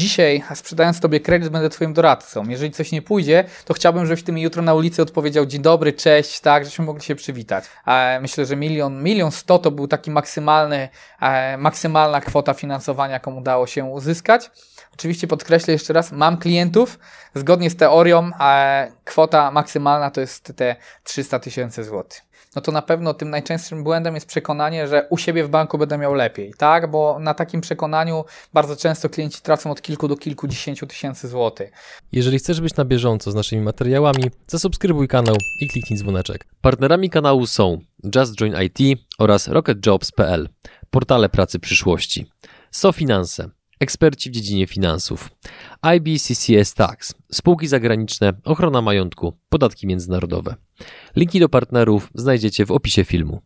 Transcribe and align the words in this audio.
dzisiaj 0.00 0.42
sprzedając 0.54 1.00
Tobie 1.00 1.20
kredyt 1.20 1.48
będę 1.48 1.68
Twoim 1.70 1.92
doradcą. 1.92 2.48
Jeżeli 2.48 2.70
coś 2.70 2.92
nie 2.92 3.02
pójdzie, 3.02 3.44
to 3.64 3.74
chciałbym, 3.74 4.06
żebyś 4.06 4.22
Ty 4.22 4.32
mi 4.32 4.42
jutro 4.42 4.62
na 4.62 4.74
ulicy 4.74 5.02
odpowiedział 5.02 5.46
dzień 5.46 5.62
dobry, 5.62 5.92
cześć, 5.92 6.40
tak, 6.40 6.64
żebyśmy 6.64 6.84
mogli 6.84 7.02
się 7.02 7.14
przywitać. 7.14 7.64
Myślę, 8.20 8.46
że 8.46 8.56
milion, 8.56 9.02
milion 9.02 9.30
sto 9.30 9.58
to 9.58 9.70
był 9.70 9.88
taki 9.88 10.10
maksymalny, 10.10 10.88
maksymalna 11.58 12.20
kwota 12.20 12.54
finansowania, 12.54 13.12
jaką 13.12 13.36
udało 13.36 13.66
się 13.66 13.84
uzyskać. 13.84 14.50
Oczywiście 14.94 15.26
podkreślę 15.26 15.72
jeszcze 15.72 15.92
raz, 15.92 16.12
mam 16.12 16.38
klientów, 16.38 16.98
zgodnie 17.34 17.70
z 17.70 17.76
teorią, 17.76 18.30
a 18.38 18.82
kwota 19.04 19.50
maksymalna 19.50 20.10
to 20.10 20.20
jest 20.20 20.52
te 20.56 20.76
300 21.04 21.38
tysięcy 21.38 21.84
złotych 21.84 22.29
no 22.56 22.62
to 22.62 22.72
na 22.72 22.82
pewno 22.82 23.14
tym 23.14 23.30
najczęstszym 23.30 23.84
błędem 23.84 24.14
jest 24.14 24.26
przekonanie, 24.26 24.88
że 24.88 25.06
u 25.10 25.18
siebie 25.18 25.44
w 25.44 25.48
banku 25.48 25.78
będę 25.78 25.98
miał 25.98 26.14
lepiej, 26.14 26.54
tak? 26.58 26.90
Bo 26.90 27.18
na 27.18 27.34
takim 27.34 27.60
przekonaniu 27.60 28.24
bardzo 28.52 28.76
często 28.76 29.08
klienci 29.08 29.42
tracą 29.42 29.70
od 29.70 29.82
kilku 29.82 30.08
do 30.08 30.16
kilkudziesięciu 30.16 30.86
tysięcy 30.86 31.28
złotych. 31.28 31.72
Jeżeli 32.12 32.38
chcesz 32.38 32.60
być 32.60 32.76
na 32.76 32.84
bieżąco 32.84 33.30
z 33.30 33.34
naszymi 33.34 33.62
materiałami, 33.62 34.24
zasubskrybuj 34.46 35.08
kanał 35.08 35.36
i 35.60 35.68
kliknij 35.68 35.98
dzwoneczek. 35.98 36.46
Partnerami 36.60 37.10
kanału 37.10 37.46
są 37.46 37.78
Just 38.16 38.34
Join 38.34 38.54
IT 38.62 39.00
oraz 39.18 39.48
RocketJobs.pl, 39.48 40.48
portale 40.90 41.28
pracy 41.28 41.58
przyszłości. 41.58 42.26
SoFinanse, 42.70 43.50
eksperci 43.80 44.30
w 44.30 44.32
dziedzinie 44.32 44.66
finansów, 44.66 45.30
IBCCS 45.82 46.74
Tax, 46.74 47.14
spółki 47.32 47.68
zagraniczne, 47.68 48.32
ochrona 48.44 48.82
majątku, 48.82 49.32
podatki 49.48 49.86
międzynarodowe. 49.86 50.54
Linki 51.16 51.40
do 51.40 51.48
partnerów 51.48 52.10
znajdziecie 52.14 52.66
w 52.66 52.70
opisie 52.70 53.04
filmu. 53.04 53.40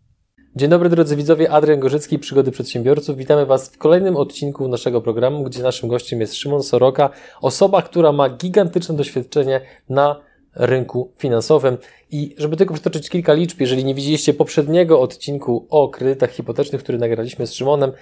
Dzień 0.57 0.71
dobry 0.71 0.89
drodzy 0.89 1.17
widzowie, 1.17 1.51
Adrian 1.51 1.81
Gorzycki, 1.81 2.19
Przygody 2.19 2.51
Przedsiębiorców. 2.51 3.17
Witamy 3.17 3.47
Was 3.47 3.69
w 3.69 3.79
kolejnym 3.79 4.17
odcinku 4.17 4.69
naszego 4.69 5.01
programu, 5.01 5.45
gdzie 5.45 5.63
naszym 5.63 5.89
gościem 5.89 6.21
jest 6.21 6.35
Szymon 6.35 6.63
Soroka, 6.63 7.11
osoba, 7.41 7.83
która 7.83 8.13
ma 8.13 8.29
gigantyczne 8.29 8.97
doświadczenie 8.97 9.61
na 9.89 10.21
rynku 10.55 11.13
finansowym. 11.19 11.79
I 12.11 12.35
żeby 12.39 12.57
tylko 12.57 12.75
przytoczyć 12.75 13.11
kilka 13.11 13.33
liczb, 13.33 13.61
jeżeli 13.61 13.85
nie 13.85 13.95
widzieliście 13.95 14.35
poprzedniego 14.35 15.01
odcinku 15.01 15.67
o 15.71 15.89
kredytach 15.89 16.31
hipotecznych, 16.31 16.83
który 16.83 16.99
nagraliśmy 16.99 17.47
z 17.47 17.55
Szymonem, 17.55 17.93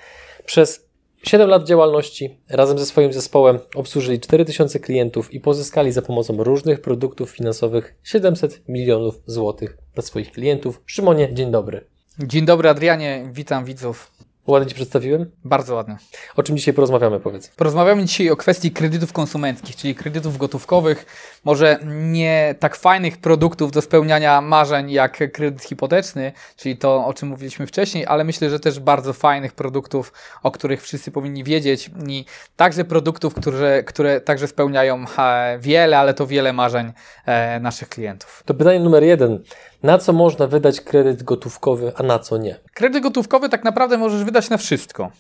przez 0.47 0.92
7 1.23 1.49
lat 1.49 1.65
działalności 1.67 2.39
razem 2.49 2.79
ze 2.79 2.87
swoim 2.87 3.13
zespołem 3.13 3.59
obsłużyli 3.75 4.21
4000 4.21 4.81
klientów 4.81 5.35
i 5.35 5.41
pozyskali 5.41 5.93
za 5.93 6.03
pomocą 6.03 6.45
różnych 6.45 6.81
produktów 6.81 7.31
finansowych 7.31 7.95
700 8.03 8.69
milionów 8.69 9.23
złotych 9.27 9.79
dla 9.95 10.03
swoich 10.03 10.33
klientów. 10.33 10.83
Szymonie, 10.87 11.35
dzień 11.35 11.51
dobry. 11.51 11.85
Dzień 12.19 12.45
dobry 12.45 12.69
Adrianie, 12.69 13.25
witam 13.33 13.65
widzów. 13.65 14.13
Ładnie 14.47 14.69
Ci 14.69 14.75
przedstawiłem? 14.75 15.31
Bardzo 15.45 15.75
ładnie. 15.75 15.97
O 16.37 16.43
czym 16.43 16.57
dzisiaj 16.57 16.75
porozmawiamy, 16.75 17.21
powiedz? 17.21 17.49
Porozmawiamy 17.49 18.05
dzisiaj 18.05 18.31
o 18.31 18.37
kwestii 18.37 18.71
kredytów 18.71 19.13
konsumenckich, 19.13 19.77
czyli 19.77 19.95
kredytów 19.95 20.39
gotówkowych, 20.39 21.07
może 21.45 21.79
nie 21.87 22.55
tak 22.59 22.77
fajnych 22.77 23.19
produktów 23.19 23.73
do 23.73 23.83
spełniania 23.83 24.41
marzeń 24.41 24.91
jak 24.91 25.33
kredyt 25.33 25.63
hipoteczny, 25.63 26.33
czyli 26.57 26.77
to, 26.77 27.07
o 27.07 27.15
czym 27.15 27.29
mówiliśmy 27.29 27.67
wcześniej, 27.67 28.07
ale 28.07 28.25
myślę, 28.25 28.51
że 28.51 28.61
też 28.61 28.81
bardzo 28.81 29.13
fajnych 29.13 29.53
produktów, 29.53 30.13
o 30.43 30.51
których 30.51 30.83
wszyscy 30.83 31.11
powinni 31.11 31.45
wiedzieć 31.45 31.91
i 32.09 32.25
także 32.57 32.85
produktów, 32.85 33.35
które, 33.35 33.83
które 33.83 34.21
także 34.21 34.49
spełniają 34.49 35.05
e, 35.19 35.59
wiele, 35.59 35.99
ale 35.99 36.15
to 36.15 36.27
wiele 36.27 36.53
marzeń 36.53 36.93
e, 37.27 37.61
naszych 37.61 37.89
klientów. 37.89 38.43
To 38.47 38.55
pytanie 38.55 38.81
numer 38.81 39.03
jeden. 39.03 39.43
Na 39.83 39.99
co 39.99 40.13
można 40.13 40.47
wydać 40.47 40.81
kredyt 40.81 41.23
gotówkowy, 41.23 41.93
a 41.97 42.03
na 42.03 42.19
co 42.19 42.37
nie? 42.37 42.59
Kredyt 42.75 43.03
gotówkowy 43.03 43.49
tak 43.49 43.65
naprawdę 43.65 43.99
możesz 43.99 44.25
wydać 44.25 44.51
na 44.51 44.57
wszystko. 44.57 45.11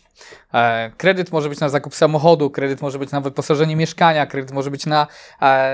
E, 0.54 0.90
kredyt 0.96 1.32
może 1.32 1.48
być 1.48 1.60
na 1.60 1.68
zakup 1.68 1.94
samochodu, 1.94 2.50
kredyt 2.50 2.82
może 2.82 2.98
być 2.98 3.10
na 3.10 3.20
wyposażenie 3.20 3.76
mieszkania, 3.76 4.26
kredyt 4.26 4.52
może 4.52 4.70
być 4.70 4.86
na 4.86 5.06
e, 5.42 5.72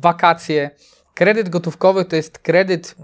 wakacje. 0.00 0.70
Kredyt 1.14 1.48
gotówkowy 1.48 2.04
to 2.04 2.16
jest 2.16 2.38
kredyt 2.38 2.94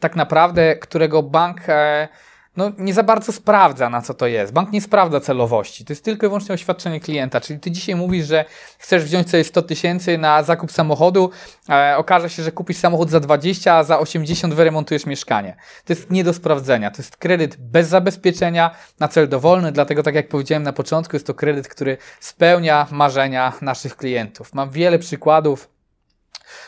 tak 0.00 0.16
naprawdę, 0.16 0.76
którego 0.76 1.22
bank 1.22 1.68
e, 1.68 2.08
no, 2.56 2.72
nie 2.78 2.94
za 2.94 3.02
bardzo 3.02 3.32
sprawdza, 3.32 3.90
na 3.90 4.02
co 4.02 4.14
to 4.14 4.26
jest. 4.26 4.52
Bank 4.52 4.72
nie 4.72 4.80
sprawdza 4.80 5.20
celowości. 5.20 5.84
To 5.84 5.92
jest 5.92 6.04
tylko 6.04 6.26
i 6.26 6.28
wyłącznie 6.28 6.54
oświadczenie 6.54 7.00
klienta. 7.00 7.40
Czyli 7.40 7.60
ty 7.60 7.70
dzisiaj 7.70 7.94
mówisz, 7.94 8.26
że 8.26 8.44
chcesz 8.78 9.04
wziąć 9.04 9.30
sobie 9.30 9.44
100 9.44 9.62
tysięcy 9.62 10.18
na 10.18 10.42
zakup 10.42 10.72
samochodu, 10.72 11.30
e, 11.68 11.96
okaże 11.96 12.30
się, 12.30 12.42
że 12.42 12.52
kupisz 12.52 12.76
samochód 12.76 13.10
za 13.10 13.20
20, 13.20 13.74
a 13.74 13.84
za 13.84 13.98
80 13.98 14.54
wyremontujesz 14.54 15.06
mieszkanie. 15.06 15.56
To 15.84 15.92
jest 15.92 16.10
nie 16.10 16.24
do 16.24 16.32
sprawdzenia. 16.32 16.90
To 16.90 17.02
jest 17.02 17.16
kredyt 17.16 17.56
bez 17.56 17.88
zabezpieczenia 17.88 18.70
na 19.00 19.08
cel 19.08 19.28
dowolny, 19.28 19.72
dlatego 19.72 20.02
tak 20.02 20.14
jak 20.14 20.28
powiedziałem 20.28 20.62
na 20.62 20.72
początku, 20.72 21.16
jest 21.16 21.26
to 21.26 21.34
kredyt, 21.34 21.68
który 21.68 21.98
spełnia 22.20 22.86
marzenia 22.90 23.52
naszych 23.60 23.96
klientów. 23.96 24.54
Mam 24.54 24.70
wiele 24.70 24.98
przykładów 24.98 25.68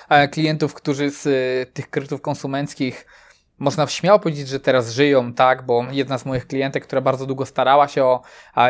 e, 0.09 0.29
klientów, 0.29 0.75
którzy 0.75 1.11
z 1.11 1.27
e, 1.27 1.73
tych 1.73 1.91
kredytów 1.91 2.21
konsumenckich 2.21 3.07
można 3.59 3.87
śmiało 3.87 4.19
powiedzieć, 4.19 4.49
że 4.49 4.61
teraz 4.61 4.91
żyją, 4.91 5.33
tak, 5.33 5.63
bo 5.67 5.85
jedna 5.91 6.19
z 6.19 6.27
moich 6.27 6.47
klientek, 6.47 6.85
która 6.87 7.01
bardzo 7.01 7.27
długo 7.27 7.47
starała 7.47 7.89
się 7.89 8.05
o 8.05 8.23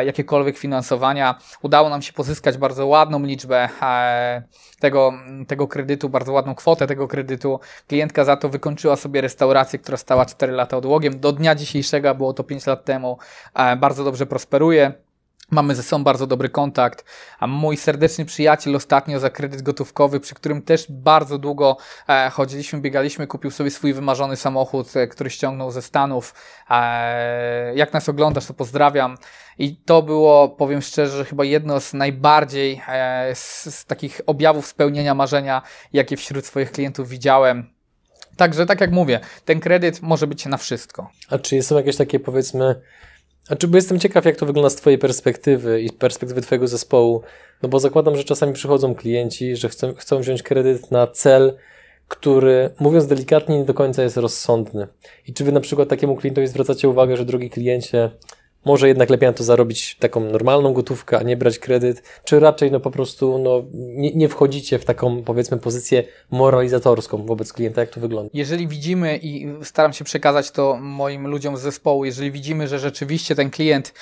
jakiekolwiek 0.05 0.57
finansowania, 0.57 1.39
udało 1.61 1.89
nam 1.89 2.01
się 2.01 2.13
pozyskać 2.13 2.57
bardzo 2.57 2.87
ładną 2.87 3.23
liczbę 3.23 3.69
e, 3.81 4.43
tego, 4.79 5.13
tego 5.47 5.67
kredytu, 5.67 6.09
bardzo 6.09 6.33
ładną 6.33 6.55
kwotę 6.55 6.87
tego 6.87 7.07
kredytu. 7.07 7.59
Klientka 7.87 8.25
za 8.25 8.37
to 8.37 8.49
wykończyła 8.49 8.95
sobie 8.95 9.21
restaurację, 9.21 9.79
która 9.79 9.97
stała 9.97 10.25
4 10.25 10.53
lata 10.53 10.77
odłogiem. 10.77 11.19
Do 11.19 11.31
dnia 11.31 11.55
dzisiejszego, 11.55 12.15
było 12.15 12.33
to 12.33 12.43
5 12.43 12.65
lat 12.67 12.85
temu, 12.85 13.17
e, 13.53 13.75
bardzo 13.75 14.03
dobrze 14.03 14.25
prosperuje. 14.25 15.08
Mamy 15.51 15.75
ze 15.75 15.83
sobą 15.83 16.03
bardzo 16.03 16.27
dobry 16.27 16.49
kontakt, 16.49 17.05
a 17.39 17.47
mój 17.47 17.77
serdeczny 17.77 18.25
przyjaciel 18.25 18.75
ostatnio 18.75 19.19
za 19.19 19.29
kredyt 19.29 19.61
gotówkowy, 19.61 20.19
przy 20.19 20.35
którym 20.35 20.61
też 20.61 20.85
bardzo 20.89 21.37
długo 21.37 21.77
e, 22.09 22.29
chodziliśmy, 22.29 22.81
biegaliśmy, 22.81 23.27
kupił 23.27 23.51
sobie 23.51 23.71
swój 23.71 23.93
wymarzony 23.93 24.35
samochód, 24.35 24.95
e, 24.95 25.07
który 25.07 25.29
ściągnął 25.29 25.71
ze 25.71 25.81
Stanów. 25.81 26.33
E, 26.69 27.75
jak 27.75 27.93
nas 27.93 28.09
oglądasz, 28.09 28.45
to 28.45 28.53
pozdrawiam. 28.53 29.17
I 29.57 29.75
to 29.75 30.01
było, 30.01 30.49
powiem 30.49 30.81
szczerze, 30.81 31.25
chyba 31.25 31.45
jedno 31.45 31.79
z 31.79 31.93
najbardziej 31.93 32.81
e, 32.87 33.35
z, 33.35 33.75
z 33.75 33.85
takich 33.85 34.21
objawów 34.25 34.67
spełnienia 34.67 35.15
marzenia, 35.15 35.61
jakie 35.93 36.17
wśród 36.17 36.45
swoich 36.45 36.71
klientów 36.71 37.09
widziałem. 37.09 37.69
Także, 38.37 38.65
tak 38.65 38.81
jak 38.81 38.91
mówię, 38.91 39.19
ten 39.45 39.59
kredyt 39.59 40.01
może 40.01 40.27
być 40.27 40.45
na 40.45 40.57
wszystko. 40.57 41.09
A 41.29 41.37
czy 41.37 41.63
są 41.63 41.77
jakieś 41.77 41.95
takie, 41.95 42.19
powiedzmy, 42.19 42.81
znaczy, 43.49 43.67
bo 43.67 43.77
jestem 43.77 43.99
ciekaw, 43.99 44.25
jak 44.25 44.35
to 44.35 44.45
wygląda 44.45 44.69
z 44.69 44.75
Twojej 44.75 44.99
perspektywy 44.99 45.81
i 45.81 45.89
perspektywy 45.91 46.41
Twojego 46.41 46.67
zespołu, 46.67 47.21
no 47.63 47.69
bo 47.69 47.79
zakładam, 47.79 48.15
że 48.15 48.23
czasami 48.23 48.53
przychodzą 48.53 48.95
klienci, 48.95 49.55
że 49.55 49.69
chcą, 49.69 49.93
chcą 49.93 50.19
wziąć 50.19 50.43
kredyt 50.43 50.91
na 50.91 51.07
cel, 51.07 51.57
który, 52.07 52.69
mówiąc 52.79 53.07
delikatnie, 53.07 53.59
nie 53.59 53.65
do 53.65 53.73
końca 53.73 54.03
jest 54.03 54.17
rozsądny. 54.17 54.87
I 55.27 55.33
czy 55.33 55.43
Wy 55.43 55.51
na 55.51 55.59
przykład 55.59 55.89
takiemu 55.89 56.15
klientowi 56.15 56.47
zwracacie 56.47 56.89
uwagę, 56.89 57.17
że 57.17 57.25
drogi 57.25 57.49
kliencie, 57.49 58.09
może 58.65 58.87
jednak 58.87 59.09
lepiej 59.09 59.29
na 59.29 59.33
to 59.33 59.43
zarobić 59.43 59.95
taką 59.95 60.19
normalną 60.19 60.73
gotówkę, 60.73 61.19
a 61.19 61.23
nie 61.23 61.37
brać 61.37 61.59
kredyt, 61.59 62.03
czy 62.23 62.39
raczej 62.39 62.71
no 62.71 62.79
po 62.79 62.91
prostu 62.91 63.39
no, 63.39 63.63
nie, 63.73 64.11
nie 64.11 64.29
wchodzicie 64.29 64.79
w 64.79 64.85
taką 64.85 65.23
powiedzmy 65.23 65.57
pozycję 65.57 66.03
moralizatorską 66.31 67.25
wobec 67.25 67.53
klienta, 67.53 67.81
jak 67.81 67.89
to 67.89 68.01
wygląda? 68.01 68.29
Jeżeli 68.33 68.67
widzimy 68.67 69.17
i 69.17 69.47
staram 69.63 69.93
się 69.93 70.03
przekazać 70.03 70.51
to 70.51 70.77
moim 70.81 71.27
ludziom 71.27 71.57
z 71.57 71.61
zespołu, 71.61 72.05
jeżeli 72.05 72.31
widzimy, 72.31 72.67
że 72.67 72.79
rzeczywiście 72.79 73.35
ten 73.35 73.49
klient 73.49 73.93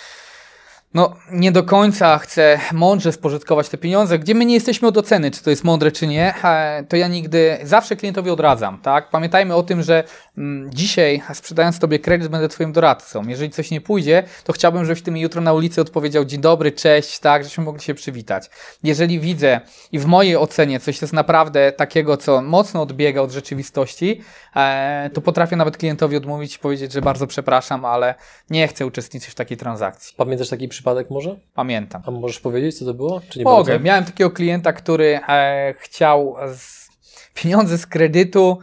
no, 0.98 1.16
nie 1.32 1.52
do 1.52 1.64
końca 1.64 2.18
chce 2.18 2.60
mądrze 2.74 3.12
spożytkować 3.12 3.70
te 3.70 3.78
pieniądze, 3.78 4.20
gdzie 4.20 4.36
my 4.36 4.46
nie 4.46 4.54
jesteśmy 4.54 4.88
od 4.88 4.98
oceny, 4.98 5.32
czy 5.32 5.44
to 5.44 5.50
jest 5.50 5.64
mądre, 5.64 5.92
czy 5.92 6.08
nie, 6.08 6.34
e, 6.44 6.84
to 6.90 6.96
ja 6.96 7.08
nigdy, 7.08 7.58
zawsze 7.64 7.96
klientowi 7.96 8.30
odradzam, 8.30 8.78
tak? 8.82 9.10
Pamiętajmy 9.10 9.56
o 9.56 9.64
tym, 9.64 9.84
że 9.84 10.04
mm, 10.38 10.72
dzisiaj 10.74 11.22
sprzedając 11.34 11.80
Tobie 11.80 12.00
kredyt 12.00 12.28
będę 12.28 12.48
Twoim 12.48 12.72
doradcą. 12.72 13.28
Jeżeli 13.28 13.50
coś 13.50 13.72
nie 13.72 13.82
pójdzie, 13.82 14.24
to 14.44 14.54
chciałbym, 14.54 14.86
żebyś 14.86 15.02
Ty 15.02 15.12
mi 15.12 15.22
jutro 15.22 15.42
na 15.42 15.54
ulicy 15.54 15.82
odpowiedział 15.82 16.26
dzień 16.26 16.42
dobry, 16.42 16.72
cześć, 16.72 17.20
tak, 17.20 17.44
żebyśmy 17.44 17.64
mogli 17.64 17.82
się 17.82 17.94
przywitać. 17.94 18.50
Jeżeli 18.84 19.20
widzę 19.20 19.62
i 19.92 20.00
w 20.00 20.06
mojej 20.06 20.38
ocenie 20.38 20.80
coś 20.80 21.02
jest 21.02 21.14
naprawdę 21.14 21.72
takiego, 21.72 22.18
co 22.18 22.42
mocno 22.42 22.82
odbiega 22.82 23.22
od 23.22 23.32
rzeczywistości, 23.32 24.22
e, 24.56 25.10
to 25.14 25.22
potrafię 25.22 25.56
nawet 25.56 25.78
klientowi 25.78 26.18
odmówić 26.18 26.56
i 26.56 26.60
powiedzieć, 26.60 26.94
że 26.94 27.02
bardzo 27.02 27.28
przepraszam, 27.28 27.86
ale 27.86 28.16
nie 28.50 28.68
chcę 28.68 28.86
uczestniczyć 28.86 29.30
w 29.30 29.36
takiej 29.36 29.58
transakcji. 29.58 30.14
Pamiętasz 30.18 30.50
taki 30.50 30.68
przypadek 30.68 30.87
może? 31.10 31.36
Pamiętam. 31.54 32.02
A 32.06 32.12
możesz 32.12 32.40
powiedzieć, 32.40 32.80
co 32.80 32.86
to 32.86 32.94
było? 32.94 33.22
Czy 33.30 33.40
nie 33.40 33.46
Mogę. 33.46 33.72
Bardzo? 33.72 33.86
Miałem 33.86 34.06
takiego 34.06 34.32
klienta, 34.32 34.74
który 34.74 35.20
e, 35.28 35.74
chciał 35.80 36.36
z, 36.56 36.90
pieniądze 37.34 37.78
z 37.78 37.88
kredytu 37.88 38.60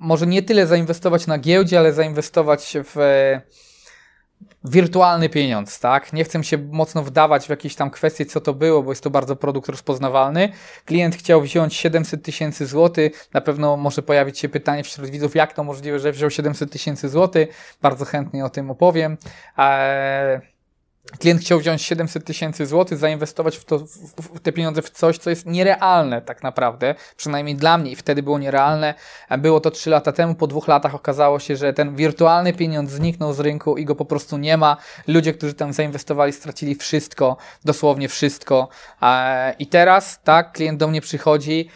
może 0.00 0.26
nie 0.26 0.42
tyle 0.42 0.66
zainwestować 0.66 1.26
na 1.26 1.38
giełdzie, 1.38 1.78
ale 1.78 1.92
zainwestować 1.92 2.76
w 2.84 2.98
e, 2.98 3.40
wirtualny 4.64 5.28
pieniądz, 5.28 5.80
tak? 5.80 6.12
Nie 6.12 6.24
chcę 6.24 6.44
się 6.44 6.58
mocno 6.58 7.02
wdawać 7.02 7.46
w 7.46 7.50
jakieś 7.50 7.74
tam 7.74 7.90
kwestie, 7.90 8.26
co 8.26 8.40
to 8.40 8.54
było, 8.54 8.82
bo 8.82 8.92
jest 8.92 9.02
to 9.02 9.10
bardzo 9.10 9.36
produkt 9.36 9.68
rozpoznawalny. 9.68 10.52
Klient 10.84 11.16
chciał 11.16 11.42
wziąć 11.42 11.74
700 11.74 12.22
tysięcy 12.22 12.66
złotych. 12.66 13.28
Na 13.32 13.40
pewno 13.40 13.76
może 13.76 14.02
pojawić 14.02 14.38
się 14.38 14.48
pytanie 14.48 14.84
wśród 14.84 15.10
widzów, 15.10 15.34
jak 15.34 15.52
to 15.52 15.64
możliwe, 15.64 15.98
że 15.98 16.12
wziął 16.12 16.30
700 16.30 16.72
tysięcy 16.72 17.08
złotych. 17.08 17.76
Bardzo 17.82 18.04
chętnie 18.04 18.44
o 18.44 18.50
tym 18.50 18.70
opowiem. 18.70 19.16
Eee 19.58 20.53
klient 21.18 21.40
chciał 21.40 21.58
wziąć 21.58 21.82
700 21.82 22.24
tysięcy 22.24 22.66
złotych, 22.66 22.98
zainwestować 22.98 23.56
w, 23.56 23.64
to, 23.64 23.78
w, 23.78 24.40
te 24.42 24.52
pieniądze 24.52 24.82
w 24.82 24.90
coś, 24.90 25.18
co 25.18 25.30
jest 25.30 25.46
nierealne 25.46 26.22
tak 26.22 26.42
naprawdę, 26.42 26.94
przynajmniej 27.16 27.56
dla 27.56 27.78
mnie 27.78 27.90
i 27.90 27.96
wtedy 27.96 28.22
było 28.22 28.38
nierealne. 28.38 28.94
Było 29.38 29.60
to 29.60 29.70
3 29.70 29.90
lata 29.90 30.12
temu, 30.12 30.34
po 30.34 30.46
dwóch 30.46 30.68
latach 30.68 30.94
okazało 30.94 31.38
się, 31.38 31.56
że 31.56 31.72
ten 31.72 31.96
wirtualny 31.96 32.52
pieniądz 32.52 32.90
zniknął 32.90 33.32
z 33.32 33.40
rynku 33.40 33.76
i 33.76 33.84
go 33.84 33.94
po 33.94 34.04
prostu 34.04 34.38
nie 34.38 34.56
ma. 34.56 34.76
Ludzie, 35.06 35.32
którzy 35.32 35.54
tam 35.54 35.72
zainwestowali, 35.72 36.32
stracili 36.32 36.74
wszystko, 36.74 37.36
dosłownie 37.64 38.08
wszystko. 38.08 38.68
I 39.58 39.66
teraz, 39.66 40.20
tak, 40.24 40.52
klient 40.52 40.78
do 40.78 40.88
mnie 40.88 41.00
przychodzi 41.00 41.68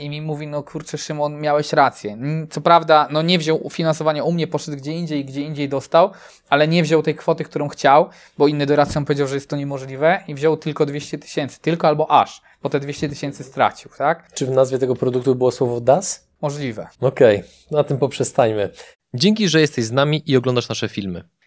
i 0.00 0.08
mi 0.08 0.22
mówi, 0.22 0.46
no 0.46 0.62
kurczę 0.62 0.98
Szymon, 0.98 1.40
miałeś 1.40 1.72
rację. 1.72 2.18
Co 2.50 2.60
prawda, 2.60 3.08
no 3.10 3.22
nie 3.22 3.38
wziął 3.38 3.70
finansowania 3.70 4.24
u 4.24 4.32
mnie, 4.32 4.46
poszedł 4.46 4.76
gdzie 4.76 4.92
indziej, 4.92 5.24
gdzie 5.24 5.40
indziej 5.40 5.68
dostał, 5.68 6.10
ale 6.48 6.68
nie 6.68 6.82
wziął 6.82 7.02
tej 7.02 7.14
kwoty, 7.14 7.44
którą 7.44 7.68
chciał, 7.68 8.08
bo 8.38 8.48
inny 8.48 8.66
doradca 8.66 9.00
mu 9.00 9.06
powiedział, 9.06 9.28
że 9.28 9.34
jest 9.34 9.50
to 9.50 9.56
niemożliwe 9.56 10.24
i 10.28 10.34
wziął 10.34 10.56
tylko 10.56 10.86
200 10.86 11.18
tysięcy, 11.18 11.60
tylko 11.60 11.88
albo 11.88 12.10
aż, 12.10 12.42
bo 12.62 12.68
te 12.68 12.80
200 12.80 13.08
tysięcy 13.08 13.44
stracił, 13.44 13.90
tak? 13.98 14.32
Czy 14.34 14.46
w 14.46 14.50
nazwie 14.50 14.78
tego 14.78 14.96
produktu 14.96 15.34
było 15.34 15.50
słowo 15.50 15.80
DAS? 15.80 16.28
Możliwe. 16.42 16.86
Okej, 17.00 17.36
okay, 17.36 17.48
na 17.70 17.84
tym 17.84 17.98
poprzestańmy. 17.98 18.70
Dzięki, 19.14 19.48
że 19.48 19.60
jesteś 19.60 19.84
z 19.84 19.92
nami 19.92 20.22
i 20.26 20.36
oglądasz 20.36 20.68
nasze 20.68 20.88
filmy. 20.88 21.24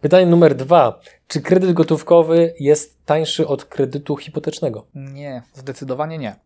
Pytanie 0.00 0.26
numer 0.26 0.54
dwa. 0.54 1.00
Czy 1.28 1.40
kredyt 1.40 1.72
gotówkowy 1.72 2.54
jest 2.60 3.06
tańszy 3.06 3.46
od 3.46 3.64
kredytu 3.64 4.16
hipotecznego? 4.16 4.86
Nie, 4.94 5.42
zdecydowanie 5.54 6.18
nie. 6.18 6.36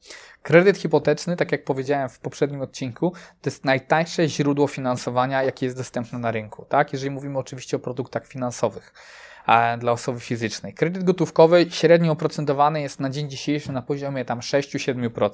Kredyt 0.43 0.79
hipoteczny, 0.79 1.37
tak 1.37 1.53
jak 1.53 1.65
powiedziałem 1.65 2.09
w 2.09 2.19
poprzednim 2.19 2.61
odcinku, 2.61 3.13
to 3.41 3.51
jest 3.51 3.65
najtańsze 3.65 4.29
źródło 4.29 4.67
finansowania, 4.67 5.43
jakie 5.43 5.67
jest 5.67 5.77
dostępne 5.79 6.19
na 6.19 6.31
rynku. 6.31 6.65
Tak? 6.69 6.93
Jeżeli 6.93 7.11
mówimy 7.11 7.39
oczywiście 7.39 7.77
o 7.77 7.81
produktach 7.81 8.27
finansowych 8.27 8.93
dla 9.79 9.93
osoby 9.93 10.21
fizycznej. 10.21 10.75
Kredyt 10.75 11.05
gotówkowy 11.05 11.67
średnio 11.71 12.13
oprocentowany 12.13 12.81
jest 12.81 13.01
na 13.01 13.11
dzień 13.11 13.31
dzisiejszy 13.31 13.73
na 13.73 13.83
poziomie 13.83 14.25
tam 14.25 14.41
6-7%. 14.41 15.31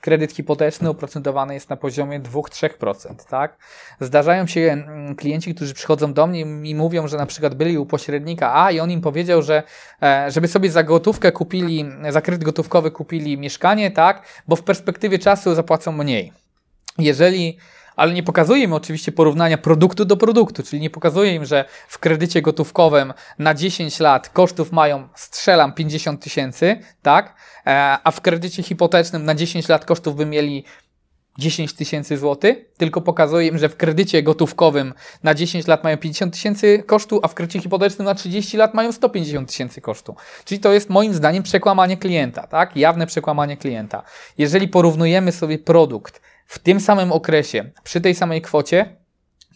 Kredyt 0.00 0.32
hipoteczny 0.32 0.88
oprocentowany 0.88 1.54
jest 1.54 1.70
na 1.70 1.76
poziomie 1.76 2.20
2-3%, 2.20 3.14
tak? 3.30 3.56
Zdarzają 4.00 4.46
się 4.46 4.60
mm, 4.60 5.16
klienci, 5.16 5.54
którzy 5.54 5.74
przychodzą 5.74 6.12
do 6.12 6.26
mnie 6.26 6.40
i 6.40 6.74
mówią, 6.74 7.08
że 7.08 7.16
na 7.16 7.26
przykład 7.26 7.54
byli 7.54 7.78
u 7.78 7.86
pośrednika 7.86 8.64
A 8.64 8.70
i 8.70 8.80
on 8.80 8.90
im 8.90 9.00
powiedział, 9.00 9.42
że 9.42 9.62
e, 10.02 10.30
żeby 10.30 10.48
sobie 10.48 10.70
za 10.70 10.82
gotówkę 10.82 11.32
kupili, 11.32 11.84
za 12.08 12.20
kredyt 12.20 12.44
gotówkowy 12.44 12.90
kupili 12.90 13.38
mieszkanie, 13.38 13.90
tak? 13.90 14.22
Bo 14.48 14.56
w 14.56 14.62
perspektywie 14.62 15.18
czasu 15.18 15.54
zapłacą 15.54 15.92
mniej. 15.92 16.32
Jeżeli 16.98 17.58
ale 17.98 18.12
nie 18.12 18.22
pokazuje 18.22 18.62
im 18.62 18.72
oczywiście 18.72 19.12
porównania 19.12 19.58
produktu 19.58 20.04
do 20.04 20.16
produktu, 20.16 20.62
czyli 20.62 20.82
nie 20.82 20.90
pokazuje 20.90 21.34
im, 21.34 21.44
że 21.44 21.64
w 21.88 21.98
kredycie 21.98 22.42
gotówkowym 22.42 23.12
na 23.38 23.54
10 23.54 24.00
lat 24.00 24.28
kosztów 24.28 24.72
mają, 24.72 25.08
strzelam, 25.14 25.72
50 25.72 26.22
tysięcy, 26.22 26.78
tak? 27.02 27.34
E, 27.66 27.98
a 28.04 28.10
w 28.10 28.20
kredycie 28.20 28.62
hipotecznym 28.62 29.24
na 29.24 29.34
10 29.34 29.68
lat 29.68 29.84
kosztów 29.84 30.16
by 30.16 30.26
mieli 30.26 30.64
10 31.38 31.72
tysięcy 31.72 32.18
złotych, 32.18 32.58
tylko 32.76 33.00
pokazuje 33.00 33.46
im, 33.46 33.58
że 33.58 33.68
w 33.68 33.76
kredycie 33.76 34.22
gotówkowym 34.22 34.94
na 35.22 35.34
10 35.34 35.66
lat 35.66 35.84
mają 35.84 35.96
50 35.96 36.32
tysięcy 36.32 36.82
kosztu, 36.86 37.20
a 37.22 37.28
w 37.28 37.34
kredycie 37.34 37.60
hipotecznym 37.60 38.04
na 38.06 38.14
30 38.14 38.56
lat 38.56 38.74
mają 38.74 38.92
150 38.92 39.48
tysięcy 39.48 39.80
kosztu. 39.80 40.16
Czyli 40.44 40.60
to 40.60 40.72
jest 40.72 40.90
moim 40.90 41.14
zdaniem 41.14 41.42
przekłamanie 41.42 41.96
klienta, 41.96 42.46
tak? 42.46 42.76
Jawne 42.76 43.06
przekłamanie 43.06 43.56
klienta. 43.56 44.02
Jeżeli 44.38 44.68
porównujemy 44.68 45.32
sobie 45.32 45.58
produkt 45.58 46.20
w 46.48 46.58
tym 46.58 46.80
samym 46.80 47.12
okresie, 47.12 47.70
przy 47.84 48.00
tej 48.00 48.14
samej 48.14 48.42
kwocie, 48.42 48.96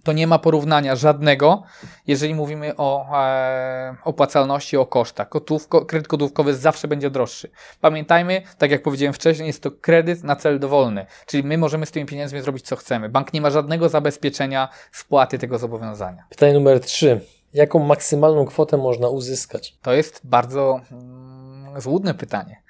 to 0.04 0.12
nie 0.12 0.26
ma 0.26 0.38
porównania 0.38 0.96
żadnego, 0.96 1.62
jeżeli 2.06 2.34
mówimy 2.34 2.76
o 2.76 3.18
e, 3.18 3.96
opłacalności, 4.04 4.76
o 4.76 4.86
kosztach. 4.86 5.28
Kotówko, 5.28 5.86
kredyt 5.86 6.08
gotówkowy 6.08 6.54
zawsze 6.54 6.88
będzie 6.88 7.10
droższy. 7.10 7.50
Pamiętajmy, 7.80 8.42
tak 8.58 8.70
jak 8.70 8.82
powiedziałem 8.82 9.12
wcześniej, 9.12 9.46
jest 9.46 9.62
to 9.62 9.70
kredyt 9.70 10.24
na 10.24 10.36
cel 10.36 10.58
dowolny, 10.58 11.06
czyli 11.26 11.44
my 11.44 11.58
możemy 11.58 11.86
z 11.86 11.90
tymi 11.90 12.06
pieniędzmi 12.06 12.40
zrobić 12.40 12.66
co 12.66 12.76
chcemy. 12.76 13.08
Bank 13.08 13.32
nie 13.32 13.40
ma 13.40 13.50
żadnego 13.50 13.88
zabezpieczenia 13.88 14.68
spłaty 14.92 15.38
tego 15.38 15.58
zobowiązania. 15.58 16.24
Pytanie 16.30 16.52
numer 16.52 16.80
3. 16.80 17.20
Jaką 17.54 17.78
maksymalną 17.78 18.44
kwotę 18.44 18.76
można 18.76 19.08
uzyskać? 19.08 19.76
To 19.82 19.92
jest 19.92 20.20
bardzo 20.24 20.80
mm, 20.92 21.80
złudne 21.80 22.14
pytanie. 22.14 22.62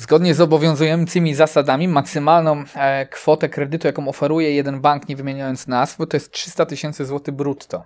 Zgodnie 0.00 0.34
z 0.34 0.40
obowiązującymi 0.40 1.34
zasadami, 1.34 1.88
maksymalną 1.88 2.64
e, 2.74 3.06
kwotę 3.06 3.48
kredytu, 3.48 3.86
jaką 3.86 4.08
oferuje 4.08 4.54
jeden 4.54 4.80
bank, 4.80 5.08
nie 5.08 5.16
wymieniając 5.16 5.66
nazw, 5.66 5.96
to 5.96 6.16
jest 6.16 6.30
300 6.30 6.66
tysięcy 6.66 7.04
złotych 7.04 7.34
brutto. 7.34 7.84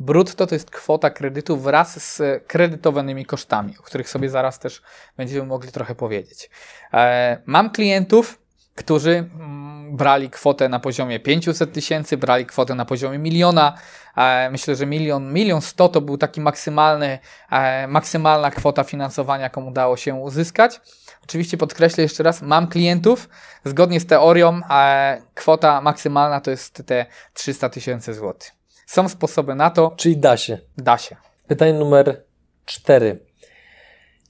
Brutto 0.00 0.46
to 0.46 0.54
jest 0.54 0.70
kwota 0.70 1.10
kredytu 1.10 1.56
wraz 1.56 2.14
z 2.14 2.44
kredytowanymi 2.46 3.26
kosztami, 3.26 3.78
o 3.80 3.82
których 3.82 4.08
sobie 4.08 4.30
zaraz 4.30 4.58
też 4.58 4.82
będziemy 5.16 5.46
mogli 5.46 5.72
trochę 5.72 5.94
powiedzieć. 5.94 6.50
E, 6.92 7.38
mam 7.46 7.70
klientów, 7.70 8.38
którzy 8.76 9.10
mm, 9.10 9.96
brali 9.96 10.30
kwotę 10.30 10.68
na 10.68 10.80
poziomie 10.80 11.20
500 11.20 11.72
tysięcy, 11.72 12.16
brali 12.16 12.46
kwotę 12.46 12.74
na 12.74 12.84
poziomie 12.84 13.18
miliona. 13.18 13.78
E, 14.16 14.50
myślę, 14.50 14.76
że 14.76 14.86
milion, 14.86 15.32
milion 15.32 15.60
sto 15.60 15.88
to 15.88 16.00
był 16.00 16.18
taki 16.18 16.40
maksymalny, 16.40 17.18
e, 17.50 17.86
maksymalna 17.86 18.50
kwota 18.50 18.84
finansowania, 18.84 19.42
jaką 19.42 19.66
udało 19.66 19.96
się 19.96 20.14
uzyskać. 20.14 20.80
Oczywiście 21.24 21.56
podkreślę 21.56 22.02
jeszcze 22.02 22.22
raz, 22.22 22.42
mam 22.42 22.66
klientów, 22.68 23.28
zgodnie 23.64 24.00
z 24.00 24.06
teorią, 24.06 24.60
a 24.68 25.12
kwota 25.34 25.80
maksymalna 25.80 26.40
to 26.40 26.50
jest 26.50 26.82
te 26.86 27.06
300 27.34 27.68
tysięcy 27.68 28.14
złotych. 28.14 28.50
Są 28.86 29.08
sposoby 29.08 29.54
na 29.54 29.70
to. 29.70 29.94
Czyli 29.96 30.16
da 30.16 30.36
się. 30.36 30.58
Da 30.78 30.98
się. 30.98 31.16
Pytanie 31.46 31.72
numer 31.72 32.22
4. 32.64 33.25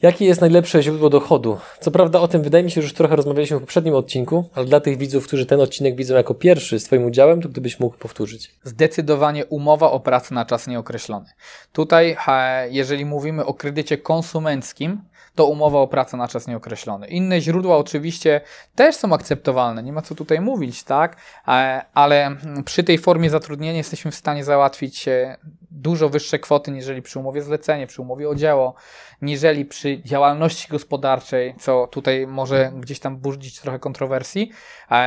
Jakie 0.02 0.25
jest 0.25 0.40
najlepsze 0.40 0.82
źródło 0.82 1.10
dochodu? 1.10 1.58
Co 1.81 1.90
prawda 1.90 2.20
o 2.20 2.28
tym 2.28 2.43
wydaje 2.43 2.64
mi 2.64 2.70
się, 2.70 2.81
że 2.81 2.84
już 2.84 2.94
trochę 2.94 3.16
rozmawialiśmy 3.16 3.56
w 3.56 3.60
poprzednim 3.60 3.94
odcinku, 3.94 4.50
ale 4.54 4.66
dla 4.66 4.81
tych 4.81 4.98
widzów, 4.98 5.26
którzy 5.26 5.46
ten 5.46 5.60
odcinek 5.60 5.96
widzą 5.96 6.14
jako 6.14 6.34
pierwszy 6.34 6.81
z 6.81 6.84
Twoim 6.84 7.04
udziałem, 7.04 7.43
to 7.43 7.48
gdybyś 7.48 7.81
mógł 7.81 7.96
powtórzyć. 7.96 8.54
Zdecydowanie 8.64 9.46
umowa 9.46 9.90
o 9.90 10.00
pracę 10.00 10.34
na 10.34 10.44
czas 10.44 10.66
nieokreślony. 10.66 11.26
Tutaj, 11.73 12.16
jeżeli 12.71 13.04
mówimy 13.04 13.44
o 13.44 13.54
kredycie 13.54 13.99
konsumenckim, 13.99 15.00
to 15.35 15.47
umowa 15.47 15.78
o 15.78 15.88
pracę 15.88 16.16
na 16.16 16.28
czas 16.28 16.47
nieokreślony. 16.47 17.06
Inne 17.06 17.40
źródła 17.40 17.76
oczywiście 17.76 18.40
też 18.75 18.97
są 18.97 19.12
akceptowalne, 19.12 19.82
nie 19.82 19.92
ma 19.92 20.02
co 20.02 20.14
tutaj 20.14 20.40
mówić, 20.40 20.85
tak? 20.85 21.16
E, 21.49 21.82
ale 21.94 22.37
przy 22.64 22.85
tej 22.85 22.99
formie 22.99 23.30
zatrudnienia 23.30 23.76
jesteśmy 23.76 24.11
w 24.11 24.14
stanie 24.14 24.44
załatwić 24.44 25.09
dużo 25.76 26.09
wyższe 26.09 26.38
kwoty, 26.38 26.71
niżeli 26.71 27.02
przy 27.02 27.18
umowie 27.18 27.42
zlecenie, 27.42 27.87
przy 27.87 28.02
umowie 28.02 28.28
o 28.28 28.35
dzieło, 28.35 28.75
niżeli 29.23 29.64
przy 29.64 30.02
działalności 30.02 30.68
gospodarczej, 30.68 31.54
co 31.61 31.87
tutaj 31.87 32.26
może 32.26 32.73
gdzieś 32.76 33.00
tam 33.00 33.16
budzić 33.16 33.61
trochę 33.61 33.78
kontrowersji. 33.78 34.50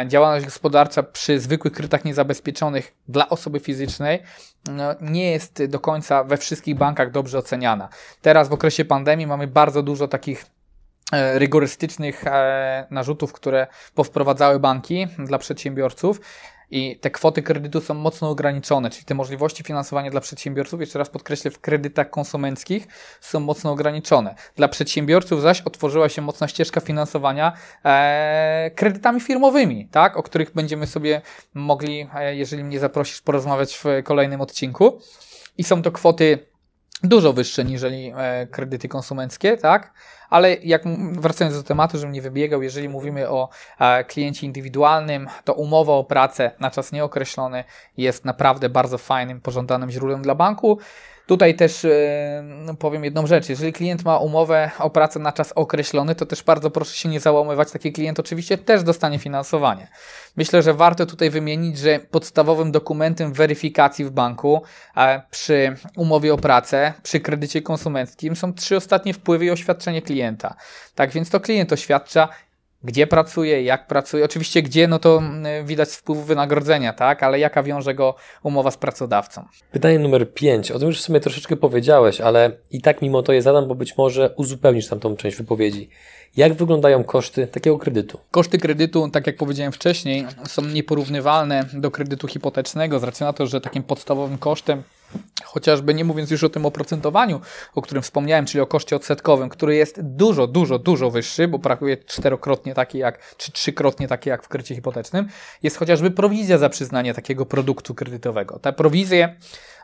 Działalność 0.08 0.46
gospodarcza 0.46 1.04
przy 1.04 1.40
zwykłych 1.40 1.74
kredytach 1.74 2.06
niezabezpieczonych 2.06 2.96
dla 3.08 3.30
osoby 3.30 3.60
fizycznej 3.60 4.24
no, 4.68 4.96
nie 5.02 5.32
jest 5.32 5.66
do 5.66 5.80
końca 5.80 6.24
we 6.24 6.38
wszystkich 6.38 6.76
bankach 6.76 7.12
dobrze 7.12 7.38
oceniana. 7.38 7.90
Teraz 8.22 8.50
w 8.50 8.54
okresie 8.54 8.86
pandemii 8.86 9.28
mamy 9.28 9.48
bardzo 9.48 9.84
dużo 9.84 10.08
takich 10.08 10.46
e, 11.12 11.40
rygorystycznych 11.40 12.28
e, 12.28 12.88
narzutów, 12.92 13.34
które 13.34 13.68
powprowadzały 13.96 14.60
banki 14.60 15.08
dla 15.18 15.38
przedsiębiorców 15.38 16.22
i 16.72 17.00
te 17.00 17.12
kwoty 17.12 17.44
kredytu 17.44 17.82
są 17.82 17.94
mocno 17.94 18.30
ograniczone, 18.30 18.90
czyli 18.90 19.06
te 19.06 19.16
możliwości 19.16 19.64
finansowania 19.64 20.12
dla 20.12 20.22
przedsiębiorców, 20.22 20.80
jeszcze 20.80 21.00
raz 21.00 21.10
podkreślę, 21.10 21.52
w 21.52 21.60
kredytach 21.60 22.10
konsumenckich 22.10 22.88
są 23.22 23.40
mocno 23.40 23.72
ograniczone. 23.72 24.36
Dla 24.56 24.68
przedsiębiorców 24.68 25.42
zaś 25.42 25.62
otworzyła 25.62 26.10
się 26.10 26.22
mocna 26.22 26.48
ścieżka 26.48 26.82
finansowania 26.82 27.54
e, 27.86 28.72
kredytami 28.76 29.22
firmowymi, 29.22 29.88
tak, 29.92 30.18
o 30.18 30.24
których 30.24 30.54
będziemy 30.54 30.88
sobie 30.88 31.22
mogli, 31.54 32.08
e, 32.16 32.36
jeżeli 32.36 32.64
mnie 32.64 32.80
zaprosisz, 32.80 33.22
porozmawiać 33.22 33.76
w 33.76 33.86
kolejnym 34.04 34.42
odcinku. 34.42 35.00
I 35.58 35.64
są 35.64 35.82
to 35.82 35.92
kwoty 35.92 36.50
dużo 37.04 37.34
wyższe 37.34 37.66
niżeli 37.66 38.14
e, 38.18 38.48
kredyty 38.48 38.88
konsumenckie, 38.88 39.58
tak? 39.58 39.94
ale 40.30 40.56
jak 40.56 40.82
wracając 41.12 41.58
do 41.58 41.64
tematu, 41.64 41.98
żebym 41.98 42.14
nie 42.14 42.22
wybiegał, 42.22 42.62
jeżeli 42.62 42.90
mówimy 42.90 43.30
o 43.30 43.50
e, 43.80 44.04
kliencie 44.04 44.46
indywidualnym, 44.46 45.28
to 45.44 45.54
umowa 45.54 45.94
o 45.94 46.04
pracę 46.04 46.52
na 46.60 46.72
czas 46.72 46.92
nieokreślony 46.92 47.64
jest 47.98 48.26
naprawdę 48.26 48.70
bardzo 48.70 48.98
fajnym, 48.98 49.42
pożądanym 49.42 49.92
źródłem 49.92 50.22
dla 50.22 50.36
banku. 50.36 50.80
Tutaj 51.30 51.56
też 51.56 51.84
yy, 51.84 52.76
powiem 52.80 53.04
jedną 53.04 53.28
rzecz. 53.28 53.50
Jeżeli 53.50 53.74
klient 53.74 54.06
ma 54.06 54.18
umowę 54.18 54.72
o 54.80 54.90
pracę 54.90 55.20
na 55.20 55.32
czas 55.32 55.52
określony, 55.52 56.16
to 56.16 56.26
też 56.26 56.44
bardzo 56.44 56.72
proszę 56.72 56.96
się 56.96 57.10
nie 57.10 57.20
załamywać. 57.20 57.72
Taki 57.72 57.94
klient 57.94 58.20
oczywiście 58.20 58.58
też 58.58 58.84
dostanie 58.84 59.20
finansowanie. 59.20 59.88
Myślę, 60.38 60.62
że 60.62 60.74
warto 60.74 61.06
tutaj 61.06 61.30
wymienić, 61.30 61.78
że 61.78 62.00
podstawowym 62.00 62.72
dokumentem 62.72 63.34
weryfikacji 63.34 64.06
w 64.06 64.12
banku 64.12 64.62
przy 65.32 65.76
umowie 65.98 66.34
o 66.34 66.38
pracę, 66.38 66.94
przy 67.04 67.20
kredycie 67.20 67.62
konsumenckim 67.62 68.36
są 68.36 68.54
trzy 68.54 68.78
ostatnie 68.78 69.14
wpływy 69.14 69.46
i 69.46 69.52
oświadczenie 69.52 70.02
klienta. 70.02 70.56
Tak 70.96 71.12
więc 71.12 71.30
to 71.30 71.40
klient 71.40 71.74
oświadcza, 71.74 72.30
gdzie 72.84 73.08
pracuje, 73.08 73.64
jak 73.64 73.88
pracuje. 73.88 74.26
Oczywiście 74.26 74.62
gdzie, 74.62 74.88
no 74.88 75.00
to 75.00 75.18
mm, 75.18 75.66
widać 75.66 75.90
wpływ 75.90 76.20
wynagrodzenia, 76.20 76.94
tak, 76.94 77.24
ale 77.24 77.40
jaka 77.40 77.64
wiąże 77.64 77.94
go 77.94 78.16
umowa 78.44 78.72
z 78.72 78.78
pracodawcą. 78.78 79.46
Pytanie 79.72 80.00
numer 80.00 80.34
5. 80.34 80.72
O 80.72 80.80
tym 80.80 80.88
już 80.88 81.00
w 81.00 81.04
sumie 81.04 81.20
troszeczkę 81.20 81.56
powiedziałeś, 81.56 82.22
ale 82.22 82.52
i 82.72 82.82
tak 82.82 83.02
mimo 83.02 83.24
to 83.24 83.34
je 83.34 83.42
zadam, 83.42 83.68
bo 83.68 83.76
być 83.76 83.98
może 83.98 84.34
uzupełnisz 84.36 84.88
tam 84.88 85.00
tą 85.00 85.16
część 85.16 85.38
wypowiedzi. 85.38 85.90
Jak 86.38 86.54
wyglądają 86.54 87.04
koszty 87.04 87.48
takiego 87.48 87.78
kredytu? 87.78 88.20
Koszty 88.32 88.58
kredytu, 88.58 89.10
tak 89.10 89.28
jak 89.28 89.38
powiedziałem 89.38 89.72
wcześniej, 89.72 90.26
są 90.48 90.62
nieporównywalne 90.62 91.66
do 91.74 91.92
kredytu 91.92 92.28
hipotecznego 92.28 93.00
z 93.00 93.04
racji 93.04 93.24
na 93.24 93.34
to, 93.34 93.48
że 93.48 93.62
takim 93.62 93.84
podstawowym 93.84 94.38
kosztem 94.38 94.84
Chociażby 95.44 95.94
nie 95.94 96.04
mówiąc 96.04 96.32
już 96.32 96.44
o 96.44 96.50
tym 96.50 96.66
oprocentowaniu, 96.66 97.42
o 97.76 97.82
którym 97.82 98.04
wspomniałem, 98.04 98.46
czyli 98.46 98.62
o 98.62 98.68
koszcie 98.68 98.96
odsetkowym, 98.96 99.50
który 99.50 99.76
jest 99.76 100.02
dużo, 100.02 100.48
dużo, 100.48 100.80
dużo 100.80 101.12
wyższy, 101.12 101.48
bo 101.48 101.58
brakuje 101.58 101.98
czterokrotnie 101.98 102.74
taki 102.74 102.98
jak, 102.98 103.36
czy 103.36 103.52
trzykrotnie 103.52 104.08
taki 104.08 104.30
jak 104.30 104.44
w 104.44 104.48
kredycie 104.48 104.76
hipotecznym, 104.76 105.28
jest 105.64 105.78
chociażby 105.78 106.12
prowizja 106.12 106.58
za 106.58 106.70
przyznanie 106.70 107.14
takiego 107.14 107.46
produktu 107.46 107.96
kredytowego. 107.96 108.60
Te 108.60 108.74
prowizje 108.74 109.36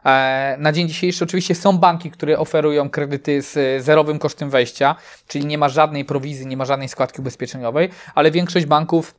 e, 0.05 0.55
na 0.60 0.72
dzień 0.72 0.88
dzisiejszy 0.88 1.24
oczywiście 1.24 1.55
są 1.55 1.77
banki, 1.77 2.12
które 2.12 2.39
oferują 2.39 2.89
kredyty 2.89 3.41
z 3.41 3.84
zerowym 3.84 4.20
kosztem 4.20 4.50
wejścia, 4.50 4.96
czyli 5.27 5.46
nie 5.46 5.58
ma 5.58 5.70
żadnej 5.70 6.05
prowizji, 6.05 6.48
nie 6.48 6.58
ma 6.58 6.65
żadnej 6.65 6.89
składki 6.89 7.22
ubezpieczeniowej, 7.22 7.89
ale 8.15 8.32
większość 8.32 8.65
banków 8.65 9.15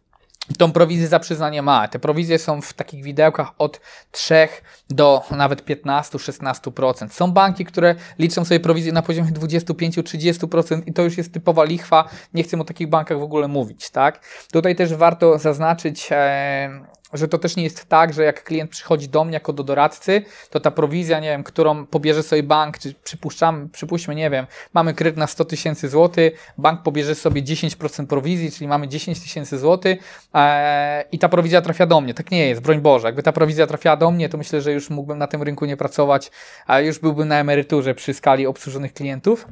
tą 0.59 0.73
prowizję 0.73 1.09
za 1.09 1.21
przyznanie 1.21 1.63
ma. 1.63 1.89
Te 1.89 1.99
prowizje 1.99 2.39
są 2.39 2.63
w 2.63 2.73
takich 2.73 3.05
widełkach 3.05 3.49
od 3.59 3.81
3 4.11 4.49
do 4.91 5.23
nawet 5.31 5.65
15-16%. 5.67 7.09
Są 7.09 7.33
banki, 7.33 7.65
które 7.65 7.95
liczą 8.19 8.45
sobie 8.45 8.61
prowizję 8.61 8.93
na 8.93 9.03
poziomie 9.03 9.31
25-30% 9.31 10.83
i 10.87 10.93
to 10.93 11.03
już 11.03 11.19
jest 11.19 11.33
typowa 11.33 11.65
lichwa. 11.65 12.09
Nie 12.35 12.43
chcę 12.43 12.61
o 12.61 12.65
takich 12.65 12.89
bankach 12.89 13.19
w 13.19 13.23
ogóle 13.23 13.49
mówić, 13.49 13.91
tak? 13.91 14.21
Tutaj 14.53 14.77
też 14.77 14.95
warto 14.95 15.39
zaznaczyć, 15.39 16.09
e, 16.11 16.87
że 17.13 17.29
to 17.29 17.39
też 17.39 17.57
nie 17.57 17.65
jest 17.65 17.85
tak, 17.85 18.15
że 18.15 18.25
jak 18.25 18.45
klient 18.45 18.71
przychodzi 18.71 19.09
do 19.09 19.25
mnie 19.25 19.35
jako 19.35 19.53
do 19.53 19.65
doradcy, 19.65 20.23
to 20.51 20.61
ta 20.61 20.71
prowizja, 20.71 21.21
nie 21.21 21.29
wiem, 21.29 21.45
którą 21.45 21.87
pobierze 21.87 22.23
sobie 22.23 22.43
bank, 22.43 22.79
czy 22.79 22.95
przypuszczam, 22.95 23.69
przypuśćmy, 23.73 24.15
nie 24.15 24.31
wiem, 24.31 24.47
mamy 24.75 24.95
kredyt 24.95 25.17
na 25.17 25.27
100 25.27 25.45
tysięcy 25.45 25.89
złotych, 25.89 26.53
bank 26.59 26.83
pobierze 26.83 27.15
sobie 27.15 27.43
10% 27.43 28.07
prowizji, 28.07 28.53
czyli 28.53 28.69
mamy 28.69 28.89
10 28.89 29.21
tysięcy 29.21 29.59
złotych 29.59 30.29
ee, 30.35 31.05
i 31.13 31.19
ta 31.19 31.29
prowizja 31.29 31.63
trafia 31.63 31.87
do 31.87 32.01
mnie. 32.01 32.15
Tak 32.15 32.31
nie 32.31 32.49
jest, 32.49 32.61
broń 32.61 32.81
Boże. 32.81 33.09
Jakby 33.09 33.23
ta 33.23 33.33
prowizja 33.33 33.67
trafiała 33.67 33.97
do 33.97 34.11
mnie, 34.11 34.29
to 34.29 34.39
myślę, 34.39 34.61
że 34.61 34.73
już 34.73 34.91
mógłbym 34.91 35.19
na 35.19 35.27
tym 35.27 35.43
rynku 35.43 35.65
nie 35.65 35.77
pracować, 35.77 36.31
a 36.67 36.81
już 36.81 36.99
byłbym 36.99 37.29
na 37.29 37.39
emeryturze 37.39 37.95
przy 37.95 38.15
skali 38.15 38.47
obsłużonych 38.47 38.93
klientów 38.93 39.47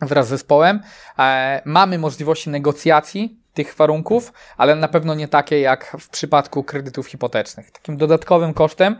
wraz 0.00 0.26
z 0.26 0.28
zespołem. 0.28 0.80
E, 1.18 1.62
mamy 1.64 1.98
możliwości 1.98 2.50
negocjacji 2.50 3.41
tych 3.54 3.74
warunków, 3.74 4.32
ale 4.56 4.74
na 4.74 4.88
pewno 4.88 5.14
nie 5.14 5.28
takie 5.28 5.60
jak 5.60 5.96
w 6.00 6.08
przypadku 6.08 6.64
kredytów 6.64 7.06
hipotecznych. 7.06 7.70
Takim 7.70 7.96
dodatkowym 7.96 8.54
kosztem 8.54 8.96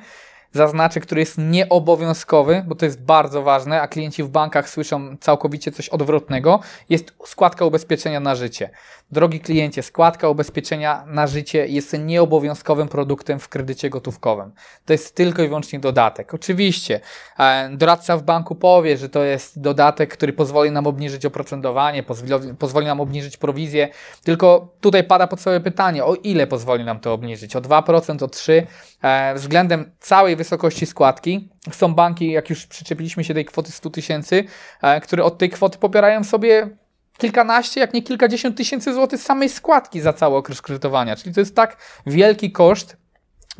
zaznaczę, 0.52 1.00
który 1.00 1.20
jest 1.20 1.38
nieobowiązkowy, 1.38 2.64
bo 2.66 2.74
to 2.74 2.84
jest 2.84 3.02
bardzo 3.02 3.42
ważne, 3.42 3.80
a 3.80 3.88
klienci 3.88 4.22
w 4.22 4.28
bankach 4.28 4.68
słyszą 4.68 5.16
całkowicie 5.20 5.72
coś 5.72 5.88
odwrotnego, 5.88 6.60
jest 6.88 7.14
składka 7.26 7.64
ubezpieczenia 7.64 8.20
na 8.20 8.34
życie. 8.34 8.70
Drogi 9.10 9.40
kliencie, 9.40 9.82
składka 9.82 10.28
ubezpieczenia 10.28 11.04
na 11.06 11.26
życie 11.26 11.66
jest 11.66 11.98
nieobowiązkowym 11.98 12.88
produktem 12.88 13.38
w 13.38 13.48
kredycie 13.48 13.90
gotówkowym. 13.90 14.52
To 14.84 14.92
jest 14.92 15.14
tylko 15.14 15.42
i 15.42 15.46
wyłącznie 15.46 15.78
dodatek. 15.78 16.34
Oczywiście, 16.34 17.00
e, 17.38 17.70
doradca 17.76 18.16
w 18.16 18.22
banku 18.22 18.54
powie, 18.54 18.96
że 18.96 19.08
to 19.08 19.22
jest 19.24 19.60
dodatek, 19.60 20.12
który 20.12 20.32
pozwoli 20.32 20.70
nam 20.70 20.86
obniżyć 20.86 21.26
oprocentowanie, 21.26 22.02
pozwoli, 22.02 22.54
pozwoli 22.54 22.86
nam 22.86 23.00
obniżyć 23.00 23.36
prowizję, 23.36 23.88
tylko 24.24 24.68
tutaj 24.80 25.04
pada 25.04 25.26
podstawowe 25.26 25.60
pytanie, 25.60 26.04
o 26.04 26.14
ile 26.14 26.46
pozwoli 26.46 26.84
nam 26.84 27.00
to 27.00 27.12
obniżyć? 27.12 27.56
O 27.56 27.60
2%, 27.60 28.22
o 28.22 28.28
3%? 28.28 28.66
E, 29.02 29.34
względem 29.34 29.90
całej 30.00 30.36
wysokości 30.42 30.86
składki 30.86 31.48
są 31.72 31.94
banki, 31.94 32.30
jak 32.30 32.50
już 32.50 32.66
przyczepiliśmy 32.66 33.24
się 33.24 33.34
tej 33.34 33.44
kwoty 33.44 33.72
100 33.72 33.90
tysięcy, 33.90 34.44
e, 34.82 35.00
które 35.00 35.24
od 35.24 35.38
tej 35.38 35.50
kwoty 35.50 35.78
pobierają 35.78 36.24
sobie 36.24 36.68
kilkanaście, 37.18 37.80
jak 37.80 37.94
nie 37.94 38.02
kilkadziesiąt 38.02 38.56
tysięcy 38.56 38.94
złotych 38.94 39.20
samej 39.20 39.48
składki 39.48 40.00
za 40.00 40.12
cały 40.12 40.36
okres 40.36 40.62
kredytowania. 40.62 41.16
Czyli 41.16 41.34
to 41.34 41.40
jest 41.40 41.56
tak 41.56 41.76
wielki 42.06 42.52
koszt, 42.52 42.96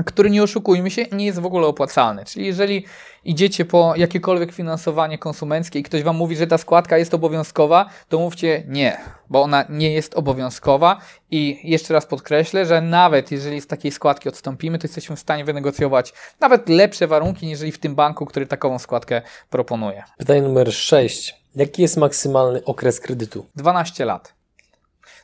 który 0.04 0.30
nie 0.30 0.42
oszukujmy 0.42 0.90
się, 0.90 1.06
nie 1.12 1.26
jest 1.26 1.38
w 1.38 1.46
ogóle 1.46 1.66
opłacalny. 1.66 2.24
Czyli 2.24 2.46
jeżeli 2.46 2.84
idziecie 3.24 3.64
po 3.64 3.94
jakiekolwiek 3.96 4.52
finansowanie 4.52 5.18
konsumenckie 5.18 5.78
i 5.78 5.82
ktoś 5.82 6.02
Wam 6.02 6.16
mówi, 6.16 6.36
że 6.36 6.46
ta 6.46 6.58
składka 6.58 6.98
jest 6.98 7.14
obowiązkowa, 7.14 7.90
to 8.08 8.18
mówcie 8.18 8.64
nie, 8.68 9.00
bo 9.30 9.42
ona 9.42 9.64
nie 9.68 9.92
jest 9.92 10.14
obowiązkowa 10.14 11.00
i 11.30 11.60
jeszcze 11.64 11.94
raz 11.94 12.06
podkreślę, 12.06 12.66
że 12.66 12.80
nawet 12.80 13.30
jeżeli 13.30 13.60
z 13.60 13.66
takiej 13.66 13.92
składki 13.92 14.28
odstąpimy, 14.28 14.78
to 14.78 14.84
jesteśmy 14.84 15.16
w 15.16 15.20
stanie 15.20 15.44
wynegocjować 15.44 16.12
nawet 16.40 16.68
lepsze 16.68 17.06
warunki, 17.06 17.46
niż 17.46 17.60
w 17.60 17.78
tym 17.78 17.94
banku, 17.94 18.26
który 18.26 18.46
takową 18.46 18.78
składkę 18.78 19.22
proponuje. 19.50 20.02
Pytanie 20.18 20.42
numer 20.42 20.72
6. 20.72 21.34
Jaki 21.54 21.82
jest 21.82 21.96
maksymalny 21.96 22.64
okres 22.64 23.00
kredytu? 23.00 23.46
12 23.54 24.04
lat. 24.04 24.41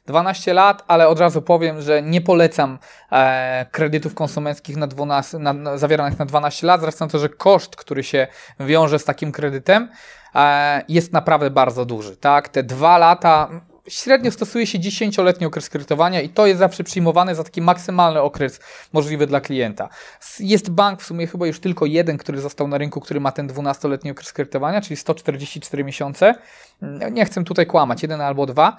12 0.08 0.54
lat, 0.54 0.84
ale 0.88 1.08
od 1.08 1.20
razu 1.20 1.42
powiem, 1.42 1.82
że 1.82 2.02
nie 2.02 2.20
polecam 2.20 2.78
e, 3.12 3.66
kredytów 3.70 4.14
konsumenckich 4.14 4.76
na 4.76 4.86
12, 4.86 5.38
na, 5.38 5.52
na, 5.52 5.78
zawieranych 5.78 6.18
na 6.18 6.26
12 6.26 6.66
lat, 6.66 6.80
z 6.80 6.84
racji 6.84 7.04
na 7.04 7.08
to, 7.08 7.18
że 7.18 7.28
koszt, 7.28 7.76
który 7.76 8.02
się 8.02 8.26
wiąże 8.60 8.98
z 8.98 9.04
takim 9.04 9.32
kredytem, 9.32 9.88
e, 10.34 10.82
jest 10.88 11.12
naprawdę 11.12 11.50
bardzo 11.50 11.84
duży. 11.84 12.16
Tak? 12.16 12.48
Te 12.48 12.62
dwa 12.62 12.98
lata 12.98 13.48
Średnio 13.88 14.30
stosuje 14.30 14.66
się 14.66 14.78
10-letni 14.78 15.46
okres 15.46 15.68
kredytowania 15.68 16.20
i 16.20 16.28
to 16.28 16.46
jest 16.46 16.58
zawsze 16.58 16.84
przyjmowane 16.84 17.34
za 17.34 17.44
taki 17.44 17.62
maksymalny 17.62 18.20
okres 18.20 18.60
możliwy 18.92 19.26
dla 19.26 19.40
klienta. 19.40 19.88
Jest 20.40 20.70
bank 20.70 21.02
w 21.02 21.06
sumie 21.06 21.26
chyba 21.26 21.46
już 21.46 21.60
tylko 21.60 21.86
jeden, 21.86 22.18
który 22.18 22.40
został 22.40 22.68
na 22.68 22.78
rynku, 22.78 23.00
który 23.00 23.20
ma 23.20 23.32
ten 23.32 23.48
12-letni 23.48 24.10
okres 24.10 24.32
kredytowania, 24.32 24.80
czyli 24.80 24.96
144 24.96 25.84
miesiące. 25.84 26.34
Nie 27.12 27.24
chcę 27.24 27.44
tutaj 27.44 27.66
kłamać, 27.66 28.02
jeden 28.02 28.20
albo 28.20 28.46
dwa, 28.46 28.76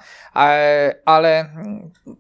ale 1.06 1.50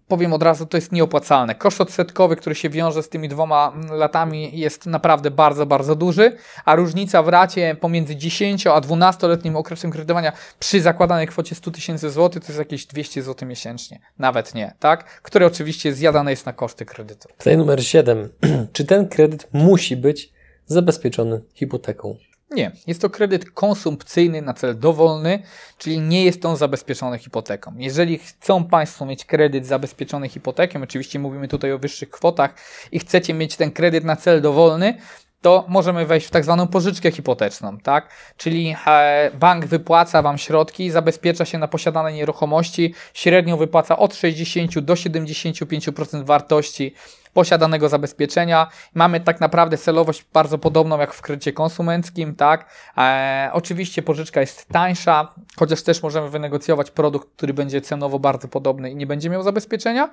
powiem 0.07 0.33
od 0.33 0.43
razu, 0.43 0.65
to 0.65 0.77
jest 0.77 0.91
nieopłacalne. 0.91 1.55
Koszt 1.55 1.81
odsetkowy, 1.81 2.35
który 2.35 2.55
się 2.55 2.69
wiąże 2.69 3.03
z 3.03 3.09
tymi 3.09 3.29
dwoma 3.29 3.73
latami 3.91 4.59
jest 4.59 4.85
naprawdę 4.85 5.31
bardzo, 5.31 5.65
bardzo 5.65 5.95
duży, 5.95 6.37
a 6.65 6.75
różnica 6.75 7.23
w 7.23 7.27
racie 7.27 7.75
pomiędzy 7.75 8.15
10 8.15 8.67
a 8.67 8.81
12-letnim 8.81 9.55
okresem 9.55 9.91
kredytowania 9.91 10.31
przy 10.59 10.81
zakładanej 10.81 11.27
kwocie 11.27 11.55
100 11.55 11.71
tysięcy 11.71 12.09
złotych 12.09 12.43
to 12.43 12.47
jest 12.47 12.59
jakieś 12.59 12.85
200 12.85 13.23
zł 13.23 13.47
miesięcznie. 13.47 13.99
Nawet 14.19 14.55
nie, 14.55 14.73
tak? 14.79 15.21
Które 15.21 15.45
oczywiście 15.45 15.93
zjadane 15.93 16.31
jest 16.31 16.45
na 16.45 16.53
koszty 16.53 16.85
kredytu. 16.85 17.29
Pytanie 17.37 17.57
numer 17.57 17.85
7. 17.85 18.29
Czy 18.73 18.85
ten 18.85 19.07
kredyt 19.07 19.47
musi 19.53 19.97
być 19.97 20.33
zabezpieczony 20.65 21.41
hipoteką? 21.53 22.15
Nie, 22.51 22.71
jest 22.87 23.01
to 23.01 23.09
kredyt 23.09 23.51
konsumpcyjny 23.51 24.41
na 24.41 24.53
cel 24.53 24.79
dowolny, 24.79 25.43
czyli 25.77 25.99
nie 25.99 26.25
jest 26.25 26.45
on 26.45 26.57
zabezpieczony 26.57 27.17
hipoteką. 27.17 27.73
Jeżeli 27.77 28.17
chcą 28.17 28.63
Państwo 28.63 29.05
mieć 29.05 29.25
kredyt 29.25 29.65
zabezpieczony 29.65 30.29
hipoteką, 30.29 30.83
oczywiście 30.83 31.19
mówimy 31.19 31.47
tutaj 31.47 31.71
o 31.71 31.79
wyższych 31.79 32.09
kwotach 32.09 32.55
i 32.91 32.99
chcecie 32.99 33.33
mieć 33.33 33.55
ten 33.55 33.71
kredyt 33.71 34.03
na 34.03 34.15
cel 34.15 34.41
dowolny, 34.41 34.97
to 35.41 35.65
możemy 35.67 36.05
wejść 36.05 36.27
w 36.27 36.31
tak 36.31 36.43
zwaną 36.43 36.67
pożyczkę 36.67 37.11
hipoteczną, 37.11 37.77
tak? 37.77 38.09
Czyli 38.37 38.75
e, 38.87 39.31
bank 39.39 39.65
wypłaca 39.65 40.21
Wam 40.21 40.37
środki, 40.37 40.91
zabezpiecza 40.91 41.45
się 41.45 41.57
na 41.57 41.67
posiadane 41.67 42.13
nieruchomości, 42.13 42.93
średnio 43.13 43.57
wypłaca 43.57 43.97
od 43.97 44.15
60 44.15 44.79
do 44.79 44.93
75% 44.93 46.25
wartości 46.25 46.93
posiadanego 47.33 47.89
zabezpieczenia. 47.89 48.67
Mamy 48.93 49.19
tak 49.19 49.41
naprawdę 49.41 49.77
celowość 49.77 50.25
bardzo 50.33 50.57
podobną 50.57 50.99
jak 50.99 51.13
w 51.13 51.21
kredycie 51.21 51.53
konsumenckim, 51.53 52.35
tak? 52.35 52.65
E, 52.97 53.49
oczywiście 53.53 54.01
pożyczka 54.01 54.41
jest 54.41 54.65
tańsza, 54.65 55.33
chociaż 55.57 55.83
też 55.83 56.03
możemy 56.03 56.29
wynegocjować 56.29 56.91
produkt, 56.91 57.29
który 57.35 57.53
będzie 57.53 57.81
cenowo 57.81 58.19
bardzo 58.19 58.47
podobny 58.47 58.91
i 58.91 58.95
nie 58.95 59.07
będzie 59.07 59.29
miał 59.29 59.43
zabezpieczenia. 59.43 60.09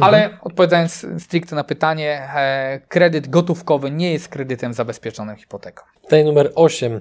Ale 0.00 0.38
odpowiadając 0.40 1.06
stricte 1.18 1.56
na 1.56 1.64
pytanie, 1.64 2.28
e, 2.34 2.80
kredyt 2.88 3.28
gotówkowy 3.28 3.90
nie 3.90 4.12
jest 4.12 4.28
kredytem 4.28 4.74
zabezpieczonym 4.74 5.36
hipoteką. 5.36 5.84
Pytanie 6.02 6.24
numer 6.24 6.52
8. 6.54 7.00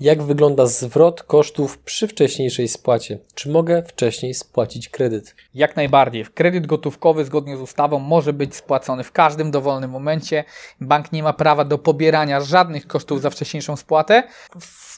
Jak 0.00 0.22
wygląda 0.22 0.66
zwrot 0.66 1.22
kosztów 1.22 1.78
przy 1.78 2.08
wcześniejszej 2.08 2.68
spłacie? 2.68 3.18
Czy 3.34 3.50
mogę 3.50 3.82
wcześniej 3.82 4.34
spłacić 4.34 4.88
kredyt? 4.88 5.34
Jak 5.54 5.76
najbardziej. 5.76 6.24
Kredyt 6.34 6.66
gotówkowy 6.66 7.24
zgodnie 7.24 7.56
z 7.56 7.60
ustawą 7.60 7.98
może 7.98 8.32
być 8.32 8.56
spłacony 8.56 9.04
w 9.04 9.12
każdym 9.12 9.50
dowolnym 9.50 9.90
momencie. 9.90 10.44
Bank 10.80 11.12
nie 11.12 11.22
ma 11.22 11.32
prawa 11.32 11.64
do 11.64 11.78
pobierania 11.78 12.40
żadnych 12.40 12.86
kosztów 12.86 13.20
za 13.20 13.30
wcześniejszą 13.30 13.76
spłatę. 13.76 14.22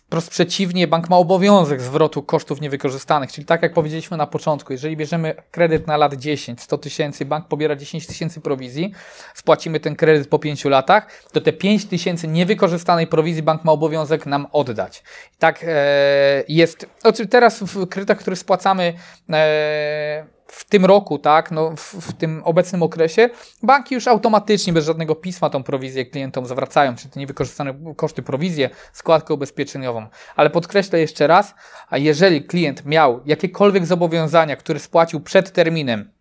Wprost 0.09 0.31
przeciwnie, 0.31 0.87
bank 0.87 1.11
ma 1.11 1.17
obowiązek 1.17 1.81
zwrotu 1.81 2.23
kosztów 2.23 2.61
niewykorzystanych, 2.61 3.33
czyli 3.33 3.45
tak 3.45 3.63
jak 3.63 3.73
powiedzieliśmy 3.73 4.17
na 4.17 4.27
początku, 4.27 4.73
jeżeli 4.73 4.97
bierzemy 4.97 5.35
kredyt 5.51 5.87
na 5.87 5.97
lat 5.97 6.15
10, 6.15 6.63
100 6.63 6.79
tysięcy, 6.79 7.25
bank 7.25 7.49
pobiera 7.49 7.77
10 7.77 8.07
tysięcy 8.07 8.41
prowizji, 8.41 8.93
spłacimy 9.35 9.81
ten 9.81 9.97
kredyt 9.97 10.29
po 10.29 10.39
5 10.39 10.65
latach, 10.65 11.23
to 11.33 11.41
te 11.41 11.53
5 11.53 11.85
tysięcy 11.85 12.29
niewykorzystanej 12.29 13.07
prowizji 13.07 13.43
bank 13.43 13.65
ma 13.65 13.73
obowiązek 13.73 14.27
nam 14.27 14.47
oddać. 14.53 15.03
I 15.35 15.37
tak 15.39 15.65
e, 15.65 16.45
jest, 16.49 16.87
znaczy 17.01 17.27
teraz 17.27 17.61
w 17.63 17.89
kredytach, 17.89 18.19
które 18.19 18.37
spłacamy 18.37 18.95
e, 19.33 20.38
w 20.49 20.65
tym 20.65 20.85
roku, 20.85 21.19
tak, 21.19 21.51
no 21.51 21.77
w, 21.77 21.81
w, 21.81 22.13
tym 22.13 22.43
obecnym 22.45 22.83
okresie, 22.83 23.31
banki 23.63 23.95
już 23.95 24.09
automatycznie, 24.09 24.73
bez 24.73 24.85
żadnego 24.85 25.15
pisma, 25.15 25.51
tą 25.51 25.63
prowizję 25.63 26.07
klientom 26.07 26.47
zwracają, 26.47 26.97
czyli 26.97 27.11
te 27.11 27.21
niewykorzystane 27.21 27.75
koszty 27.97 28.23
prowizję, 28.23 28.71
składkę 28.93 29.35
ubezpieczeniową. 29.35 30.07
Ale 30.37 30.51
podkreślę 30.51 31.01
jeszcze 31.01 31.27
raz, 31.27 31.55
a 31.89 31.99
jeżeli 31.99 32.45
klient 32.45 32.85
miał 32.85 33.21
jakiekolwiek 33.27 33.87
zobowiązania, 33.87 34.57
które 34.57 34.79
spłacił 34.79 35.21
przed 35.21 35.53
terminem, 35.53 36.18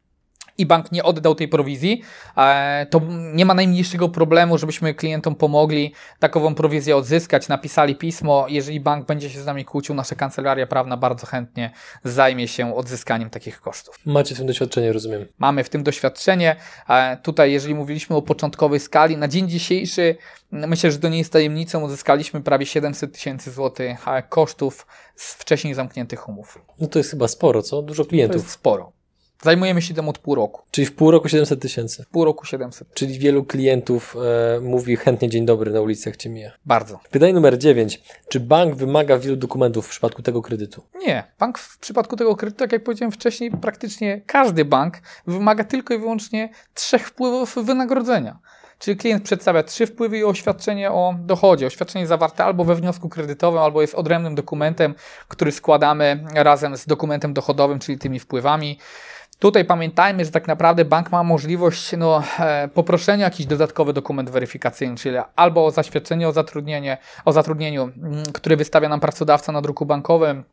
i 0.58 0.66
bank 0.66 0.92
nie 0.92 1.04
oddał 1.04 1.36
tej 1.36 1.48
prowizji, 1.48 2.02
e, 2.38 2.86
to 2.90 3.02
nie 3.34 3.46
ma 3.46 3.54
najmniejszego 3.54 4.10
problemu, 4.10 4.58
żebyśmy 4.58 4.94
klientom 4.94 5.36
pomogli 5.36 5.94
takową 6.20 6.56
prowizję 6.56 6.96
odzyskać, 6.98 7.48
napisali 7.48 7.96
pismo. 7.96 8.46
Jeżeli 8.50 8.80
bank 8.80 9.06
będzie 9.06 9.30
się 9.30 9.42
z 9.42 9.46
nami 9.46 9.66
kłócił, 9.66 9.96
nasza 9.96 10.16
kancelaria 10.16 10.68
prawna 10.68 10.98
bardzo 10.98 11.28
chętnie 11.28 11.72
zajmie 12.04 12.48
się 12.48 12.76
odzyskaniem 12.76 13.30
takich 13.30 13.62
kosztów. 13.62 14.00
Macie 14.06 14.36
w 14.36 14.38
tym 14.38 14.48
doświadczenie, 14.48 14.94
rozumiem. 14.94 15.26
Mamy 15.38 15.64
w 15.64 15.70
tym 15.70 15.84
doświadczenie. 15.84 16.56
E, 16.90 17.18
tutaj, 17.18 17.52
jeżeli 17.52 17.76
mówiliśmy 17.76 18.16
o 18.16 18.22
początkowej 18.22 18.80
skali, 18.80 19.18
na 19.18 19.28
dzień 19.28 19.50
dzisiejszy 19.50 20.18
myślę, 20.52 20.92
że 20.92 21.00
to 21.00 21.10
nie 21.10 21.18
jest 21.18 21.34
tajemnicą, 21.34 21.84
uzyskaliśmy 21.84 22.42
prawie 22.42 22.66
700 22.66 23.14
tysięcy 23.14 23.52
złotych 23.52 24.08
e, 24.08 24.24
kosztów 24.24 24.88
z 25.16 25.34
wcześniej 25.34 25.74
zamkniętych 25.74 26.30
umów. 26.30 26.60
No 26.80 26.88
to 26.88 27.00
jest 27.00 27.12
chyba 27.12 27.28
sporo, 27.28 27.62
co? 27.62 27.82
Dużo 27.82 28.06
klientów. 28.06 28.36
To 28.36 28.42
jest 28.42 28.52
sporo. 28.52 28.97
Zajmujemy 29.42 29.82
się 29.82 29.94
tym 29.94 30.10
od 30.10 30.18
pół 30.18 30.36
roku. 30.36 30.62
Czyli 30.72 30.88
w 30.88 30.96
pół 30.96 31.12
roku 31.12 31.30
700 31.30 31.62
tysięcy. 31.62 32.04
W 32.04 32.08
pół 32.08 32.26
roku 32.26 32.46
700. 32.46 32.94
Czyli 32.94 33.20
wielu 33.20 33.44
klientów 33.44 34.16
e, 34.56 34.60
mówi 34.60 34.96
chętnie 34.96 35.30
dzień 35.30 35.46
dobry 35.46 35.72
na 35.72 35.82
ulicach 35.82 36.16
Cię 36.16 36.30
mija. 36.30 36.52
Bardzo. 36.66 37.00
Pytanie 37.12 37.34
numer 37.34 37.58
9. 37.58 38.02
Czy 38.30 38.40
bank 38.40 38.76
wymaga 38.76 39.18
wielu 39.18 39.36
dokumentów 39.36 39.88
w 39.88 39.90
przypadku 39.90 40.22
tego 40.22 40.42
kredytu? 40.42 40.84
Nie. 41.06 41.24
Bank 41.40 41.58
w 41.58 41.80
przypadku 41.80 42.16
tego 42.16 42.36
kredytu, 42.36 42.60
tak 42.60 42.72
jak 42.72 42.84
powiedziałem 42.84 43.12
wcześniej, 43.12 43.52
praktycznie 43.52 44.22
każdy 44.26 44.66
bank 44.66 45.02
wymaga 45.28 45.64
tylko 45.64 45.94
i 45.94 45.98
wyłącznie 45.98 46.50
trzech 46.74 47.08
wpływów 47.08 47.56
wynagrodzenia. 47.66 48.40
Czyli 48.80 48.98
klient 48.98 49.24
przedstawia 49.24 49.64
trzy 49.64 49.88
wpływy 49.88 50.18
i 50.18 50.24
oświadczenie 50.24 50.92
o 50.92 51.16
dochodzie. 51.20 51.68
Oświadczenie 51.68 52.08
zawarte 52.08 52.46
albo 52.46 52.64
we 52.64 52.76
wniosku 52.76 53.10
kredytowym, 53.10 53.62
albo 53.62 53.82
jest 53.82 53.96
odrębnym 53.96 54.36
dokumentem, 54.36 54.96
który 55.28 55.52
składamy 55.52 56.24
razem 56.34 56.78
z 56.78 56.86
dokumentem 56.86 57.34
dochodowym, 57.34 57.80
czyli 57.80 57.98
tymi 57.98 58.20
wpływami. 58.20 58.80
Tutaj 59.40 59.66
pamiętajmy, 59.66 60.26
że 60.26 60.32
tak 60.32 60.48
naprawdę 60.48 60.86
bank 60.86 61.12
ma 61.12 61.24
możliwość 61.24 61.92
no, 61.98 62.24
e, 62.40 62.68
poproszenia 62.74 63.26
jakiś 63.26 63.46
dodatkowy 63.46 63.94
dokument 63.94 64.30
weryfikacyjny, 64.30 64.98
czyli 64.98 65.18
albo 65.36 65.66
o 65.66 65.72
zaświadczenie 65.72 66.28
o, 66.28 66.32
zatrudnienie, 66.32 66.98
o 67.26 67.32
zatrudnieniu, 67.32 67.84
mm, 67.84 68.24
który 68.34 68.56
wystawia 68.58 68.90
nam 68.90 69.00
pracodawca 69.00 69.52
na 69.52 69.62
druku 69.62 69.86
bankowym, 69.86 70.44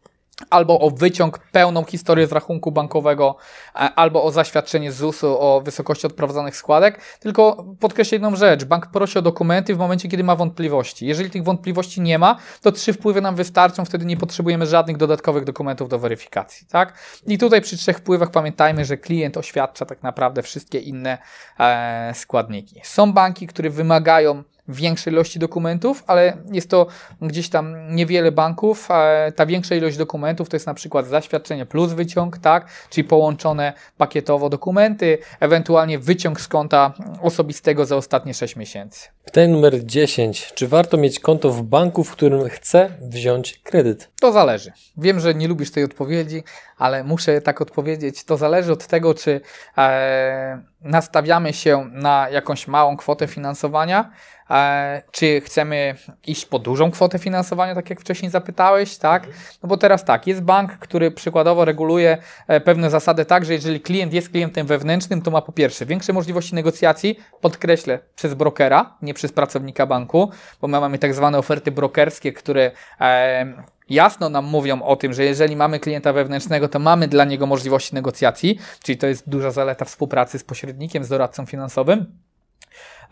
albo 0.50 0.80
o 0.80 0.90
wyciąg, 0.90 1.38
pełną 1.38 1.84
historię 1.84 2.26
z 2.26 2.32
rachunku 2.32 2.72
bankowego, 2.72 3.36
e, 3.74 3.78
albo 3.78 4.24
o 4.24 4.30
zaświadczenie 4.30 4.92
z 4.92 4.96
ZUS-u 4.96 5.38
o 5.38 5.60
wysokości 5.60 6.06
odprowadzonych 6.06 6.56
składek. 6.56 7.00
Tylko 7.20 7.64
podkreślę 7.80 8.16
jedną 8.16 8.36
rzecz. 8.36 8.64
Bank 8.64 8.86
prosi 8.86 9.18
o 9.18 9.22
dokumenty 9.22 9.74
w 9.74 9.78
momencie, 9.78 10.08
kiedy 10.08 10.24
ma 10.24 10.36
wątpliwości. 10.36 11.06
Jeżeli 11.06 11.30
tych 11.30 11.44
wątpliwości 11.44 12.00
nie 12.00 12.18
ma, 12.18 12.36
to 12.62 12.72
trzy 12.72 12.92
wpływy 12.92 13.20
nam 13.20 13.36
wystarczą, 13.36 13.84
wtedy 13.84 14.04
nie 14.04 14.16
potrzebujemy 14.16 14.66
żadnych 14.66 14.96
dodatkowych 14.96 15.44
dokumentów 15.44 15.88
do 15.88 15.98
weryfikacji. 15.98 16.66
Tak? 16.66 16.98
I 17.26 17.38
tutaj 17.38 17.60
przy 17.60 17.76
trzech 17.76 17.98
wpływach 17.98 18.30
pamiętajmy, 18.30 18.84
że 18.84 18.96
klient 18.96 19.36
oświadcza 19.36 19.86
tak 19.86 20.02
naprawdę 20.02 20.42
wszystkie 20.42 20.78
inne 20.78 21.18
e, 21.60 22.12
składniki. 22.14 22.80
Są 22.84 23.12
banki, 23.12 23.46
które 23.46 23.70
wymagają 23.70 24.42
większej 24.68 25.12
ilości 25.12 25.38
dokumentów, 25.38 26.04
ale 26.06 26.36
jest 26.52 26.70
to 26.70 26.86
gdzieś 27.22 27.48
tam 27.48 27.94
niewiele 27.94 28.32
banków. 28.32 28.88
Ta 29.36 29.46
większa 29.46 29.74
ilość 29.74 29.96
dokumentów 29.96 30.48
to 30.48 30.56
jest 30.56 30.66
na 30.66 30.74
przykład 30.74 31.06
zaświadczenie 31.06 31.66
plus 31.66 31.92
wyciąg, 31.92 32.38
tak? 32.38 32.68
czyli 32.90 33.08
połączone 33.08 33.72
pakietowo 33.96 34.48
dokumenty, 34.48 35.18
ewentualnie 35.40 35.98
wyciąg 35.98 36.40
z 36.40 36.48
konta 36.48 36.92
osobistego 37.22 37.86
za 37.86 37.96
ostatnie 37.96 38.34
6 38.34 38.56
miesięcy. 38.56 39.08
Pytanie 39.24 39.48
numer 39.48 39.84
10. 39.84 40.52
Czy 40.54 40.68
warto 40.68 40.96
mieć 40.96 41.20
konto 41.20 41.50
w 41.50 41.62
banku, 41.62 42.04
w 42.04 42.12
którym 42.12 42.48
chcę 42.48 42.90
wziąć 43.00 43.58
kredyt? 43.58 44.10
To 44.20 44.32
zależy. 44.32 44.72
Wiem, 44.96 45.20
że 45.20 45.34
nie 45.34 45.48
lubisz 45.48 45.70
tej 45.70 45.84
odpowiedzi, 45.84 46.42
ale 46.78 47.04
muszę 47.04 47.40
tak 47.40 47.60
odpowiedzieć. 47.60 48.24
To 48.24 48.36
zależy 48.36 48.72
od 48.72 48.86
tego, 48.86 49.14
czy 49.14 49.40
e, 49.78 50.62
nastawiamy 50.84 51.52
się 51.52 51.90
na 51.92 52.28
jakąś 52.30 52.68
małą 52.68 52.96
kwotę 52.96 53.26
finansowania, 53.26 54.10
e, 54.50 55.02
czy 55.10 55.40
chcemy 55.40 55.94
iść 56.26 56.46
po 56.46 56.58
dużą 56.58 56.90
kwotę 56.90 57.18
finansowania, 57.18 57.74
tak 57.74 57.90
jak 57.90 58.00
wcześniej 58.00 58.30
zapytałeś, 58.30 58.96
tak? 58.96 59.26
No 59.62 59.68
bo 59.68 59.76
teraz 59.76 60.04
tak, 60.04 60.26
jest 60.26 60.42
bank, 60.42 60.72
który 60.72 61.10
przykładowo 61.10 61.64
reguluje 61.64 62.18
e, 62.48 62.60
pewne 62.60 62.90
zasady 62.90 63.24
tak, 63.24 63.44
że 63.44 63.52
jeżeli 63.52 63.80
klient 63.80 64.12
jest 64.12 64.28
klientem 64.28 64.66
wewnętrznym, 64.66 65.22
to 65.22 65.30
ma 65.30 65.42
po 65.42 65.52
pierwsze 65.52 65.86
większe 65.86 66.12
możliwości 66.12 66.54
negocjacji, 66.54 67.18
podkreślę, 67.40 67.98
przez 68.16 68.34
brokera, 68.34 68.96
nie 69.02 69.14
przez 69.14 69.32
pracownika 69.32 69.86
banku, 69.86 70.30
bo 70.60 70.68
my 70.68 70.80
mamy 70.80 70.98
tak 70.98 71.14
zwane 71.14 71.38
oferty 71.38 71.70
brokerskie, 71.70 72.32
które 72.32 72.70
e, 73.00 73.73
jasno 73.88 74.28
nam 74.28 74.44
mówią 74.44 74.82
o 74.82 74.96
tym, 74.96 75.12
że 75.12 75.24
jeżeli 75.24 75.56
mamy 75.56 75.80
klienta 75.80 76.12
wewnętrznego, 76.12 76.68
to 76.68 76.78
mamy 76.78 77.08
dla 77.08 77.24
niego 77.24 77.46
możliwości 77.46 77.94
negocjacji, 77.94 78.58
czyli 78.82 78.98
to 78.98 79.06
jest 79.06 79.28
duża 79.28 79.50
zaleta 79.50 79.84
współpracy 79.84 80.38
z 80.38 80.44
pośrednikiem, 80.44 81.04
z 81.04 81.08
doradcą 81.08 81.46
finansowym. 81.46 82.06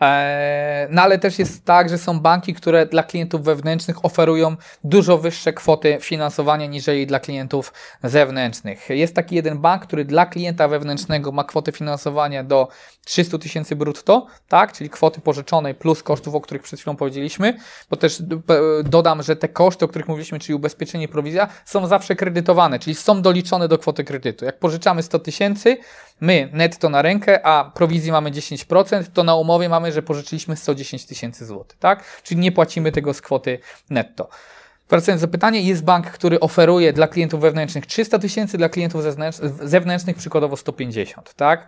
E, 0.01 0.87
no 0.91 1.01
ale 1.01 1.19
też 1.19 1.39
jest 1.39 1.65
tak, 1.65 1.89
że 1.89 1.97
są 1.97 2.19
banki, 2.19 2.53
które 2.53 2.85
dla 2.85 3.03
klientów 3.03 3.43
wewnętrznych 3.43 4.05
oferują 4.05 4.55
dużo 4.83 5.17
wyższe 5.17 5.53
kwoty 5.53 5.97
finansowania 6.01 6.65
niżeli 6.65 7.07
dla 7.07 7.19
klientów 7.19 7.73
zewnętrznych. 8.03 8.89
Jest 8.89 9.15
taki 9.15 9.35
jeden 9.35 9.57
bank, 9.57 9.83
który 9.83 10.05
dla 10.05 10.25
klienta 10.25 10.67
wewnętrznego 10.67 11.31
ma 11.31 11.43
kwotę 11.43 11.71
finansowania 11.71 12.43
do 12.43 12.67
300 13.05 13.37
tysięcy 13.37 13.75
brutto, 13.75 14.27
tak, 14.47 14.73
czyli 14.73 14.89
kwoty 14.89 15.21
pożyczonej 15.21 15.75
plus 15.75 16.03
kosztów, 16.03 16.35
o 16.35 16.41
których 16.41 16.63
przed 16.63 16.79
chwilą 16.79 16.95
powiedzieliśmy, 16.95 17.57
bo 17.89 17.97
też 17.97 18.23
dodam, 18.83 19.23
że 19.23 19.35
te 19.35 19.49
koszty, 19.49 19.85
o 19.85 19.87
których 19.87 20.07
mówiliśmy, 20.07 20.39
czyli 20.39 20.55
ubezpieczenie, 20.55 21.07
prowizja, 21.07 21.47
są 21.65 21.87
zawsze 21.87 22.15
kredytowane, 22.15 22.79
czyli 22.79 22.95
są 22.95 23.21
doliczone 23.21 23.67
do 23.67 23.77
kwoty 23.77 24.03
kredytu. 24.03 24.45
Jak 24.45 24.59
pożyczamy 24.59 25.03
100 25.03 25.19
tysięcy, 25.19 25.77
my 26.21 26.49
netto 26.53 26.89
na 26.89 27.01
rękę, 27.01 27.45
a 27.45 27.71
prowizji 27.75 28.11
mamy 28.11 28.31
10%, 28.31 29.03
to 29.13 29.23
na 29.23 29.35
umowie 29.35 29.69
mamy, 29.69 29.91
że 29.91 30.01
pożyczyliśmy 30.01 30.55
110 30.55 31.05
tysięcy 31.05 31.45
złotych, 31.45 31.79
tak? 31.79 32.03
Czyli 32.23 32.39
nie 32.39 32.51
płacimy 32.51 32.91
tego 32.91 33.13
z 33.13 33.21
kwoty 33.21 33.59
netto. 33.89 34.29
Wracając 34.89 35.21
do 35.21 35.27
pytania, 35.27 35.59
jest 35.59 35.83
bank, 35.83 36.11
który 36.11 36.39
oferuje 36.39 36.93
dla 36.93 37.07
klientów 37.07 37.41
wewnętrznych 37.41 37.85
300 37.85 38.19
tysięcy, 38.19 38.57
dla 38.57 38.69
klientów 38.69 39.01
zewnętrznych 39.61 40.15
przykładowo 40.15 40.57
150, 40.57 41.33
tak? 41.33 41.67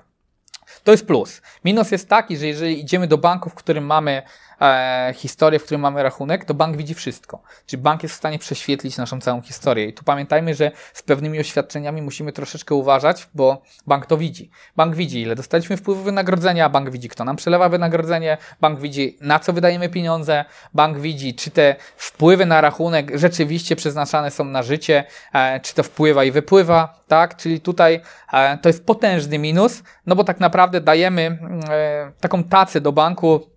To 0.83 0.91
jest 0.91 1.07
plus. 1.07 1.41
Minus 1.65 1.91
jest 1.91 2.09
taki, 2.09 2.37
że 2.37 2.47
jeżeli 2.47 2.79
idziemy 2.79 3.07
do 3.07 3.17
banku, 3.17 3.49
w 3.49 3.53
którym 3.53 3.85
mamy 3.85 4.21
e, 4.61 5.13
historię, 5.15 5.59
w 5.59 5.63
którym 5.63 5.81
mamy 5.81 6.03
rachunek, 6.03 6.45
to 6.45 6.53
bank 6.53 6.77
widzi 6.77 6.93
wszystko. 6.93 7.41
Czyli 7.65 7.81
bank 7.81 8.03
jest 8.03 8.15
w 8.15 8.17
stanie 8.17 8.39
prześwietlić 8.39 8.97
naszą 8.97 9.21
całą 9.21 9.41
historię. 9.41 9.85
I 9.85 9.93
tu 9.93 10.03
pamiętajmy, 10.03 10.55
że 10.55 10.71
z 10.93 11.03
pewnymi 11.03 11.39
oświadczeniami 11.39 12.01
musimy 12.01 12.31
troszeczkę 12.31 12.75
uważać, 12.75 13.27
bo 13.33 13.61
bank 13.87 14.05
to 14.05 14.17
widzi. 14.17 14.49
Bank 14.75 14.95
widzi, 14.95 15.21
ile 15.21 15.35
dostaliśmy 15.35 15.77
wpływu 15.77 16.03
wynagrodzenia, 16.03 16.69
bank 16.69 16.89
widzi, 16.89 17.09
kto 17.09 17.23
nam 17.23 17.35
przelewa 17.35 17.69
wynagrodzenie, 17.69 18.37
bank 18.61 18.79
widzi, 18.79 19.17
na 19.21 19.39
co 19.39 19.53
wydajemy 19.53 19.89
pieniądze, 19.89 20.45
bank 20.73 20.97
widzi, 20.97 21.35
czy 21.35 21.51
te 21.51 21.75
wpływy 21.97 22.45
na 22.45 22.61
rachunek 22.61 23.11
rzeczywiście 23.17 23.75
przeznaczane 23.75 24.31
są 24.31 24.45
na 24.45 24.63
życie, 24.63 25.03
e, 25.33 25.59
czy 25.59 25.75
to 25.75 25.83
wpływa 25.83 26.23
i 26.23 26.31
wypływa, 26.31 26.99
tak? 27.07 27.37
Czyli 27.37 27.61
tutaj 27.61 28.01
e, 28.33 28.57
to 28.57 28.69
jest 28.69 28.85
potężny 28.85 29.39
minus, 29.39 29.83
no 30.05 30.15
bo 30.15 30.23
tak 30.23 30.39
naprawdę 30.39 30.81
dajemy 30.81 31.39
e, 31.69 32.11
taką 32.19 32.43
tacę 32.43 32.81
do 32.81 32.91
banku, 32.91 33.54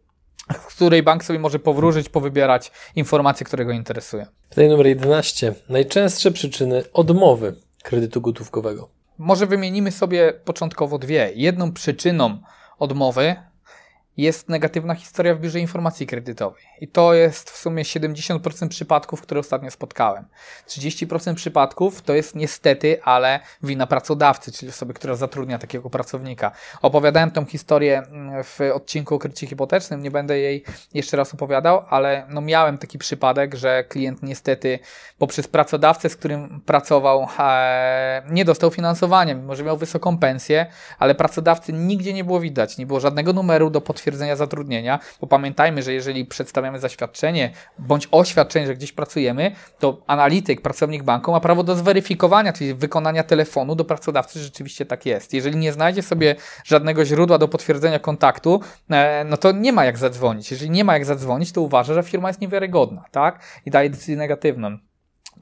w 0.54 0.66
której 0.66 1.02
bank 1.02 1.24
sobie 1.24 1.38
może 1.38 1.58
powróżyć, 1.58 2.08
powybierać 2.08 2.72
informacje, 2.96 3.46
które 3.46 3.64
go 3.64 3.72
interesują. 3.72 4.26
Pytanie 4.48 4.68
numer 4.68 4.86
11. 4.86 5.54
Najczęstsze 5.68 6.30
przyczyny 6.30 6.82
odmowy 6.92 7.54
kredytu 7.82 8.20
gotówkowego. 8.20 8.88
może 9.18 9.46
wymienimy 9.46 9.92
sobie 9.92 10.32
początkowo 10.44 10.98
dwie. 10.98 11.32
Jedną 11.34 11.72
przyczyną 11.72 12.38
odmowy 12.78 13.36
jest 14.18 14.48
negatywna 14.48 14.94
historia 14.94 15.34
w 15.34 15.40
biurze 15.40 15.60
informacji 15.60 16.06
kredytowej. 16.06 16.62
I 16.80 16.88
to 16.88 17.14
jest 17.14 17.50
w 17.50 17.56
sumie 17.56 17.82
70% 17.82 18.68
przypadków, 18.68 19.22
które 19.22 19.40
ostatnio 19.40 19.70
spotkałem. 19.70 20.24
30% 20.68 21.34
przypadków 21.34 22.02
to 22.02 22.14
jest 22.14 22.34
niestety, 22.34 23.02
ale 23.02 23.40
wina 23.62 23.86
pracodawcy, 23.86 24.52
czyli 24.52 24.70
osoby, 24.70 24.94
która 24.94 25.14
zatrudnia 25.14 25.58
takiego 25.58 25.90
pracownika. 25.90 26.50
Opowiadałem 26.82 27.30
tą 27.30 27.44
historię 27.44 27.98
mm, 27.98 28.44
w 28.44 28.60
odcinku 28.74 29.14
o 29.14 29.18
kredycie 29.18 29.46
hipotecznym, 29.46 30.02
nie 30.02 30.10
będę 30.10 30.38
jej 30.38 30.64
jeszcze 30.94 31.16
raz 31.16 31.34
opowiadał, 31.34 31.84
ale 31.88 32.26
no 32.28 32.40
miałem 32.40 32.78
taki 32.78 32.98
przypadek, 32.98 33.54
że 33.54 33.84
klient 33.84 34.22
niestety 34.22 34.78
poprzez 35.18 35.48
pracodawcę, 35.48 36.08
z 36.08 36.16
którym 36.16 36.60
pracował, 36.60 37.28
e, 37.38 38.22
nie 38.30 38.44
dostał 38.44 38.70
finansowania, 38.70 39.34
mimo 39.34 39.54
że 39.54 39.64
miał 39.64 39.76
wysoką 39.76 40.18
pensję, 40.18 40.66
ale 40.98 41.14
pracodawcy 41.14 41.72
nigdzie 41.72 42.12
nie 42.12 42.24
było 42.24 42.40
widać, 42.40 42.78
nie 42.78 42.86
było 42.86 43.00
żadnego 43.00 43.32
numeru 43.32 43.70
do 43.70 43.80
potwierdzenia 43.80 44.07
potwierdzenia 44.08 44.36
zatrudnienia, 44.36 44.98
bo 45.20 45.26
pamiętajmy, 45.26 45.82
że 45.82 45.92
jeżeli 45.92 46.24
przedstawiamy 46.24 46.78
zaświadczenie 46.78 47.50
bądź 47.78 48.08
oświadczenie, 48.10 48.66
że 48.66 48.74
gdzieś 48.74 48.92
pracujemy, 48.92 49.52
to 49.78 50.02
analityk, 50.06 50.62
pracownik 50.62 51.02
banku 51.02 51.32
ma 51.32 51.40
prawo 51.40 51.62
do 51.62 51.76
zweryfikowania, 51.76 52.52
czyli 52.52 52.74
wykonania 52.74 53.22
telefonu 53.22 53.74
do 53.74 53.84
pracodawcy, 53.84 54.38
że 54.38 54.44
rzeczywiście 54.44 54.86
tak 54.86 55.06
jest. 55.06 55.34
Jeżeli 55.34 55.56
nie 55.56 55.72
znajdzie 55.72 56.02
sobie 56.02 56.36
żadnego 56.64 57.04
źródła 57.04 57.38
do 57.38 57.48
potwierdzenia 57.48 57.98
kontaktu, 57.98 58.60
e, 58.90 59.24
no 59.24 59.36
to 59.36 59.52
nie 59.52 59.72
ma 59.72 59.84
jak 59.84 59.98
zadzwonić. 59.98 60.50
Jeżeli 60.50 60.70
nie 60.70 60.84
ma 60.84 60.94
jak 60.94 61.04
zadzwonić, 61.04 61.52
to 61.52 61.60
uważa, 61.60 61.94
że 61.94 62.02
firma 62.02 62.28
jest 62.28 62.40
niewiarygodna, 62.40 63.04
tak? 63.10 63.40
I 63.66 63.70
daje 63.70 63.90
decyzję 63.90 64.16
negatywną. 64.16 64.78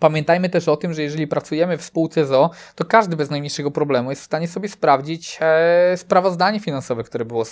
Pamiętajmy 0.01 0.49
też 0.49 0.69
o 0.69 0.77
tym, 0.77 0.95
że 0.95 1.03
jeżeli 1.03 1.27
pracujemy 1.27 1.79
w 1.79 1.83
spółce 1.83 2.27
ZO, 2.27 2.51
to 2.75 2.85
każdy 2.85 3.17
bez 3.17 3.31
najmniejszego 3.31 3.71
problemu 3.71 4.11
jest 4.11 4.23
w 4.23 4.25
stanie 4.25 4.49
sobie 4.49 4.69
sprawdzić 4.69 5.39
e, 5.41 5.97
sprawozdanie 5.97 6.61
finansowe, 6.61 7.05
które 7.05 7.25
było 7.25 7.45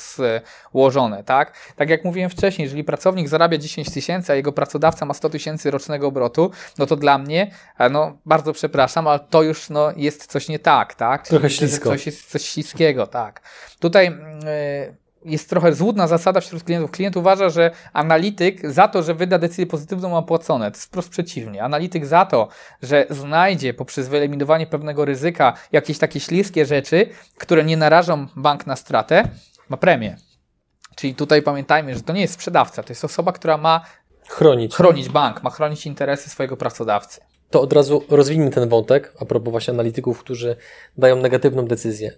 złożone. 0.73 1.25
Tak? 1.25 1.53
tak 1.77 1.91
jak 1.91 2.05
mówiłem 2.05 2.31
wcześniej, 2.31 2.65
jeżeli 2.65 2.85
pracownik 2.85 3.29
zarabia 3.29 3.59
10 3.59 3.91
tysięcy, 3.91 4.33
a 4.33 4.35
jego 4.35 4.53
pracodawca 4.53 5.07
ma 5.07 5.15
100 5.15 5.31
tysięcy 5.31 5.71
rocznego 5.71 6.07
obrotu, 6.07 6.51
no 6.79 6.87
to 6.87 6.97
dla 6.97 7.19
mnie, 7.19 7.51
e, 7.79 7.89
no 7.89 8.19
bardzo 8.27 8.53
przepraszam, 8.53 9.09
ale 9.09 9.21
to 9.21 9.43
już 9.43 9.71
no, 9.71 9.93
jest 9.97 10.27
coś 10.27 10.49
nie 10.49 10.59
tak. 10.59 10.95
tak? 10.95 11.29
Trochę 11.29 11.51
ślisko. 11.51 11.91
Coś 11.91 12.07
jest 12.07 12.31
coś 12.31 12.45
śliskiego, 12.45 13.07
tak. 13.07 13.41
Tutaj... 13.79 14.07
E, 14.47 15.04
jest 15.25 15.51
trochę 15.51 15.75
złudna 15.75 16.07
zasada 16.07 16.41
wśród 16.41 16.65
klientów. 16.65 16.91
Klient 16.91 17.17
uważa, 17.17 17.49
że 17.49 17.71
analityk 17.93 18.71
za 18.71 18.89
to, 18.89 19.03
że 19.03 19.15
wyda 19.15 19.39
decyzję 19.39 19.67
pozytywną, 19.67 20.11
ma 20.11 20.23
płacone. 20.23 20.71
To 20.71 20.77
jest 20.77 20.87
wprost 20.87 21.09
przeciwnie. 21.09 21.63
Analityk 21.63 22.07
za 22.07 22.27
to, 22.27 22.49
że 22.83 23.07
znajdzie 23.11 23.75
poprzez 23.75 24.09
wyeliminowanie 24.09 24.67
pewnego 24.67 25.05
ryzyka 25.05 25.53
jakieś 25.73 25.99
takie 25.99 26.21
śliskie 26.21 26.67
rzeczy, 26.67 27.09
które 27.39 27.65
nie 27.65 27.77
narażą 27.77 28.27
bank 28.37 28.67
na 28.67 28.77
stratę, 28.77 29.29
ma 29.69 29.77
premię. 29.77 30.17
Czyli 30.97 31.15
tutaj 31.15 31.43
pamiętajmy, 31.43 31.95
że 31.95 32.01
to 32.01 32.13
nie 32.13 32.21
jest 32.21 32.35
sprzedawca, 32.35 32.83
to 32.83 32.91
jest 32.91 33.05
osoba, 33.05 33.33
która 33.33 33.57
ma 33.57 33.81
chronić, 34.29 34.75
chronić 34.75 35.09
bank, 35.09 35.43
ma 35.43 35.51
chronić 35.51 35.87
interesy 35.87 36.31
swojego 36.31 36.57
pracodawcy. 36.57 37.21
To 37.51 37.61
od 37.61 37.73
razu 37.73 38.05
rozwiniemy 38.09 38.51
ten 38.51 38.69
wątek 38.69 39.13
a 39.21 39.25
propos 39.25 39.51
właśnie 39.51 39.75
analityków, 39.75 40.19
którzy 40.21 40.57
dają 40.99 41.17
negatywną 41.17 41.67
decyzję. 41.67 42.13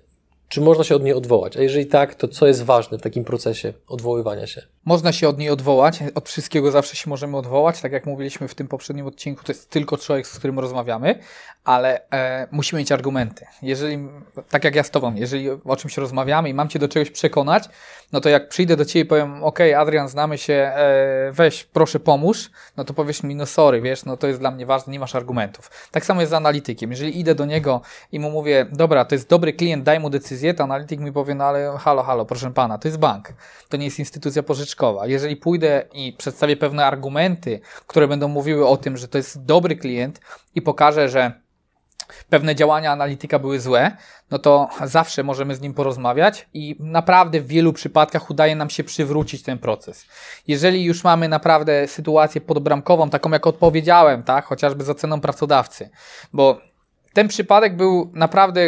Czy 0.48 0.60
można 0.60 0.84
się 0.84 0.96
od 0.96 1.02
niej 1.02 1.12
odwołać? 1.12 1.56
A 1.56 1.60
jeżeli 1.60 1.86
tak, 1.86 2.14
to 2.14 2.28
co 2.28 2.46
jest 2.46 2.62
ważne 2.62 2.98
w 2.98 3.02
takim 3.02 3.24
procesie 3.24 3.72
odwoływania 3.88 4.46
się? 4.46 4.62
Można 4.84 5.12
się 5.12 5.28
od 5.28 5.38
niej 5.38 5.50
odwołać. 5.50 5.98
Od 6.14 6.28
wszystkiego 6.28 6.70
zawsze 6.70 6.96
się 6.96 7.10
możemy 7.10 7.36
odwołać. 7.36 7.80
Tak 7.80 7.92
jak 7.92 8.06
mówiliśmy 8.06 8.48
w 8.48 8.54
tym 8.54 8.68
poprzednim 8.68 9.06
odcinku, 9.06 9.44
to 9.44 9.52
jest 9.52 9.70
tylko 9.70 9.96
człowiek, 9.96 10.26
z 10.26 10.38
którym 10.38 10.58
rozmawiamy, 10.58 11.18
ale 11.64 12.10
e, 12.10 12.48
musimy 12.50 12.80
mieć 12.80 12.92
argumenty. 12.92 13.46
Jeżeli, 13.62 14.08
tak 14.50 14.64
jak 14.64 14.74
ja 14.74 14.82
z 14.82 14.90
Tobą, 14.90 15.14
jeżeli 15.14 15.50
o 15.50 15.76
czymś 15.76 15.96
rozmawiamy 15.96 16.48
i 16.48 16.54
mam 16.54 16.68
Cię 16.68 16.78
do 16.78 16.88
czegoś 16.88 17.10
przekonać, 17.10 17.64
no 18.12 18.20
to 18.20 18.28
jak 18.28 18.48
przyjdę 18.48 18.76
do 18.76 18.84
Ciebie 18.84 19.00
i 19.04 19.04
powiem, 19.04 19.44
ok, 19.44 19.58
Adrian, 19.76 20.08
znamy 20.08 20.38
się, 20.38 20.54
e, 20.54 21.32
weź, 21.32 21.64
proszę 21.64 22.00
pomóż, 22.00 22.50
no 22.76 22.84
to 22.84 22.94
powiesz 22.94 23.22
mi, 23.22 23.34
no 23.34 23.46
sorry, 23.46 23.80
wiesz, 23.80 24.04
no 24.04 24.16
to 24.16 24.26
jest 24.26 24.40
dla 24.40 24.50
mnie 24.50 24.66
ważne, 24.66 24.92
nie 24.92 25.00
masz 25.00 25.14
argumentów. 25.14 25.70
Tak 25.90 26.04
samo 26.04 26.20
jest 26.20 26.30
z 26.30 26.34
analitykiem. 26.34 26.90
Jeżeli 26.90 27.20
idę 27.20 27.34
do 27.34 27.44
niego 27.44 27.80
i 28.12 28.20
mu 28.20 28.30
mówię, 28.30 28.66
dobra, 28.72 29.04
to 29.04 29.14
jest 29.14 29.28
dobry 29.28 29.52
klient, 29.52 29.84
daj 29.84 30.00
mu 30.00 30.10
decyzję, 30.10 30.35
to 30.56 30.64
analityk 30.64 31.00
mi 31.00 31.12
powie, 31.12 31.34
no 31.34 31.44
ale 31.44 31.78
halo, 31.78 32.02
halo, 32.02 32.24
proszę 32.24 32.50
Pana, 32.50 32.78
to 32.78 32.88
jest 32.88 32.98
bank, 32.98 33.32
to 33.68 33.76
nie 33.76 33.84
jest 33.84 33.98
instytucja 33.98 34.42
pożyczkowa. 34.42 35.06
Jeżeli 35.06 35.36
pójdę 35.36 35.82
i 35.92 36.12
przedstawię 36.12 36.56
pewne 36.56 36.86
argumenty, 36.86 37.60
które 37.86 38.08
będą 38.08 38.28
mówiły 38.28 38.66
o 38.66 38.76
tym, 38.76 38.96
że 38.96 39.08
to 39.08 39.18
jest 39.18 39.44
dobry 39.44 39.76
klient 39.76 40.20
i 40.54 40.62
pokażę, 40.62 41.08
że 41.08 41.46
pewne 42.30 42.54
działania 42.54 42.92
analityka 42.92 43.38
były 43.38 43.60
złe, 43.60 43.96
no 44.30 44.38
to 44.38 44.68
zawsze 44.84 45.22
możemy 45.22 45.54
z 45.54 45.60
nim 45.60 45.74
porozmawiać 45.74 46.48
i 46.54 46.76
naprawdę 46.80 47.40
w 47.40 47.46
wielu 47.46 47.72
przypadkach 47.72 48.30
udaje 48.30 48.56
nam 48.56 48.70
się 48.70 48.84
przywrócić 48.84 49.42
ten 49.42 49.58
proces. 49.58 50.06
Jeżeli 50.48 50.84
już 50.84 51.04
mamy 51.04 51.28
naprawdę 51.28 51.88
sytuację 51.88 52.40
podbramkową, 52.40 53.10
taką 53.10 53.30
jak 53.30 53.46
odpowiedziałem, 53.46 54.22
tak, 54.22 54.44
chociażby 54.44 54.84
z 54.84 54.90
oceną 54.90 55.20
pracodawcy, 55.20 55.90
bo 56.32 56.60
ten 57.16 57.28
przypadek 57.28 57.76
był 57.76 58.10
naprawdę 58.14 58.60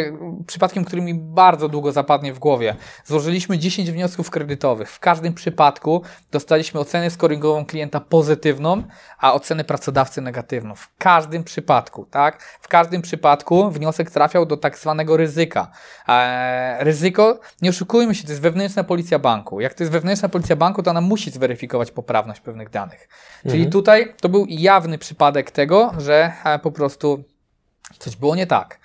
przypadkiem, 0.47 0.85
który 0.85 1.01
mi 1.01 1.13
bardzo 1.13 1.69
długo 1.69 1.91
zapadnie 1.91 2.33
w 2.33 2.39
głowie. 2.39 2.75
Złożyliśmy 3.05 3.57
10 3.57 3.91
wniosków 3.91 4.29
kredytowych. 4.29 4.91
W 4.91 4.99
każdym 4.99 5.33
przypadku 5.33 6.01
dostaliśmy 6.31 6.79
ocenę 6.79 7.09
scoringową 7.09 7.65
klienta 7.65 7.99
pozytywną, 7.99 8.83
a 9.19 9.33
ocenę 9.33 9.63
pracodawcy 9.63 10.21
negatywną. 10.21 10.75
W 10.75 10.89
każdym 10.97 11.43
przypadku, 11.43 12.05
tak? 12.05 12.43
W 12.61 12.67
każdym 12.67 13.01
przypadku 13.01 13.71
wniosek 13.71 14.11
trafiał 14.11 14.45
do 14.45 14.57
tak 14.57 14.77
zwanego 14.77 15.17
ryzyka. 15.17 15.71
Eee, 16.07 16.83
ryzyko, 16.83 17.39
nie 17.61 17.69
oszukujmy 17.69 18.15
się, 18.15 18.23
to 18.23 18.29
jest 18.29 18.41
wewnętrzna 18.41 18.83
policja 18.83 19.19
banku. 19.19 19.61
Jak 19.61 19.73
to 19.73 19.83
jest 19.83 19.93
wewnętrzna 19.93 20.29
policja 20.29 20.55
banku, 20.55 20.83
to 20.83 20.91
ona 20.91 21.01
musi 21.01 21.31
zweryfikować 21.31 21.91
poprawność 21.91 22.41
pewnych 22.41 22.69
danych. 22.69 23.09
Czyli 23.43 23.63
mhm. 23.63 23.71
tutaj 23.71 24.13
to 24.21 24.29
był 24.29 24.45
jawny 24.49 24.97
przypadek 24.97 25.51
tego, 25.51 25.93
że 25.97 26.31
e, 26.45 26.59
po 26.59 26.71
prostu 26.71 27.23
Coś 27.99 28.15
było 28.15 28.35
nie 28.35 28.47
tak. 28.47 28.79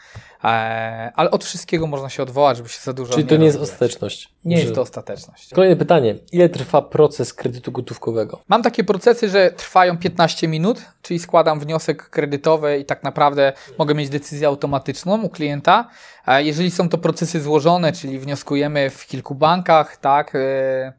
Eee, 0.44 1.10
ale 1.14 1.30
od 1.30 1.44
wszystkiego 1.44 1.86
można 1.86 2.08
się 2.08 2.22
odwołać, 2.22 2.56
żeby 2.56 2.68
się 2.68 2.80
za 2.82 2.92
dużo 2.92 3.12
Czyli 3.12 3.26
to 3.26 3.36
nie 3.36 3.46
jest 3.46 3.58
ostateczność. 3.58 4.28
Nie 4.44 4.56
że... 4.56 4.62
jest 4.62 4.74
to 4.74 4.80
ostateczność. 4.80 5.54
Kolejne 5.54 5.76
pytanie. 5.76 6.14
Ile 6.32 6.48
trwa 6.48 6.82
proces 6.82 7.34
kredytu 7.34 7.72
gotówkowego? 7.72 8.40
Mam 8.48 8.62
takie 8.62 8.84
procesy, 8.84 9.28
że 9.28 9.50
trwają 9.50 9.98
15 9.98 10.48
minut, 10.48 10.82
czyli 11.02 11.20
składam 11.20 11.60
wniosek 11.60 12.10
kredytowy 12.10 12.78
i 12.78 12.84
tak 12.84 13.02
naprawdę 13.02 13.52
mogę 13.78 13.94
mieć 13.94 14.08
decyzję 14.08 14.46
automatyczną 14.46 15.22
u 15.22 15.28
klienta. 15.28 15.88
Eee, 16.26 16.46
jeżeli 16.46 16.70
są 16.70 16.88
to 16.88 16.98
procesy 16.98 17.40
złożone, 17.40 17.92
czyli 17.92 18.18
wnioskujemy 18.18 18.90
w 18.90 19.06
kilku 19.06 19.34
bankach, 19.34 19.96
tak, 19.96 20.34
eee, 20.34 20.92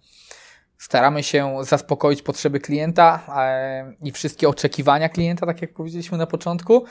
staramy 0.77 1.23
się 1.23 1.57
zaspokoić 1.61 2.21
potrzeby 2.21 2.59
klienta 2.59 3.19
i 4.01 4.11
wszystkie 4.11 4.49
oczekiwania 4.49 5.09
klienta, 5.09 5.45
tak 5.45 5.61
jak 5.61 5.73
powiedzieliśmy 5.73 6.17
na 6.17 6.27
początku, 6.27 6.85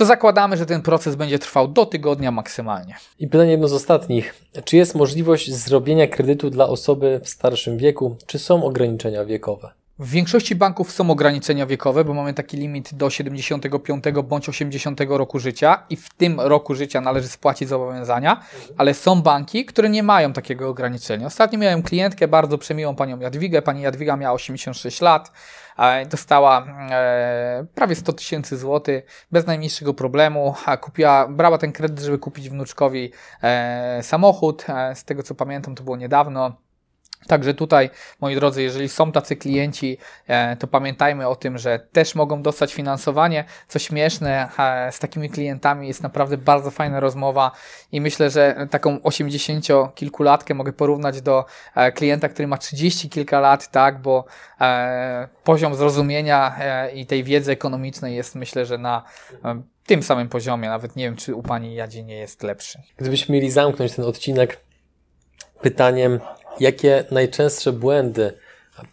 to 0.00 0.06
zakładamy, 0.06 0.56
że 0.56 0.66
ten 0.66 0.82
proces 0.82 1.14
będzie 1.16 1.38
trwał 1.38 1.68
do 1.68 1.86
tygodnia 1.86 2.30
maksymalnie. 2.30 2.94
I 3.18 3.28
pytanie 3.28 3.50
jedno 3.50 3.68
z 3.68 3.72
ostatnich. 3.72 4.34
Czy 4.64 4.76
jest 4.76 4.94
możliwość 4.94 5.52
zrobienia 5.52 6.06
kredytu 6.06 6.50
dla 6.50 6.68
osoby 6.68 7.20
w 7.24 7.28
starszym 7.28 7.78
wieku? 7.78 8.16
Czy 8.26 8.38
są 8.38 8.64
ograniczenia 8.64 9.24
wiekowe? 9.24 9.79
W 10.00 10.10
większości 10.10 10.54
banków 10.54 10.92
są 10.92 11.10
ograniczenia 11.10 11.66
wiekowe, 11.66 12.04
bo 12.04 12.14
mamy 12.14 12.34
taki 12.34 12.56
limit 12.56 12.94
do 12.94 13.10
75 13.10 14.04
bądź 14.24 14.48
80 14.48 15.00
roku 15.08 15.38
życia 15.38 15.82
i 15.90 15.96
w 15.96 16.14
tym 16.14 16.40
roku 16.40 16.74
życia 16.74 17.00
należy 17.00 17.28
spłacić 17.28 17.68
zobowiązania, 17.68 18.40
ale 18.76 18.94
są 18.94 19.22
banki, 19.22 19.64
które 19.64 19.88
nie 19.88 20.02
mają 20.02 20.32
takiego 20.32 20.68
ograniczenia. 20.68 21.26
Ostatnio 21.26 21.58
miałem 21.58 21.82
klientkę, 21.82 22.28
bardzo 22.28 22.58
przemiłą 22.58 22.96
panią 22.96 23.18
Jadwigę. 23.18 23.62
Pani 23.62 23.82
Jadwiga 23.82 24.16
miała 24.16 24.34
86 24.34 25.00
lat, 25.00 25.32
dostała 26.10 26.66
e, 26.90 27.66
prawie 27.74 27.94
100 27.94 28.12
tysięcy 28.12 28.58
złotych 28.58 29.26
bez 29.32 29.46
najmniejszego 29.46 29.94
problemu. 29.94 30.54
Kupiła, 30.80 31.28
brała 31.28 31.58
ten 31.58 31.72
kredyt, 31.72 32.00
żeby 32.00 32.18
kupić 32.18 32.50
wnuczkowi 32.50 33.12
e, 33.42 34.02
samochód. 34.02 34.66
E, 34.68 34.94
z 34.94 35.04
tego 35.04 35.22
co 35.22 35.34
pamiętam, 35.34 35.74
to 35.74 35.82
było 35.84 35.96
niedawno. 35.96 36.69
Także 37.26 37.54
tutaj, 37.54 37.90
moi 38.20 38.34
drodzy, 38.34 38.62
jeżeli 38.62 38.88
są 38.88 39.12
tacy 39.12 39.36
klienci, 39.36 39.98
e, 40.26 40.56
to 40.56 40.66
pamiętajmy 40.66 41.28
o 41.28 41.36
tym, 41.36 41.58
że 41.58 41.78
też 41.92 42.14
mogą 42.14 42.42
dostać 42.42 42.74
finansowanie. 42.74 43.44
Co 43.68 43.78
śmieszne, 43.78 44.48
e, 44.58 44.92
z 44.92 44.98
takimi 44.98 45.30
klientami 45.30 45.88
jest 45.88 46.02
naprawdę 46.02 46.36
bardzo 46.36 46.70
fajna 46.70 47.00
rozmowa 47.00 47.50
i 47.92 48.00
myślę, 48.00 48.30
że 48.30 48.66
taką 48.70 48.96
80-kilkulatkę 48.96 50.54
mogę 50.54 50.72
porównać 50.72 51.22
do 51.22 51.44
e, 51.74 51.92
klienta, 51.92 52.28
który 52.28 52.48
ma 52.48 52.58
30 52.58 53.08
kilka 53.08 53.40
lat, 53.40 53.70
tak, 53.70 54.02
bo 54.02 54.24
poziom 55.44 55.74
zrozumienia 55.74 56.56
i 56.94 57.06
tej 57.06 57.24
wiedzy 57.24 57.52
ekonomicznej 57.52 58.16
jest 58.16 58.34
myślę, 58.34 58.66
że 58.66 58.78
na 58.78 59.02
tym 59.86 60.02
samym 60.02 60.28
poziomie. 60.28 60.68
Nawet 60.68 60.96
nie 60.96 61.04
wiem, 61.04 61.16
czy 61.16 61.34
u 61.34 61.42
Pani 61.42 61.74
Jadzie 61.74 62.02
nie 62.02 62.16
jest 62.16 62.42
lepszy. 62.42 62.78
Gdybyśmy 62.96 63.34
mieli 63.34 63.50
zamknąć 63.50 63.94
ten 63.94 64.04
odcinek 64.04 64.60
pytaniem, 65.62 66.20
jakie 66.60 67.04
najczęstsze 67.10 67.72
błędy 67.72 68.32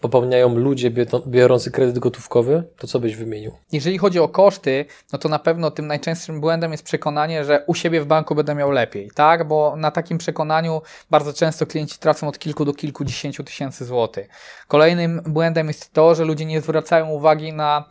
popełniają 0.02 0.56
ludzie 0.56 0.92
biorący 1.28 1.72
kredyt 1.72 2.00
gotówkowy, 2.00 2.64
to 2.78 2.88
co 2.88 3.00
byś 3.00 3.16
wymienił? 3.16 3.52
Jeżeli 3.72 3.98
chodzi 3.98 4.20
o 4.20 4.28
koszty, 4.28 4.86
no 5.14 5.20
to 5.20 5.30
na 5.30 5.40
pewno 5.40 5.72
tym 5.72 5.88
najczęstszym 5.88 6.42
błędem 6.42 6.72
jest 6.72 6.84
przekonanie, 6.84 7.46
że 7.46 7.64
u 7.68 7.76
siebie 7.76 8.02
w 8.02 8.06
banku 8.06 8.36
będę 8.36 8.56
miał 8.56 8.72
lepiej, 8.72 9.12
tak? 9.16 9.48
Bo 9.48 9.76
na 9.76 9.92
takim 9.92 10.18
przekonaniu 10.18 10.82
bardzo 11.10 11.34
często 11.34 11.66
klienci 11.66 12.00
tracą 12.00 12.28
od 12.28 12.40
kilku 12.40 12.66
do 12.66 12.74
kilkudziesięciu 12.74 13.44
tysięcy 13.44 13.86
złotych. 13.86 14.28
Kolejnym 14.68 15.22
błędem 15.26 15.68
jest 15.68 15.94
to, 15.94 16.16
że 16.16 16.26
ludzie 16.26 16.46
nie 16.46 16.62
zwracają 16.62 17.10
uwagi 17.10 17.54
na 17.54 17.90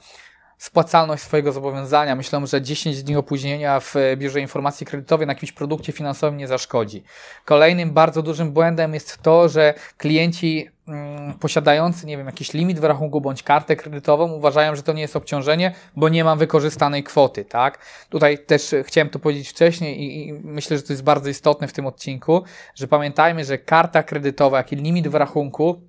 spłacalność 0.58 1.22
swojego 1.22 1.52
zobowiązania. 1.52 2.16
Myślę, 2.16 2.46
że 2.46 2.62
10 2.62 3.02
dni 3.02 3.16
opóźnienia 3.16 3.80
w 3.80 3.94
biurze 4.16 4.40
informacji 4.40 4.86
kredytowej 4.86 5.26
na 5.26 5.32
jakimś 5.32 5.52
produkcie 5.52 5.92
finansowym 5.92 6.36
nie 6.36 6.48
zaszkodzi. 6.48 7.02
Kolejnym 7.44 7.90
bardzo 7.90 8.22
dużym 8.22 8.52
błędem 8.52 8.94
jest 8.94 9.22
to, 9.22 9.48
że 9.48 9.74
klienci 9.98 10.68
mm, 10.88 11.34
posiadający, 11.34 12.06
nie 12.06 12.16
wiem, 12.16 12.26
jakiś 12.26 12.52
limit 12.52 12.78
w 12.78 12.84
rachunku 12.84 13.20
bądź 13.20 13.42
kartę 13.42 13.76
kredytową 13.76 14.32
uważają, 14.32 14.76
że 14.76 14.82
to 14.82 14.92
nie 14.92 15.02
jest 15.02 15.16
obciążenie, 15.16 15.74
bo 15.96 16.08
nie 16.08 16.24
mam 16.24 16.38
wykorzystanej 16.38 17.02
kwoty, 17.04 17.44
tak? 17.44 17.78
Tutaj 18.08 18.38
też 18.38 18.74
chciałem 18.82 19.08
to 19.08 19.18
powiedzieć 19.18 19.48
wcześniej 19.48 20.00
i, 20.00 20.28
i 20.28 20.32
myślę, 20.32 20.76
że 20.76 20.82
to 20.82 20.92
jest 20.92 21.02
bardzo 21.02 21.30
istotne 21.30 21.68
w 21.68 21.72
tym 21.72 21.86
odcinku, 21.86 22.42
że 22.74 22.88
pamiętajmy, 22.88 23.44
że 23.44 23.58
karta 23.58 24.02
kredytowa, 24.02 24.56
jak 24.56 24.72
i 24.72 24.76
limit 24.76 25.08
w 25.08 25.14
rachunku 25.14 25.80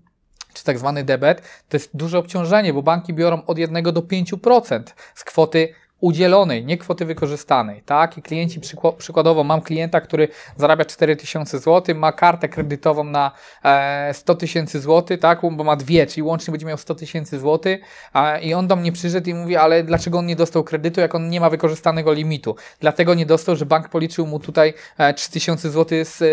czy 0.57 0.63
tak 0.63 0.79
zwany 0.79 1.03
debet, 1.03 1.41
to 1.69 1.77
jest 1.77 1.89
duże 1.93 2.17
obciążenie, 2.19 2.73
bo 2.73 2.81
banki 2.83 3.13
biorą 3.13 3.45
od 3.45 3.57
1 3.57 3.83
do 3.83 4.01
5% 4.01 4.83
z 5.15 5.23
kwoty 5.23 5.73
udzielonej, 6.01 6.65
nie 6.65 6.77
kwoty 6.77 7.05
wykorzystanej, 7.05 7.81
tak? 7.81 8.17
I 8.17 8.21
klienci, 8.21 8.61
przykładowo 8.97 9.43
mam 9.43 9.61
klienta, 9.61 10.01
który 10.01 10.27
zarabia 10.57 10.85
4000 10.85 11.59
zł, 11.59 11.95
ma 11.95 12.11
kartę 12.11 12.49
kredytową 12.49 13.03
na 13.03 13.31
e, 13.63 14.13
100 14.13 14.35
tysięcy 14.35 14.79
zł, 14.79 15.17
tak? 15.17 15.41
Bo 15.51 15.63
ma 15.63 15.75
dwie, 15.75 16.07
czyli 16.07 16.23
łącznie 16.23 16.51
będzie 16.51 16.65
miał 16.65 16.77
100 16.77 16.95
tysięcy 16.95 17.39
zł 17.39 17.77
i 18.41 18.53
on 18.53 18.67
do 18.67 18.75
mnie 18.75 18.91
przyszedł 18.91 19.29
i 19.29 19.33
mówi, 19.33 19.55
ale 19.55 19.83
dlaczego 19.83 20.17
on 20.17 20.25
nie 20.25 20.35
dostał 20.35 20.63
kredytu, 20.63 21.01
jak 21.01 21.15
on 21.15 21.29
nie 21.29 21.41
ma 21.41 21.49
wykorzystanego 21.49 22.13
limitu? 22.13 22.55
Dlatego 22.79 23.13
nie 23.13 23.25
dostał, 23.25 23.55
że 23.55 23.65
bank 23.65 23.89
policzył 23.89 24.27
mu 24.27 24.39
tutaj 24.39 24.73
e, 24.97 25.13
3000 25.13 25.69
zł 25.69 26.05
z 26.05 26.21
e, 26.21 26.27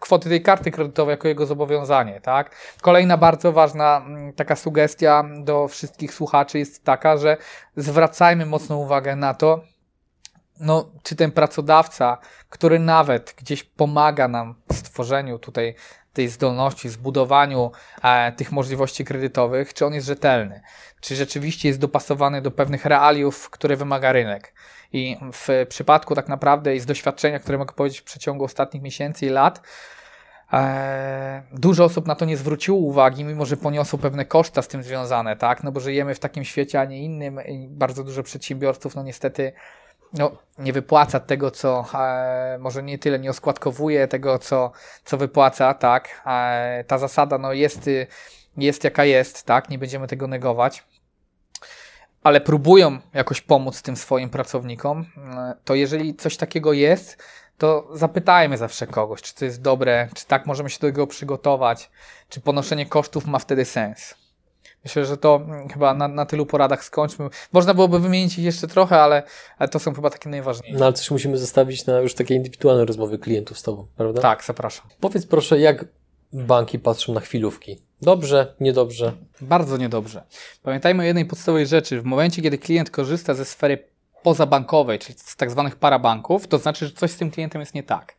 kwoty 0.00 0.28
tej 0.28 0.42
karty 0.42 0.70
kredytowej 0.70 1.12
jako 1.12 1.28
jego 1.28 1.46
zobowiązanie, 1.46 2.20
tak? 2.20 2.50
Kolejna 2.80 3.16
bardzo 3.16 3.52
ważna 3.52 4.04
taka 4.36 4.56
sugestia 4.56 5.24
do 5.38 5.68
wszystkich 5.68 6.14
słuchaczy 6.14 6.58
jest 6.58 6.84
taka, 6.84 7.16
że 7.16 7.36
zwracajmy 7.76 8.46
mocną 8.46 8.76
uwagę 8.76 9.16
na 9.16 9.34
to, 9.34 9.60
no, 10.60 10.90
czy 11.02 11.16
ten 11.16 11.32
pracodawca, 11.32 12.18
który 12.48 12.78
nawet 12.78 13.34
gdzieś 13.38 13.62
pomaga 13.62 14.28
nam 14.28 14.54
w 14.72 14.76
stworzeniu 14.76 15.38
tutaj 15.38 15.74
tej 16.12 16.28
zdolności, 16.28 16.88
zbudowaniu 16.88 17.70
e, 18.02 18.32
tych 18.32 18.52
możliwości 18.52 19.04
kredytowych, 19.04 19.74
czy 19.74 19.86
on 19.86 19.94
jest 19.94 20.06
rzetelny, 20.06 20.60
czy 21.00 21.16
rzeczywiście 21.16 21.68
jest 21.68 21.80
dopasowany 21.80 22.42
do 22.42 22.50
pewnych 22.50 22.84
realiów, 22.84 23.50
które 23.50 23.76
wymaga 23.76 24.12
rynek. 24.12 24.54
I 24.92 25.16
w 25.32 25.66
przypadku 25.68 26.14
tak 26.14 26.28
naprawdę 26.28 26.76
i 26.76 26.80
z 26.80 26.86
doświadczenia, 26.86 27.38
które 27.38 27.58
mogę 27.58 27.72
powiedzieć 27.72 28.00
w 28.00 28.04
przeciągu 28.04 28.44
ostatnich 28.44 28.82
miesięcy 28.82 29.26
i 29.26 29.28
lat, 29.28 29.62
dużo 31.52 31.84
osób 31.84 32.06
na 32.06 32.14
to 32.14 32.24
nie 32.24 32.36
zwróciło 32.36 32.78
uwagi, 32.78 33.24
mimo 33.24 33.46
że 33.46 33.56
poniosło 33.56 33.98
pewne 33.98 34.24
koszta 34.24 34.62
z 34.62 34.68
tym 34.68 34.82
związane, 34.82 35.36
tak? 35.36 35.64
No 35.64 35.72
bo 35.72 35.80
żyjemy 35.80 36.14
w 36.14 36.18
takim 36.18 36.44
świecie, 36.44 36.80
a 36.80 36.84
nie 36.84 37.04
innym 37.04 37.40
bardzo 37.68 38.04
dużo 38.04 38.22
przedsiębiorców, 38.22 38.94
no 38.94 39.02
niestety, 39.02 39.52
no, 40.12 40.30
nie 40.58 40.72
wypłaca 40.72 41.20
tego, 41.20 41.50
co 41.50 41.84
e, 41.94 42.58
może 42.60 42.82
nie 42.82 42.98
tyle 42.98 43.18
nie 43.18 43.30
oskładkowuje 43.30 44.08
tego, 44.08 44.38
co, 44.38 44.72
co 45.04 45.16
wypłaca, 45.16 45.74
tak? 45.74 46.22
E, 46.26 46.84
ta 46.86 46.98
zasada, 46.98 47.38
no, 47.38 47.52
jest, 47.52 47.90
jest 48.56 48.84
jaka 48.84 49.04
jest, 49.04 49.46
tak? 49.46 49.70
Nie 49.70 49.78
będziemy 49.78 50.06
tego 50.06 50.26
negować. 50.26 50.84
Ale 52.22 52.40
próbują 52.40 52.98
jakoś 53.14 53.40
pomóc 53.40 53.82
tym 53.82 53.96
swoim 53.96 54.30
pracownikom, 54.30 55.06
e, 55.16 55.54
to 55.64 55.74
jeżeli 55.74 56.14
coś 56.14 56.36
takiego 56.36 56.72
jest, 56.72 57.22
to 57.60 57.88
zapytajmy 57.92 58.56
zawsze 58.56 58.86
kogoś, 58.86 59.22
czy 59.22 59.34
to 59.34 59.44
jest 59.44 59.62
dobre, 59.62 60.08
czy 60.14 60.26
tak 60.26 60.46
możemy 60.46 60.70
się 60.70 60.78
do 60.80 60.86
tego 60.86 61.06
przygotować, 61.06 61.90
czy 62.28 62.40
ponoszenie 62.40 62.86
kosztów 62.86 63.26
ma 63.26 63.38
wtedy 63.38 63.64
sens. 63.64 64.14
Myślę, 64.84 65.04
że 65.04 65.16
to 65.16 65.36
mm, 65.44 65.68
chyba 65.68 65.94
na, 65.94 66.08
na 66.08 66.26
tylu 66.26 66.46
poradach 66.46 66.84
skończmy. 66.84 67.28
Można 67.52 67.74
byłoby 67.74 67.98
wymienić 67.98 68.38
ich 68.38 68.44
jeszcze 68.44 68.68
trochę, 68.68 69.00
ale, 69.00 69.22
ale 69.58 69.68
to 69.68 69.78
są 69.78 69.94
chyba 69.94 70.10
takie 70.10 70.28
najważniejsze. 70.28 70.78
No 70.78 70.84
ale 70.84 70.94
też 70.94 71.10
musimy 71.10 71.38
zostawić 71.38 71.86
na 71.86 71.98
już 71.98 72.14
takie 72.14 72.34
indywidualne 72.34 72.84
rozmowy 72.84 73.18
klientów 73.18 73.58
z 73.58 73.62
Tobą, 73.62 73.86
prawda? 73.96 74.22
Tak, 74.22 74.44
zapraszam. 74.44 74.86
Powiedz 75.00 75.26
proszę, 75.26 75.60
jak 75.60 75.84
banki 76.32 76.78
patrzą 76.78 77.14
na 77.14 77.20
chwilówki? 77.20 77.78
Dobrze, 78.02 78.54
niedobrze? 78.60 79.12
Bardzo 79.40 79.76
niedobrze. 79.76 80.22
Pamiętajmy 80.62 81.02
o 81.02 81.06
jednej 81.06 81.24
podstawowej 81.24 81.66
rzeczy. 81.66 82.00
W 82.00 82.04
momencie, 82.04 82.42
kiedy 82.42 82.58
klient 82.58 82.90
korzysta 82.90 83.34
ze 83.34 83.44
sfery 83.44 83.89
pozabankowej, 84.22 84.98
czyli 84.98 85.18
z 85.18 85.36
tak 85.36 85.50
zwanych 85.50 85.76
parabanków, 85.76 86.48
to 86.48 86.58
znaczy, 86.58 86.86
że 86.86 86.92
coś 86.92 87.10
z 87.10 87.16
tym 87.16 87.30
klientem 87.30 87.60
jest 87.60 87.74
nie 87.74 87.82
tak. 87.82 88.16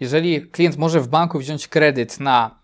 Jeżeli 0.00 0.50
klient 0.50 0.76
może 0.76 1.00
w 1.00 1.08
banku 1.08 1.38
wziąć 1.38 1.68
kredyt 1.68 2.20
na 2.20 2.58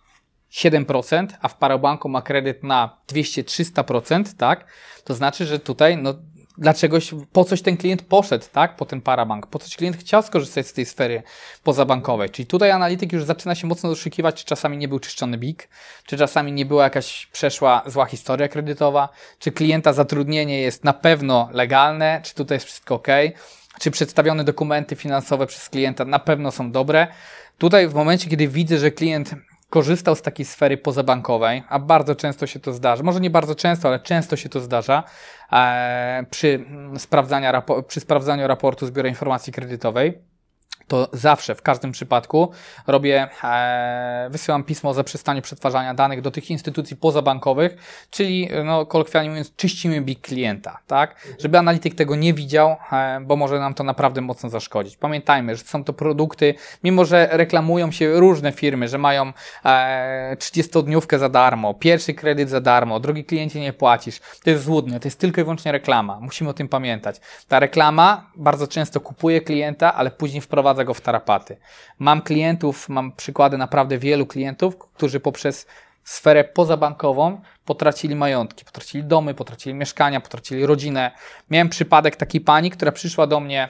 7%, 0.53 1.27
a 1.41 1.49
w 1.49 1.57
parabanku 1.57 2.09
ma 2.09 2.23
kredyt 2.23 2.63
na 2.63 2.99
200-300%, 3.09 4.37
tak, 4.37 4.67
to 5.05 5.15
znaczy, 5.15 5.47
że 5.47 5.59
tutaj 5.59 5.97
no, 5.97 6.15
dlaczegoś, 6.61 7.15
po 7.33 7.45
coś 7.45 7.63
ten 7.63 7.77
klient 7.77 8.03
poszedł, 8.03 8.45
tak, 8.53 8.77
po 8.77 8.87
ten 8.87 9.01
parabank, 9.01 9.47
po 9.47 9.59
coś 9.59 9.77
klient 9.77 9.97
chciał 9.97 10.23
skorzystać 10.23 10.67
z 10.67 10.73
tej 10.73 10.87
sfery 10.87 11.23
pozabankowej. 11.63 12.31
Czyli 12.31 12.47
tutaj 12.47 12.71
analityk 12.71 13.13
już 13.13 13.25
zaczyna 13.25 13.55
się 13.55 13.67
mocno 13.67 13.89
doszukiwać, 13.89 14.35
czy 14.35 14.45
czasami 14.45 14.77
nie 14.77 14.89
był 14.89 14.99
czyszczony 14.99 15.39
BIK, 15.39 15.69
czy 16.07 16.17
czasami 16.17 16.53
nie 16.53 16.67
była 16.67 16.85
jakaś 16.85 17.27
przeszła 17.27 17.83
zła 17.87 18.07
historia 18.07 18.49
kredytowa, 18.49 19.09
czy 19.39 19.53
klienta 19.53 19.93
zatrudnienie 19.93 20.61
jest 20.61 20.85
na 20.85 20.93
pewno 20.93 21.49
legalne, 21.53 22.21
czy 22.25 22.35
tutaj 22.35 22.57
jest 22.57 22.67
wszystko 22.67 22.95
ok, 22.95 23.09
czy 23.81 23.91
przedstawione 23.91 24.45
dokumenty 24.45 24.97
finansowe 24.97 25.47
przez 25.47 25.69
klienta 25.69 26.05
na 26.05 26.19
pewno 26.19 26.51
są 26.51 26.73
dobre. 26.73 27.07
Tutaj 27.59 27.89
w 27.89 27.95
momencie, 27.95 28.31
kiedy 28.31 28.49
widzę, 28.49 28.79
że 28.79 28.91
klient 28.91 29.35
korzystał 29.71 30.17
z 30.17 30.23
takiej 30.23 30.47
sfery 30.47 30.77
pozabankowej, 30.77 31.63
a 31.69 31.79
bardzo 31.79 32.15
często 32.15 32.47
się 32.47 32.61
to 32.61 32.73
zdarza, 32.73 33.03
może 33.03 33.21
nie 33.21 33.31
bardzo 33.31 33.55
często, 33.55 33.89
ale 33.89 34.01
często 34.01 34.37
się 34.37 34.49
to 34.49 34.61
zdarza 34.61 35.05
e, 35.53 36.25
przy, 36.31 36.65
sprawdzania, 36.99 37.63
przy 37.87 38.01
sprawdzaniu 38.01 38.47
raportu 38.47 38.87
z 38.87 38.91
Biura 38.91 39.09
Informacji 39.09 39.53
Kredytowej 39.53 40.30
to 40.91 41.09
zawsze, 41.13 41.55
w 41.55 41.63
każdym 41.63 41.93
przypadku 41.93 42.51
robię, 42.87 43.29
e, 43.45 44.29
wysyłam 44.31 44.65
pismo 44.65 44.91
o 44.91 44.95
zaprzestaniu 44.95 45.43
przetwarzania 45.43 45.95
danych 45.95 46.21
do 46.21 46.31
tych 46.31 46.51
instytucji 46.51 46.97
pozabankowych, 46.97 47.77
czyli 48.11 48.49
no, 48.65 48.87
kolokwialnie 48.87 49.31
mówiąc, 49.31 49.57
czyścimy 49.57 50.01
big 50.01 50.21
klienta, 50.21 50.79
tak? 50.87 51.17
Żeby 51.39 51.59
analityk 51.59 51.95
tego 51.95 52.17
nie 52.17 52.35
widział, 52.35 52.77
e, 52.93 53.21
bo 53.21 53.37
może 53.37 53.59
nam 53.59 53.75
to 53.75 53.85
naprawdę 53.85 54.21
mocno 54.21 54.49
zaszkodzić. 54.49 54.97
Pamiętajmy, 54.97 55.57
że 55.57 55.65
są 55.65 55.85
to 55.85 55.93
produkty, 55.93 56.55
mimo 56.85 57.05
że 57.05 57.29
reklamują 57.33 57.91
się 57.91 58.21
różne 58.21 58.53
firmy, 58.53 58.89
że 58.89 58.99
mają 58.99 59.33
e, 59.65 60.37
30-dniówkę 60.39 61.19
za 61.19 61.29
darmo, 61.29 61.75
pierwszy 61.75 62.15
kredyt 62.15 62.51
za 62.51 62.61
darmo, 62.61 63.01
drogi 63.01 63.25
kliencie 63.25 63.61
nie 63.61 63.73
płacisz. 63.73 64.21
To 64.45 64.51
jest 64.51 64.65
złudne, 64.65 65.01
to 65.01 65.09
jest 65.09 65.19
tylko 65.19 65.41
i 65.41 65.45
wyłącznie 65.45 65.73
reklama. 65.73 66.21
Musimy 66.21 66.51
o 66.51 66.55
tym 66.55 66.69
pamiętać. 66.69 67.21
Ta 67.49 67.61
reklama 67.61 68.31
bardzo 68.37 68.67
często 68.67 69.01
kupuje 69.01 69.41
klienta, 69.41 69.95
ale 69.95 70.11
później 70.11 70.41
wprowadza 70.41 70.60
wprowadza 70.61 70.85
go 70.85 70.95
w 70.95 71.01
tarapaty. 71.01 71.57
Mam 71.99 72.23
klientów, 72.23 72.89
mam 72.89 73.13
przykłady 73.13 73.59
naprawdę 73.59 73.99
wielu 73.99 74.27
klientów, 74.27 74.79
którzy 74.79 75.21
poprzez 75.21 75.67
sferę 76.05 76.45
pozabankową 76.45 77.41
potracili 77.65 78.17
majątki, 78.17 78.65
potracili 78.65 79.05
domy, 79.05 79.35
potracili 79.35 79.75
mieszkania, 79.75 80.21
potracili 80.21 80.67
rodzinę. 80.67 81.11
Miałem 81.51 81.69
przypadek 81.69 82.17
takiej 82.17 82.41
pani, 82.41 82.71
która 82.71 82.93
przyszła 82.93 83.27
do 83.27 83.41
mnie 83.41 83.69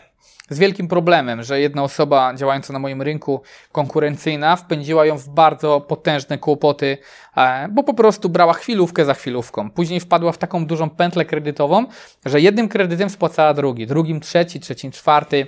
z 0.48 0.59
wielkim 0.59 0.88
problemem, 0.88 1.42
że 1.42 1.61
jedna 1.61 1.83
osoba 1.83 2.35
działająca 2.35 2.72
na 2.72 2.79
moim 2.79 3.03
rynku 3.03 3.42
konkurencyjna 3.72 4.57
wpędziła 4.57 5.07
ją 5.07 5.18
w 5.18 5.29
bardzo 5.29 5.81
potężne 5.81 6.38
kłopoty, 6.38 6.98
e, 7.37 7.68
bo 7.68 7.83
po 7.83 7.94
prostu 7.94 8.29
brała 8.29 8.53
chwilówkę 8.53 9.05
za 9.05 9.14
chwilówką. 9.14 9.70
Później 9.70 10.00
wpadła 10.00 10.33
w 10.33 10.38
taką 10.38 10.66
dużą 10.66 10.90
pętlę 10.90 11.24
kredytową, 11.24 11.87
że 12.26 12.40
jednym 12.40 12.68
kredytem 12.68 13.11
spłacała 13.11 13.55
drugi, 13.55 13.87
drugim 13.87 14.20
trzeci, 14.20 14.61
trzecim 14.61 14.90
czwarty. 14.90 15.46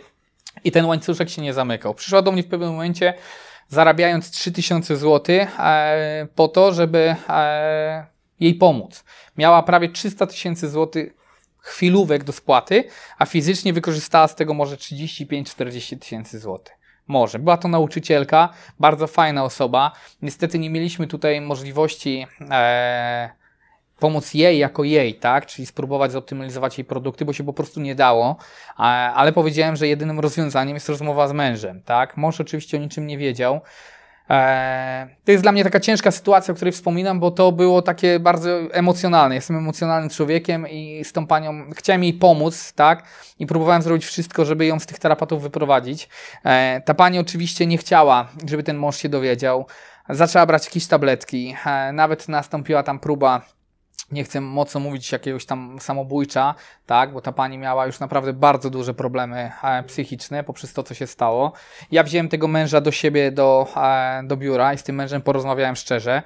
I 0.64 0.72
ten 0.72 0.85
łańcuszek 0.85 1.31
się 1.31 1.42
nie 1.42 1.55
zamykał. 1.55 1.94
Przyszła 1.94 2.22
do 2.22 2.33
mnie 2.33 2.42
w 2.42 2.48
pewnym 2.48 2.70
momencie, 2.70 3.14
zarabiając 3.68 4.31
3000 4.31 4.96
zł, 4.96 5.37
e, 5.59 6.27
po 6.35 6.48
to, 6.48 6.72
żeby 6.72 7.16
e, 7.29 8.07
jej 8.40 8.55
pomóc. 8.55 9.05
Miała 9.37 9.62
prawie 9.62 9.88
300 9.88 10.27
tysięcy 10.27 10.70
złotych 10.70 11.14
chwilówek 11.59 12.25
do 12.25 12.33
spłaty, 12.33 12.85
a 13.18 13.27
fizycznie 13.27 13.72
wykorzystała 13.72 14.29
z 14.29 14.35
tego 14.35 14.55
może 14.55 14.77
35-40 14.77 15.98
tysięcy 15.98 16.38
złotych. 16.38 16.75
Może. 17.07 17.38
Była 17.38 17.57
to 17.57 17.68
nauczycielka, 17.68 18.48
bardzo 18.81 19.07
fajna 19.07 19.44
osoba. 19.44 19.92
Niestety 20.22 20.59
nie 20.59 20.70
mieliśmy 20.70 21.07
tutaj 21.07 21.40
możliwości 21.40 22.27
e, 22.51 23.31
pomóc 24.03 24.35
jej 24.35 24.59
jako 24.59 24.85
jej, 24.85 25.15
tak? 25.15 25.47
Czyli 25.47 25.67
spróbować 25.67 26.12
zoptymalizować 26.12 26.79
jej 26.79 26.85
produkty, 26.85 27.25
bo 27.25 27.33
się 27.33 27.45
po 27.45 27.53
prostu 27.53 27.81
nie 27.81 27.95
dało, 27.95 28.37
ale 29.15 29.33
powiedziałem, 29.33 29.77
że 29.77 29.88
jedynym 29.88 30.21
rozwiązaniem 30.21 30.75
jest 30.75 30.88
rozmowa 30.88 31.29
z 31.29 31.33
mężem, 31.33 31.83
tak? 31.83 32.17
Mąż 32.17 32.41
oczywiście 32.41 32.77
o 32.77 32.81
niczym 32.81 33.07
nie 33.07 33.19
wiedział. 33.19 33.61
E, 34.31 35.09
to 35.25 35.33
jest 35.33 35.45
dla 35.45 35.53
mnie 35.53 35.65
taka 35.65 35.81
ciężka 35.81 36.11
sytuacja, 36.11 36.53
o 36.53 36.55
której 36.55 36.73
wspominam, 36.73 37.21
bo 37.21 37.31
to 37.31 37.53
było 37.53 37.83
takie 37.83 38.21
bardzo 38.21 38.51
emocjonalne. 38.73 39.35
Jestem 39.35 39.57
emocjonalnym 39.57 40.11
człowiekiem 40.11 40.69
i 40.69 41.05
z 41.05 41.12
tą 41.12 41.27
panią 41.27 41.71
chciałem 41.77 42.05
jej 42.05 42.12
pomóc, 42.12 42.73
tak? 42.73 43.05
I 43.38 43.47
próbowałem 43.47 43.83
zrobić 43.83 44.05
wszystko, 44.05 44.45
żeby 44.45 44.67
ją 44.67 44.79
z 44.81 44.87
tych 44.87 44.99
tarapatów 44.99 45.43
wyprowadzić. 45.43 46.09
E, 46.45 46.81
ta 46.81 46.95
pani 46.95 47.19
oczywiście 47.19 47.67
nie 47.67 47.79
chciała, 47.79 48.29
żeby 48.47 48.62
ten 48.62 48.77
mąż 48.77 48.97
się 48.97 49.09
dowiedział. 49.09 49.67
Zaczęła 50.09 50.47
brać 50.47 50.65
jakieś 50.67 50.87
tabletki. 50.87 51.55
E, 51.67 51.93
nawet 51.93 52.29
nastąpiła 52.29 52.83
tam 52.83 52.99
próba 52.99 53.43
nie 54.12 54.25
chcę 54.25 54.40
mocno 54.40 54.81
mówić 54.81 55.12
jakiegoś 55.12 55.46
tam 55.46 55.79
samobójcza, 55.81 56.55
tak, 56.87 57.12
bo 57.12 57.20
ta 57.20 57.33
pani 57.33 57.59
miała 57.59 57.87
już 57.87 58.01
naprawdę 58.01 58.33
bardzo 58.33 58.70
duże 58.70 58.94
problemy 58.94 59.53
e, 59.62 59.83
psychiczne 59.83 60.44
poprzez 60.44 60.72
to, 60.72 60.83
co 60.83 60.94
się 60.94 61.07
stało. 61.07 61.53
Ja 61.90 62.03
wziąłem 62.03 62.29
tego 62.29 62.48
męża 62.48 62.81
do 62.81 62.90
siebie, 62.90 63.31
do, 63.31 63.66
e, 63.77 64.22
do 64.25 64.37
biura 64.37 64.75
i 64.75 64.79
z 64.79 64.83
tym 64.83 64.96
mężem 64.96 65.22
porozmawiałem 65.22 65.77
szczerze. 65.77 66.22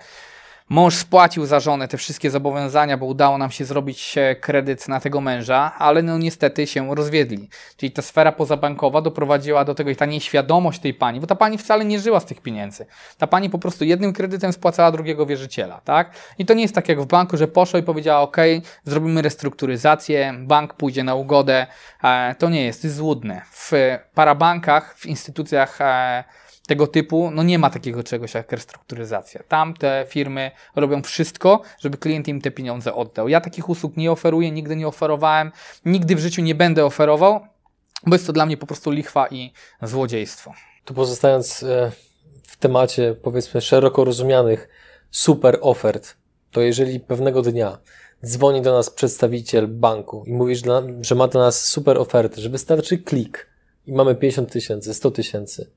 Mąż 0.69 0.95
spłacił 0.95 1.47
za 1.47 1.61
żonę 1.61 1.89
te 1.89 1.97
wszystkie 1.97 2.31
zobowiązania, 2.31 2.97
bo 2.97 3.07
udało 3.07 3.39
nam 3.39 3.51
się 3.51 3.65
zrobić 3.65 4.15
kredyt 4.41 4.89
na 4.89 5.01
tego 5.01 5.21
męża, 5.21 5.73
ale 5.79 6.03
no 6.03 6.19
niestety 6.19 6.67
się 6.67 6.95
rozwiedli. 6.95 7.49
Czyli 7.77 7.93
ta 7.93 8.03
sfera 8.03 8.33
pozabankowa 8.33 9.03
doprowadziła 9.03 9.65
do 9.65 9.75
tego 9.75 9.91
i 9.91 9.97
ta 9.97 10.07
nieświadomość 10.07 10.81
tej 10.81 10.95
pani, 10.95 11.21
bo 11.21 11.27
ta 11.27 11.35
pani 11.35 11.59
wcale 11.59 11.85
nie 11.85 12.01
żyła 12.01 12.21
z 12.21 12.25
tych 12.25 12.41
pieniędzy. 12.41 12.87
Ta 13.19 13.27
pani 13.27 13.51
po 13.51 13.59
prostu 13.59 13.85
jednym 13.85 14.13
kredytem 14.13 14.53
spłacała 14.53 14.93
drugiego 14.93 15.27
wierzyciela, 15.27 15.81
tak? 15.85 16.11
I 16.39 16.47
to 16.47 16.55
nie 16.55 16.63
jest 16.63 16.75
tak 16.75 16.89
jak 16.89 17.01
w 17.01 17.07
banku, 17.07 17.37
że 17.37 17.49
poszło 17.49 17.79
i 17.79 17.83
powiedziała, 17.83 18.21
ok, 18.21 18.37
zrobimy 18.85 19.23
restrukturyzację, 19.23 20.35
bank 20.39 20.75
pójdzie 20.75 21.05
na 21.05 21.15
ugodę. 21.15 21.67
E, 22.03 22.35
to 22.39 22.49
nie 22.49 22.65
jest, 22.65 22.83
to 22.83 22.87
jest 22.87 22.97
złudne. 22.97 23.43
W 23.51 23.73
parabankach, 24.15 24.95
w 24.99 25.07
instytucjach 25.07 25.81
e, 25.81 26.25
tego 26.67 26.87
typu, 26.87 27.31
no 27.31 27.43
nie 27.43 27.59
ma 27.59 27.71
takiego 27.71 28.03
czegoś 28.03 28.35
jak 28.35 28.53
restrukturyzacja. 28.53 29.43
Tam 29.49 29.75
te 29.75 30.07
firmy 30.09 30.51
robią 30.77 31.03
wszystko, 31.03 31.63
żeby 31.79 31.99
klient 31.99 32.29
im 32.29 32.41
te 32.41 32.51
pieniądze 32.51 32.95
oddał. 32.95 33.29
Ja 33.29 33.41
takich 33.41 33.69
usług 33.69 33.97
nie 33.97 34.13
oferuję, 34.13 34.51
nigdy 34.51 34.77
nie 34.77 34.89
oferowałem, 34.89 35.53
nigdy 35.85 36.17
w 36.17 36.19
życiu 36.19 36.43
nie 36.43 36.55
będę 36.55 36.85
oferował, 36.85 37.41
bo 38.07 38.15
jest 38.15 38.27
to 38.27 38.33
dla 38.33 38.47
mnie 38.47 38.57
po 38.57 38.67
prostu 38.67 38.91
lichwa 38.91 39.29
i 39.29 39.53
złodziejstwo. 39.83 40.53
Tu 40.85 40.95
pozostając 40.95 41.63
e, 41.63 41.93
w 42.43 42.57
temacie, 42.57 43.17
powiedzmy, 43.23 43.61
szeroko 43.61 44.05
rozumianych 44.05 44.69
super 45.11 45.59
ofert, 45.61 46.17
to 46.51 46.61
jeżeli 46.61 47.01
pewnego 47.01 47.43
dnia 47.43 47.79
dzwoni 48.25 48.63
do 48.63 48.73
nas 48.73 48.91
przedstawiciel 48.91 49.69
banku 49.69 50.25
i 50.27 50.33
mówi, 50.33 50.55
że 51.01 51.15
ma 51.15 51.29
dla 51.29 51.41
nas 51.41 51.65
super 51.65 51.99
ofertę, 51.99 52.41
że 52.41 52.49
wystarczy 52.49 52.99
klik 52.99 53.47
i 53.87 53.93
mamy 53.93 54.15
50 54.15 54.53
tysięcy, 54.53 54.95
100 54.95 55.11
tysięcy, 55.11 55.71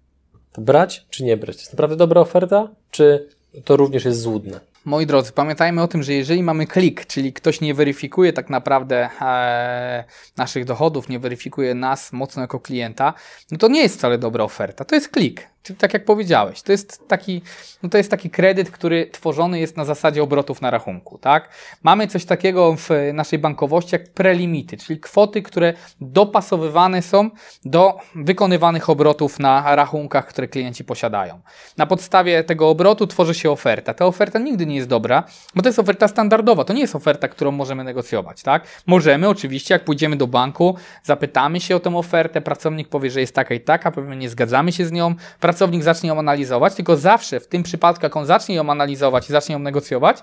brać 0.57 1.05
czy 1.09 1.23
nie 1.23 1.37
brać? 1.37 1.55
To 1.55 1.61
jest 1.61 1.73
naprawdę 1.73 1.95
dobra 1.95 2.21
oferta, 2.21 2.67
czy 2.91 3.27
to 3.65 3.77
również 3.77 4.05
jest 4.05 4.21
złudne? 4.21 4.59
Moi 4.85 5.05
drodzy, 5.05 5.31
pamiętajmy 5.31 5.81
o 5.81 5.87
tym, 5.87 6.03
że 6.03 6.13
jeżeli 6.13 6.43
mamy 6.43 6.67
klik, 6.67 7.05
czyli 7.05 7.33
ktoś 7.33 7.61
nie 7.61 7.73
weryfikuje 7.73 8.33
tak 8.33 8.49
naprawdę 8.49 9.09
e, 9.21 10.03
naszych 10.37 10.65
dochodów, 10.65 11.09
nie 11.09 11.19
weryfikuje 11.19 11.75
nas 11.75 12.13
mocno 12.13 12.41
jako 12.41 12.59
klienta, 12.59 13.13
no 13.51 13.57
to 13.57 13.67
nie 13.67 13.81
jest 13.81 13.97
wcale 13.97 14.17
dobra 14.17 14.43
oferta. 14.43 14.85
To 14.85 14.95
jest 14.95 15.09
klik. 15.09 15.47
Tak 15.77 15.93
jak 15.93 16.05
powiedziałeś, 16.05 16.61
to 16.61 16.71
jest 16.71 17.07
taki, 17.07 17.41
no 17.83 17.89
to 17.89 17.97
jest 17.97 18.11
taki 18.11 18.29
kredyt, 18.29 18.71
który 18.71 19.09
tworzony 19.11 19.59
jest 19.59 19.77
na 19.77 19.85
zasadzie 19.85 20.23
obrotów 20.23 20.61
na 20.61 20.71
rachunku, 20.71 21.17
tak? 21.17 21.49
Mamy 21.83 22.07
coś 22.07 22.25
takiego 22.25 22.75
w 22.75 22.89
naszej 23.13 23.39
bankowości 23.39 23.95
jak 23.95 24.09
prelimity, 24.09 24.77
czyli 24.77 24.99
kwoty, 24.99 25.41
które 25.41 25.73
dopasowywane 26.01 27.01
są 27.01 27.29
do 27.65 27.97
wykonywanych 28.15 28.89
obrotów 28.89 29.39
na 29.39 29.75
rachunkach, 29.75 30.27
które 30.27 30.47
klienci 30.47 30.83
posiadają. 30.83 31.39
Na 31.77 31.85
podstawie 31.85 32.43
tego 32.43 32.69
obrotu 32.69 33.07
tworzy 33.07 33.33
się 33.33 33.51
oferta. 33.51 33.93
Ta 33.93 34.05
oferta 34.05 34.39
nigdy 34.39 34.65
nie 34.65 34.75
jest 34.75 34.87
dobra, 34.87 35.23
bo 35.55 35.61
to 35.61 35.69
jest 35.69 35.79
oferta 35.79 36.07
standardowa, 36.07 36.63
to 36.63 36.73
nie 36.73 36.81
jest 36.81 36.95
oferta, 36.95 37.27
którą 37.27 37.51
możemy 37.51 37.83
negocjować, 37.83 38.43
tak? 38.43 38.63
Możemy 38.87 39.29
oczywiście, 39.29 39.73
jak 39.73 39.85
pójdziemy 39.85 40.15
do 40.15 40.27
banku, 40.27 40.75
zapytamy 41.03 41.59
się 41.59 41.75
o 41.75 41.79
tę 41.79 41.95
ofertę, 41.95 42.41
pracownik 42.41 42.87
powie, 42.87 43.11
że 43.11 43.19
jest 43.19 43.35
taka 43.35 43.55
i 43.55 43.59
taka, 43.59 43.91
pewnie 43.91 44.15
nie 44.15 44.29
zgadzamy 44.29 44.71
się 44.71 44.85
z 44.85 44.91
nią, 44.91 45.15
pracownik 45.49 45.83
zacznie 45.83 46.09
ją 46.09 46.19
analizować, 46.19 46.75
tylko 46.75 46.97
zawsze 46.97 47.39
w 47.39 47.47
tym 47.47 47.63
przypadku, 47.63 48.05
jak 48.05 48.17
on 48.17 48.25
zacznie 48.25 48.55
ją 48.55 48.69
analizować 48.69 49.29
i 49.29 49.31
zacznie 49.31 49.53
ją 49.53 49.59
negocjować, 49.59 50.17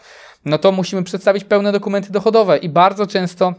no 0.45 0.59
to 0.59 0.73
musimy 0.73 1.03
przedstawić 1.03 1.45
pełne 1.45 1.73
dokumenty 1.73 2.13
dochodowe 2.13 2.57
i 2.57 2.69
bardzo 2.69 3.07
często 3.07 3.55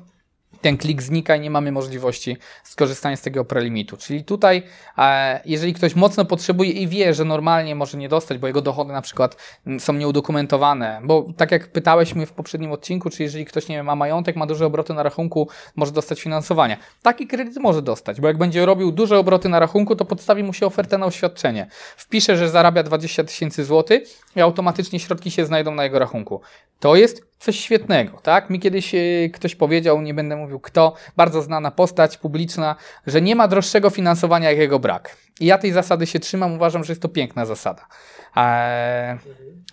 ten 0.61 0.77
klik 0.77 1.01
znika 1.01 1.35
i 1.35 1.39
nie 1.39 1.49
mamy 1.49 1.71
możliwości 1.71 2.37
skorzystania 2.63 3.15
z 3.15 3.21
tego 3.21 3.45
prelimitu. 3.45 3.97
Czyli 3.97 4.23
tutaj, 4.23 4.63
e, 4.97 5.41
jeżeli 5.45 5.73
ktoś 5.73 5.95
mocno 5.95 6.25
potrzebuje 6.25 6.71
i 6.71 6.87
wie, 6.87 7.13
że 7.13 7.25
normalnie 7.25 7.75
może 7.75 7.97
nie 7.97 8.09
dostać, 8.09 8.37
bo 8.37 8.47
jego 8.47 8.61
dochody 8.61 8.93
na 8.93 9.01
przykład 9.01 9.37
są 9.79 9.93
nieudokumentowane, 9.93 11.01
bo 11.03 11.25
tak 11.37 11.51
jak 11.51 11.71
pytałeś 11.71 12.15
mnie 12.15 12.25
w 12.25 12.31
poprzednim 12.31 12.71
odcinku, 12.71 13.09
czy 13.09 13.23
jeżeli 13.23 13.45
ktoś 13.45 13.67
nie 13.67 13.75
wiem, 13.75 13.85
ma 13.85 13.95
majątek, 13.95 14.35
ma 14.35 14.45
duże 14.45 14.65
obroty 14.65 14.93
na 14.93 15.03
rachunku, 15.03 15.49
może 15.75 15.91
dostać 15.91 16.21
finansowanie. 16.21 16.77
Taki 17.01 17.27
kredyt 17.27 17.57
może 17.57 17.81
dostać, 17.81 18.21
bo 18.21 18.27
jak 18.27 18.37
będzie 18.37 18.65
robił 18.65 18.91
duże 18.91 19.19
obroty 19.19 19.49
na 19.49 19.59
rachunku, 19.59 19.95
to 19.95 20.05
podstawi 20.05 20.43
mu 20.43 20.53
się 20.53 20.65
ofertę 20.65 20.97
na 20.97 21.05
oświadczenie. 21.05 21.67
Wpisze, 21.97 22.37
że 22.37 22.49
zarabia 22.49 22.83
20 22.83 23.23
tysięcy 23.23 23.65
złotych 23.65 24.03
i 24.35 24.41
automatycznie 24.41 24.99
środki 24.99 25.31
się 25.31 25.45
znajdą 25.45 25.75
na 25.75 25.83
jego 25.83 25.99
rachunku. 25.99 26.41
To 26.79 26.95
jest 26.95 27.36
coś 27.39 27.59
świetnego, 27.59 28.19
tak? 28.23 28.49
Mi 28.49 28.59
kiedyś 28.59 28.95
e, 28.95 28.99
ktoś 29.33 29.55
powiedział, 29.55 30.01
nie 30.01 30.13
będę 30.13 30.35
mówił 30.35 30.59
kto, 30.59 30.93
bardzo 31.17 31.41
znana 31.41 31.71
postać 31.71 32.17
publiczna, 32.17 32.75
że 33.07 33.21
nie 33.21 33.35
ma 33.35 33.47
droższego 33.47 33.89
finansowania 33.89 34.49
jak 34.49 34.59
jego 34.59 34.79
brak. 34.79 35.17
I 35.39 35.45
ja 35.45 35.57
tej 35.57 35.71
zasady 35.71 36.07
się 36.07 36.19
trzymam, 36.19 36.53
uważam, 36.53 36.83
że 36.83 36.91
jest 36.91 37.01
to 37.01 37.09
piękna 37.09 37.45
zasada. 37.45 37.87
Eee, 38.35 39.17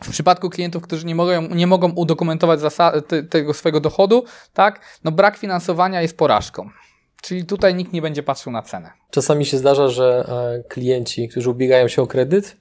w 0.02 0.10
przypadku 0.10 0.50
klientów, 0.50 0.82
którzy 0.82 1.06
nie 1.06 1.14
mogą, 1.14 1.42
nie 1.42 1.66
mogą 1.66 1.92
udokumentować 1.92 2.60
tego 3.30 3.54
swojego 3.54 3.80
dochodu, 3.80 4.24
tak? 4.54 4.80
No 5.04 5.12
brak 5.12 5.36
finansowania 5.36 6.02
jest 6.02 6.16
porażką. 6.16 6.70
Czyli 7.22 7.44
tutaj 7.44 7.74
nikt 7.74 7.92
nie 7.92 8.02
będzie 8.02 8.22
patrzył 8.22 8.52
na 8.52 8.62
cenę. 8.62 8.90
Czasami 9.10 9.46
się 9.46 9.58
zdarza, 9.58 9.88
że 9.88 10.24
e, 10.28 10.68
klienci, 10.68 11.28
którzy 11.28 11.50
ubiegają 11.50 11.88
się 11.88 12.02
o 12.02 12.06
kredyt, 12.06 12.56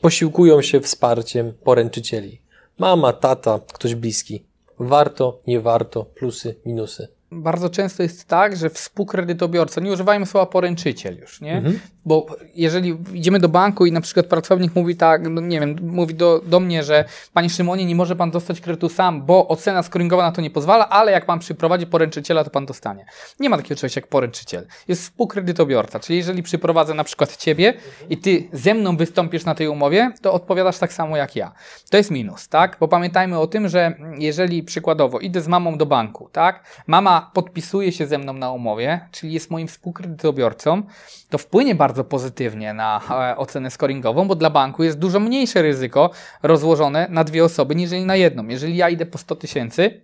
posiłkują 0.00 0.62
się 0.62 0.80
wsparciem 0.80 1.52
poręczycieli 1.64 2.42
Mama, 2.80 3.12
tata, 3.12 3.60
ktoś 3.72 3.94
bliski. 3.94 4.44
Warto, 4.78 5.40
nie 5.46 5.60
warto, 5.60 6.04
plusy, 6.04 6.54
minusy 6.66 7.08
bardzo 7.32 7.70
często 7.70 8.02
jest 8.02 8.24
tak, 8.24 8.56
że 8.56 8.70
współkredytobiorca, 8.70 9.80
nie 9.80 9.92
używajmy 9.92 10.26
słowa 10.26 10.46
poręczyciel 10.46 11.18
już, 11.18 11.40
nie? 11.40 11.56
Mhm. 11.56 11.80
Bo 12.04 12.26
jeżeli 12.54 12.96
idziemy 13.12 13.38
do 13.38 13.48
banku 13.48 13.86
i 13.86 13.92
na 13.92 14.00
przykład 14.00 14.26
pracownik 14.26 14.74
mówi 14.74 14.96
tak, 14.96 15.28
no 15.28 15.40
nie 15.40 15.60
wiem, 15.60 15.76
mówi 15.82 16.14
do, 16.14 16.40
do 16.46 16.60
mnie, 16.60 16.82
że 16.82 17.04
Panie 17.32 17.50
Szymonie, 17.50 17.84
nie 17.84 17.94
może 17.94 18.16
Pan 18.16 18.30
dostać 18.30 18.60
kredytu 18.60 18.88
sam, 18.88 19.22
bo 19.22 19.48
ocena 19.48 19.82
scoringowa 19.82 20.22
na 20.22 20.32
to 20.32 20.40
nie 20.40 20.50
pozwala, 20.50 20.88
ale 20.88 21.12
jak 21.12 21.26
Pan 21.26 21.38
przyprowadzi 21.38 21.86
poręczyciela, 21.86 22.44
to 22.44 22.50
Pan 22.50 22.66
dostanie. 22.66 23.04
Nie 23.40 23.50
ma 23.50 23.56
takiego 23.56 23.76
czegoś 23.76 23.96
jak 23.96 24.06
poręczyciel. 24.06 24.66
Jest 24.88 25.02
współkredytobiorca, 25.02 26.00
czyli 26.00 26.16
jeżeli 26.16 26.42
przyprowadzę 26.42 26.94
na 26.94 27.04
przykład 27.04 27.36
Ciebie 27.36 27.74
i 28.10 28.18
Ty 28.18 28.48
ze 28.52 28.74
mną 28.74 28.96
wystąpisz 28.96 29.44
na 29.44 29.54
tej 29.54 29.68
umowie, 29.68 30.12
to 30.22 30.32
odpowiadasz 30.32 30.78
tak 30.78 30.92
samo 30.92 31.16
jak 31.16 31.36
ja. 31.36 31.52
To 31.90 31.96
jest 31.96 32.10
minus, 32.10 32.48
tak? 32.48 32.76
Bo 32.80 32.88
pamiętajmy 32.88 33.38
o 33.38 33.46
tym, 33.46 33.68
że 33.68 33.94
jeżeli 34.18 34.62
przykładowo 34.62 35.18
idę 35.18 35.40
z 35.40 35.48
mamą 35.48 35.78
do 35.78 35.86
banku, 35.86 36.28
tak? 36.32 36.64
Mama 36.86 37.30
podpisuje 37.34 37.92
się 37.92 38.06
ze 38.06 38.18
mną 38.18 38.32
na 38.32 38.52
umowie, 38.52 39.00
czyli 39.10 39.32
jest 39.32 39.50
moim 39.50 39.68
współkredytobiorcą, 39.68 40.82
to 41.30 41.38
wpłynie 41.38 41.74
bardzo 41.74 41.89
pozytywnie 42.04 42.74
na 42.74 43.00
e, 43.10 43.36
ocenę 43.36 43.70
scoringową, 43.70 44.28
bo 44.28 44.34
dla 44.34 44.50
banku 44.50 44.84
jest 44.84 44.98
dużo 44.98 45.20
mniejsze 45.20 45.62
ryzyko 45.62 46.10
rozłożone 46.42 47.06
na 47.10 47.24
dwie 47.24 47.44
osoby 47.44 47.74
niż 47.74 47.90
na 48.04 48.16
jedną. 48.16 48.48
Jeżeli 48.48 48.76
ja 48.76 48.88
idę 48.88 49.06
po 49.06 49.18
100 49.18 49.36
tysięcy, 49.36 50.00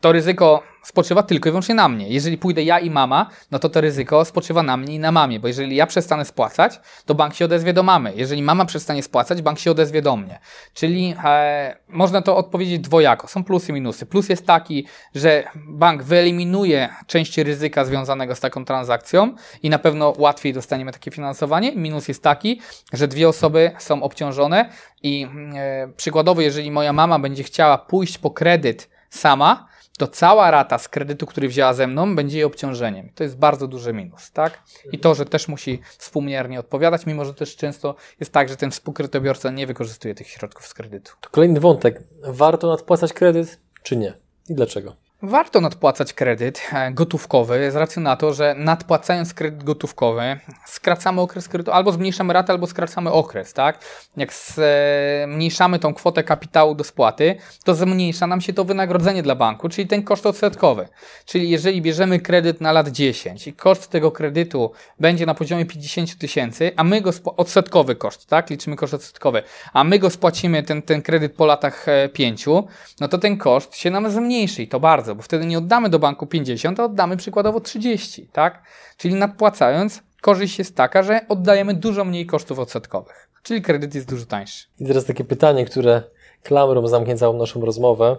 to 0.00 0.12
ryzyko 0.12 0.62
spoczywa 0.88 1.22
tylko 1.22 1.48
i 1.48 1.52
wyłącznie 1.52 1.74
na 1.74 1.88
mnie. 1.88 2.08
Jeżeli 2.08 2.38
pójdę 2.38 2.62
ja 2.62 2.78
i 2.78 2.90
mama, 2.90 3.30
no 3.50 3.58
to 3.58 3.68
to 3.68 3.80
ryzyko 3.80 4.24
spoczywa 4.24 4.62
na 4.62 4.76
mnie 4.76 4.94
i 4.94 4.98
na 4.98 5.12
mamie, 5.12 5.40
bo 5.40 5.48
jeżeli 5.48 5.76
ja 5.76 5.86
przestanę 5.86 6.24
spłacać, 6.24 6.80
to 7.06 7.14
bank 7.14 7.34
się 7.34 7.44
odezwie 7.44 7.72
do 7.72 7.82
mamy. 7.82 8.12
Jeżeli 8.16 8.42
mama 8.42 8.64
przestanie 8.64 9.02
spłacać, 9.02 9.42
bank 9.42 9.58
się 9.58 9.70
odezwie 9.70 10.02
do 10.02 10.16
mnie. 10.16 10.38
Czyli 10.74 11.14
e, 11.24 11.76
można 11.88 12.22
to 12.22 12.36
odpowiedzieć 12.36 12.78
dwojako. 12.80 13.28
Są 13.28 13.44
plusy 13.44 13.70
i 13.70 13.74
minusy. 13.74 14.06
Plus 14.06 14.28
jest 14.28 14.46
taki, 14.46 14.86
że 15.14 15.44
bank 15.54 16.02
wyeliminuje 16.02 16.88
część 17.06 17.38
ryzyka 17.38 17.84
związanego 17.84 18.34
z 18.34 18.40
taką 18.40 18.64
transakcją 18.64 19.34
i 19.62 19.70
na 19.70 19.78
pewno 19.78 20.14
łatwiej 20.18 20.52
dostaniemy 20.52 20.92
takie 20.92 21.10
finansowanie. 21.10 21.72
Minus 21.76 22.08
jest 22.08 22.22
taki, 22.22 22.60
że 22.92 23.08
dwie 23.08 23.28
osoby 23.28 23.70
są 23.78 24.02
obciążone 24.02 24.70
i 25.02 25.26
e, 25.54 25.88
przykładowo, 25.96 26.40
jeżeli 26.40 26.70
moja 26.70 26.92
mama 26.92 27.18
będzie 27.18 27.42
chciała 27.42 27.78
pójść 27.78 28.18
po 28.18 28.30
kredyt 28.30 28.97
sama, 29.10 29.68
to 29.98 30.06
cała 30.06 30.50
rata 30.50 30.78
z 30.78 30.88
kredytu, 30.88 31.26
który 31.26 31.48
wzięła 31.48 31.74
ze 31.74 31.86
mną, 31.86 32.16
będzie 32.16 32.36
jej 32.36 32.44
obciążeniem. 32.44 33.10
To 33.14 33.24
jest 33.24 33.38
bardzo 33.38 33.68
duży 33.68 33.92
minus, 33.92 34.30
tak? 34.30 34.62
I 34.92 34.98
to, 34.98 35.14
że 35.14 35.24
też 35.24 35.48
musi 35.48 35.80
współmiernie 35.98 36.60
odpowiadać, 36.60 37.06
mimo 37.06 37.24
że 37.24 37.34
też 37.34 37.56
często 37.56 37.94
jest 38.20 38.32
tak, 38.32 38.48
że 38.48 38.56
ten 38.56 38.70
współkredytobiorca 38.70 39.50
nie 39.50 39.66
wykorzystuje 39.66 40.14
tych 40.14 40.28
środków 40.28 40.66
z 40.66 40.74
kredytu. 40.74 41.12
To 41.20 41.30
kolejny 41.30 41.60
wątek. 41.60 42.02
Warto 42.22 42.68
nadpłacać 42.68 43.12
kredyt, 43.12 43.60
czy 43.82 43.96
nie? 43.96 44.14
I 44.48 44.54
dlaczego? 44.54 45.07
Warto 45.22 45.60
nadpłacać 45.60 46.12
kredyt 46.12 46.60
e, 46.72 46.92
gotówkowy 46.92 47.70
z 47.70 47.76
racji 47.76 48.02
na 48.02 48.16
to, 48.16 48.34
że 48.34 48.54
nadpłacając 48.58 49.34
kredyt 49.34 49.64
gotówkowy 49.64 50.38
skracamy 50.66 51.20
okres 51.20 51.48
kredytu, 51.48 51.72
albo 51.72 51.92
zmniejszamy 51.92 52.32
ratę, 52.32 52.52
albo 52.52 52.66
skracamy 52.66 53.12
okres, 53.12 53.52
tak? 53.52 53.78
Jak 54.16 54.32
zmniejszamy 54.34 55.78
tą 55.78 55.94
kwotę 55.94 56.24
kapitału 56.24 56.74
do 56.74 56.84
spłaty, 56.84 57.36
to 57.64 57.74
zmniejsza 57.74 58.26
nam 58.26 58.40
się 58.40 58.52
to 58.52 58.64
wynagrodzenie 58.64 59.22
dla 59.22 59.34
banku, 59.34 59.68
czyli 59.68 59.88
ten 59.88 60.02
koszt 60.02 60.26
odsetkowy. 60.26 60.88
Czyli 61.24 61.50
jeżeli 61.50 61.82
bierzemy 61.82 62.20
kredyt 62.20 62.60
na 62.60 62.72
lat 62.72 62.88
10 62.88 63.46
i 63.46 63.52
koszt 63.52 63.90
tego 63.90 64.10
kredytu 64.10 64.72
będzie 65.00 65.26
na 65.26 65.34
poziomie 65.34 65.66
50 65.66 66.18
tysięcy, 66.18 66.72
a 66.76 66.84
my 66.84 67.00
go 67.00 67.10
odsetkowy 67.36 67.94
koszt, 67.94 68.26
tak? 68.26 68.50
Liczymy 68.50 68.76
koszt 68.76 68.94
odsetkowy, 68.94 69.42
a 69.72 69.84
my 69.84 69.98
go 69.98 70.10
spłacimy 70.10 70.62
ten, 70.62 70.82
ten 70.82 71.02
kredyt 71.02 71.32
po 71.34 71.46
latach 71.46 71.86
5, 72.12 72.48
e, 72.48 72.62
no 73.00 73.08
to 73.08 73.18
ten 73.18 73.36
koszt 73.36 73.76
się 73.76 73.90
nam 73.90 74.10
zmniejszy 74.10 74.62
i 74.62 74.68
to 74.68 74.80
bardzo 74.80 75.07
bardzo, 75.08 75.14
bo 75.14 75.22
wtedy 75.22 75.46
nie 75.46 75.58
oddamy 75.58 75.88
do 75.88 75.98
banku 75.98 76.26
50, 76.26 76.80
a 76.80 76.84
oddamy 76.84 77.16
przykładowo 77.16 77.60
30, 77.60 78.28
tak? 78.32 78.62
Czyli 78.96 79.14
nadpłacając, 79.14 80.02
korzyść 80.20 80.58
jest 80.58 80.76
taka, 80.76 81.02
że 81.02 81.20
oddajemy 81.28 81.74
dużo 81.74 82.04
mniej 82.04 82.26
kosztów 82.26 82.58
odsetkowych, 82.58 83.28
czyli 83.42 83.62
kredyt 83.62 83.94
jest 83.94 84.08
dużo 84.08 84.26
tańszy. 84.26 84.66
I 84.80 84.86
teraz 84.86 85.04
takie 85.04 85.24
pytanie, 85.24 85.64
które 85.64 86.02
klamrą 86.42 86.86
zamknie 86.86 87.16
całą 87.16 87.36
naszą 87.38 87.60
rozmowę. 87.64 88.16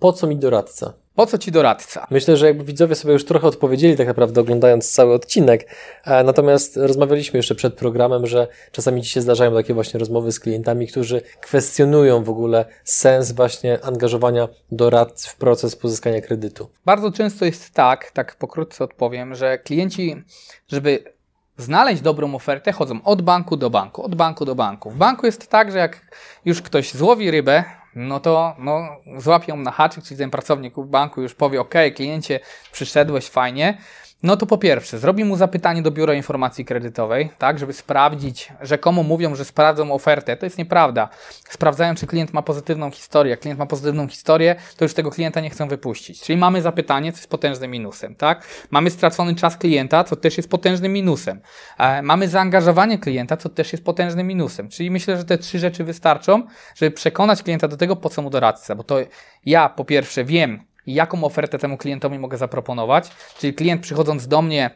Po 0.00 0.12
co 0.12 0.26
mi 0.26 0.36
doradca? 0.36 0.92
Po 1.14 1.26
co 1.26 1.38
ci 1.38 1.52
doradca? 1.52 2.06
Myślę, 2.10 2.36
że 2.36 2.46
jakby 2.46 2.64
widzowie 2.64 2.94
sobie 2.94 3.12
już 3.12 3.24
trochę 3.24 3.46
odpowiedzieli, 3.46 3.96
tak 3.96 4.06
naprawdę 4.06 4.40
oglądając 4.40 4.92
cały 4.92 5.14
odcinek. 5.14 5.66
E, 6.04 6.24
natomiast 6.24 6.76
rozmawialiśmy 6.76 7.36
jeszcze 7.36 7.54
przed 7.54 7.74
programem, 7.74 8.26
że 8.26 8.48
czasami 8.72 9.02
ci 9.02 9.10
się 9.10 9.20
zdarzają 9.20 9.54
takie 9.54 9.74
właśnie 9.74 10.00
rozmowy 10.00 10.32
z 10.32 10.40
klientami, 10.40 10.86
którzy 10.86 11.22
kwestionują 11.40 12.24
w 12.24 12.30
ogóle 12.30 12.64
sens 12.84 13.32
właśnie 13.32 13.84
angażowania 13.84 14.48
doradcy 14.72 15.28
w 15.28 15.36
proces 15.36 15.76
pozyskania 15.76 16.20
kredytu. 16.20 16.70
Bardzo 16.84 17.12
często 17.12 17.44
jest 17.44 17.70
tak, 17.70 18.10
tak 18.10 18.36
pokrótce 18.36 18.84
odpowiem, 18.84 19.34
że 19.34 19.58
klienci, 19.58 20.22
żeby 20.68 21.04
znaleźć 21.56 22.02
dobrą 22.02 22.34
ofertę, 22.34 22.72
chodzą 22.72 23.02
od 23.04 23.22
banku 23.22 23.56
do 23.56 23.70
banku, 23.70 24.02
od 24.02 24.14
banku 24.14 24.44
do 24.44 24.54
banku. 24.54 24.90
W 24.90 24.96
banku 24.96 25.26
jest 25.26 25.48
tak, 25.48 25.72
że 25.72 25.78
jak 25.78 26.00
już 26.44 26.62
ktoś 26.62 26.92
złowi 26.92 27.30
rybę, 27.30 27.64
no 27.94 28.20
to 28.20 28.56
no, 28.58 28.96
złapią 29.16 29.56
na 29.56 29.70
haczyk, 29.70 30.04
czyli 30.04 30.18
ten 30.18 30.30
pracownik 30.30 30.74
banku 30.80 31.22
już 31.22 31.34
powie, 31.34 31.60
ok, 31.60 31.74
kliencie, 31.94 32.40
przyszedłeś, 32.72 33.28
fajnie, 33.28 33.78
no 34.22 34.36
to 34.36 34.46
po 34.46 34.58
pierwsze, 34.58 34.98
zrobi 34.98 35.24
mu 35.24 35.36
zapytanie 35.36 35.82
do 35.82 35.90
Biura 35.90 36.14
Informacji 36.14 36.64
Kredytowej, 36.64 37.30
tak, 37.38 37.58
żeby 37.58 37.72
sprawdzić, 37.72 38.52
rzekomo 38.60 39.02
mówią, 39.02 39.34
że 39.34 39.44
sprawdzą 39.44 39.92
ofertę. 39.92 40.36
To 40.36 40.46
jest 40.46 40.58
nieprawda. 40.58 41.08
Sprawdzają, 41.48 41.94
czy 41.94 42.06
klient 42.06 42.32
ma 42.32 42.42
pozytywną 42.42 42.90
historię. 42.90 43.30
Jak 43.30 43.40
klient 43.40 43.58
ma 43.58 43.66
pozytywną 43.66 44.08
historię, 44.08 44.56
to 44.76 44.84
już 44.84 44.94
tego 44.94 45.10
klienta 45.10 45.40
nie 45.40 45.50
chcą 45.50 45.68
wypuścić. 45.68 46.20
Czyli 46.20 46.38
mamy 46.38 46.62
zapytanie, 46.62 47.12
co 47.12 47.18
jest 47.18 47.30
potężnym 47.30 47.70
minusem, 47.70 48.14
tak? 48.14 48.46
Mamy 48.70 48.90
stracony 48.90 49.34
czas 49.34 49.56
klienta, 49.56 50.04
co 50.04 50.16
też 50.16 50.36
jest 50.36 50.50
potężnym 50.50 50.92
minusem. 50.92 51.40
E, 51.78 52.02
mamy 52.02 52.28
zaangażowanie 52.28 52.98
klienta, 52.98 53.36
co 53.36 53.48
też 53.48 53.72
jest 53.72 53.84
potężnym 53.84 54.26
minusem. 54.26 54.68
Czyli 54.68 54.90
myślę, 54.90 55.16
że 55.16 55.24
te 55.24 55.38
trzy 55.38 55.58
rzeczy 55.58 55.84
wystarczą, 55.84 56.42
żeby 56.74 56.90
przekonać 56.90 57.42
klienta 57.42 57.68
do 57.68 57.76
tego, 57.76 57.96
po 57.96 58.08
co 58.08 58.22
mu 58.22 58.30
doradca. 58.30 58.74
Bo 58.74 58.84
to 58.84 58.96
ja 59.46 59.68
po 59.68 59.84
pierwsze 59.84 60.24
wiem, 60.24 60.69
jaką 60.86 61.24
ofertę 61.24 61.58
temu 61.58 61.76
klientowi 61.76 62.18
mogę 62.18 62.36
zaproponować. 62.38 63.10
Czyli 63.38 63.54
klient 63.54 63.82
przychodząc 63.82 64.28
do 64.28 64.42
mnie 64.42 64.70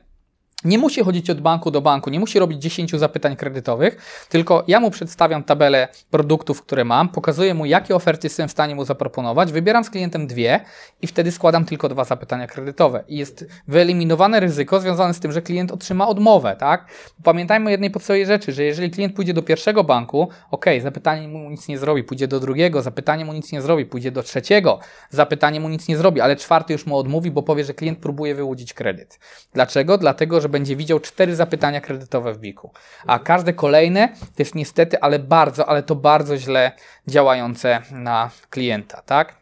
nie 0.65 0.79
musi 0.79 1.05
chodzić 1.05 1.31
od 1.31 1.41
banku 1.41 1.71
do 1.71 1.81
banku, 1.81 2.11
nie 2.11 2.21
musi 2.21 2.39
robić 2.39 2.63
10 2.63 2.91
zapytań 2.91 3.37
kredytowych, 3.37 4.27
tylko 4.29 4.65
ja 4.69 4.81
mu 4.81 4.91
przedstawiam 4.91 5.45
tabelę 5.45 5.89
produktów, 6.11 6.63
które 6.63 6.85
mam, 6.85 7.09
pokazuję 7.09 7.55
mu, 7.55 7.67
jakie 7.67 7.97
oferty 7.97 8.27
jestem 8.27 8.49
w 8.49 8.51
stanie 8.51 8.75
mu 8.75 8.85
zaproponować, 8.85 9.53
wybieram 9.53 9.85
z 9.85 9.91
klientem 9.91 10.27
dwie 10.27 10.61
i 11.03 11.07
wtedy 11.07 11.33
składam 11.33 11.65
tylko 11.65 11.89
dwa 11.89 12.05
zapytania 12.05 12.47
kredytowe. 12.47 13.05
I 13.09 13.17
jest 13.17 13.47
wyeliminowane 13.69 14.41
ryzyko 14.41 14.81
związane 14.81 15.15
z 15.15 15.21
tym, 15.21 15.33
że 15.33 15.43
klient 15.43 15.73
otrzyma 15.73 16.09
odmowę, 16.09 16.57
tak? 16.59 16.87
Pamiętajmy 17.23 17.67
o 17.67 17.71
jednej 17.71 17.91
podstawowej 17.91 18.27
rzeczy, 18.27 18.53
że 18.53 18.65
jeżeli 18.65 18.91
klient 18.91 19.15
pójdzie 19.15 19.35
do 19.35 19.43
pierwszego 19.43 19.85
banku, 19.85 20.29
ok, 20.51 20.67
zapytanie 20.83 21.29
mu 21.29 21.51
nic 21.51 21.69
nie 21.69 21.79
zrobi, 21.79 22.05
pójdzie 22.05 22.29
do 22.29 22.41
drugiego, 22.41 22.83
zapytanie 22.83 23.25
mu 23.25 23.33
nic 23.33 23.53
nie 23.53 23.63
zrobi, 23.63 23.87
pójdzie 23.87 24.11
do 24.11 24.23
trzeciego, 24.23 24.79
zapytanie 25.11 25.61
mu 25.61 25.69
nic 25.69 25.89
nie 25.89 25.97
zrobi, 25.97 26.21
ale 26.21 26.37
czwarty 26.37 26.73
już 26.73 26.87
mu 26.87 26.97
odmówi, 26.97 27.31
bo 27.31 27.43
powie, 27.43 27.65
że 27.65 27.75
klient 27.75 27.99
próbuje 27.99 28.35
wyłudzić 28.35 28.75
kredyt. 28.75 29.19
Dlaczego? 29.53 29.99
Dlatego, 29.99 30.41
że 30.41 30.49
będzie 30.55 30.77
widział 30.77 31.01
cztery 31.01 31.37
zapytania 31.37 31.81
kredytowe 31.81 32.35
w 32.35 32.39
biku. 32.39 32.71
A 33.07 33.19
każde 33.19 33.53
kolejne 33.53 34.09
to 34.09 34.39
jest 34.39 34.55
niestety, 34.55 35.01
ale 35.01 35.19
bardzo, 35.19 35.69
ale 35.69 35.83
to 35.83 35.95
bardzo 35.95 36.37
źle 36.37 36.73
działające 37.07 37.83
na 37.91 38.31
klienta, 38.51 39.03
tak? 39.03 39.35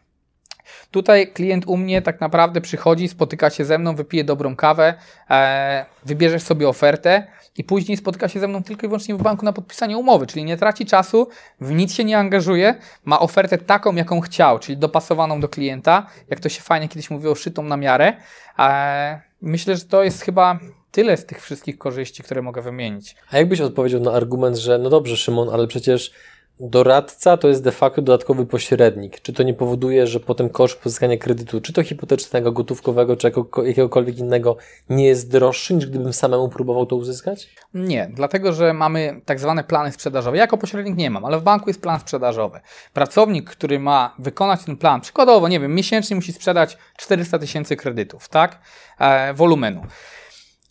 Tutaj 0.91 1.27
klient 1.27 1.65
u 1.67 1.77
mnie 1.77 2.01
tak 2.01 2.21
naprawdę 2.21 2.61
przychodzi, 2.61 3.07
spotyka 3.07 3.49
się 3.49 3.65
ze 3.65 3.77
mną, 3.77 3.95
wypije 3.95 4.23
dobrą 4.23 4.55
kawę, 4.55 4.93
e, 5.29 5.85
wybierzesz 6.05 6.43
sobie 6.43 6.69
ofertę 6.69 7.27
i 7.57 7.63
później 7.63 7.97
spotyka 7.97 8.27
się 8.27 8.39
ze 8.39 8.47
mną 8.47 8.63
tylko 8.63 8.85
i 8.85 8.89
wyłącznie 8.89 9.15
w 9.15 9.21
banku 9.21 9.45
na 9.45 9.53
podpisanie 9.53 9.97
umowy, 9.97 10.27
czyli 10.27 10.45
nie 10.45 10.57
traci 10.57 10.85
czasu, 10.85 11.27
w 11.61 11.71
nic 11.71 11.93
się 11.93 12.03
nie 12.03 12.17
angażuje, 12.17 12.75
ma 13.05 13.19
ofertę 13.19 13.57
taką, 13.57 13.95
jaką 13.95 14.21
chciał, 14.21 14.59
czyli 14.59 14.77
dopasowaną 14.77 15.39
do 15.39 15.49
klienta, 15.49 16.07
jak 16.29 16.39
to 16.39 16.49
się 16.49 16.61
fajnie 16.61 16.87
kiedyś 16.87 17.09
mówiło, 17.09 17.35
szytą 17.35 17.63
na 17.63 17.77
miarę. 17.77 18.13
E, 18.59 19.21
myślę, 19.41 19.75
że 19.75 19.85
to 19.85 20.03
jest 20.03 20.21
chyba 20.21 20.59
tyle 20.93 21.17
z 21.17 21.25
tych 21.25 21.41
wszystkich 21.41 21.77
korzyści, 21.77 22.23
które 22.23 22.41
mogę 22.41 22.61
wymienić. 22.61 23.15
A 23.31 23.37
jakbyś 23.37 23.61
odpowiedział 23.61 24.01
na 24.01 24.11
argument, 24.11 24.57
że 24.57 24.77
no 24.77 24.89
dobrze, 24.89 25.17
Szymon, 25.17 25.49
ale 25.49 25.67
przecież 25.67 26.11
doradca 26.59 27.37
to 27.37 27.47
jest 27.47 27.63
de 27.63 27.71
facto 27.71 28.01
dodatkowy 28.01 28.45
pośrednik. 28.45 29.21
Czy 29.21 29.33
to 29.33 29.43
nie 29.43 29.53
powoduje, 29.53 30.07
że 30.07 30.19
potem 30.19 30.49
koszt 30.49 30.79
pozyskania 30.79 31.17
kredytu, 31.17 31.61
czy 31.61 31.73
to 31.73 31.83
hipotecznego, 31.83 32.51
gotówkowego, 32.51 33.17
czy 33.17 33.31
jakiegokolwiek 33.63 34.17
innego, 34.17 34.57
nie 34.89 35.05
jest 35.05 35.31
droższy, 35.31 35.73
niż 35.73 35.85
gdybym 35.85 36.13
samemu 36.13 36.49
próbował 36.49 36.85
to 36.85 36.95
uzyskać? 36.95 37.49
Nie, 37.73 38.09
dlatego 38.13 38.53
że 38.53 38.73
mamy 38.73 39.21
tak 39.25 39.39
zwane 39.39 39.63
plany 39.63 39.91
sprzedażowe. 39.91 40.37
Ja 40.37 40.43
jako 40.43 40.57
pośrednik 40.57 40.97
nie 40.97 41.09
mam, 41.09 41.25
ale 41.25 41.39
w 41.39 41.43
banku 41.43 41.69
jest 41.69 41.81
plan 41.81 41.99
sprzedażowy. 41.99 42.59
Pracownik, 42.93 43.49
który 43.49 43.79
ma 43.79 44.15
wykonać 44.19 44.63
ten 44.63 44.77
plan, 44.77 45.01
przykładowo, 45.01 45.47
nie 45.47 45.59
wiem, 45.59 45.75
miesięcznie 45.75 46.15
musi 46.15 46.33
sprzedać 46.33 46.77
400 46.97 47.39
tysięcy 47.39 47.75
kredytów, 47.75 48.29
tak? 48.29 48.59
E, 48.99 49.33
wolumenu. 49.33 49.81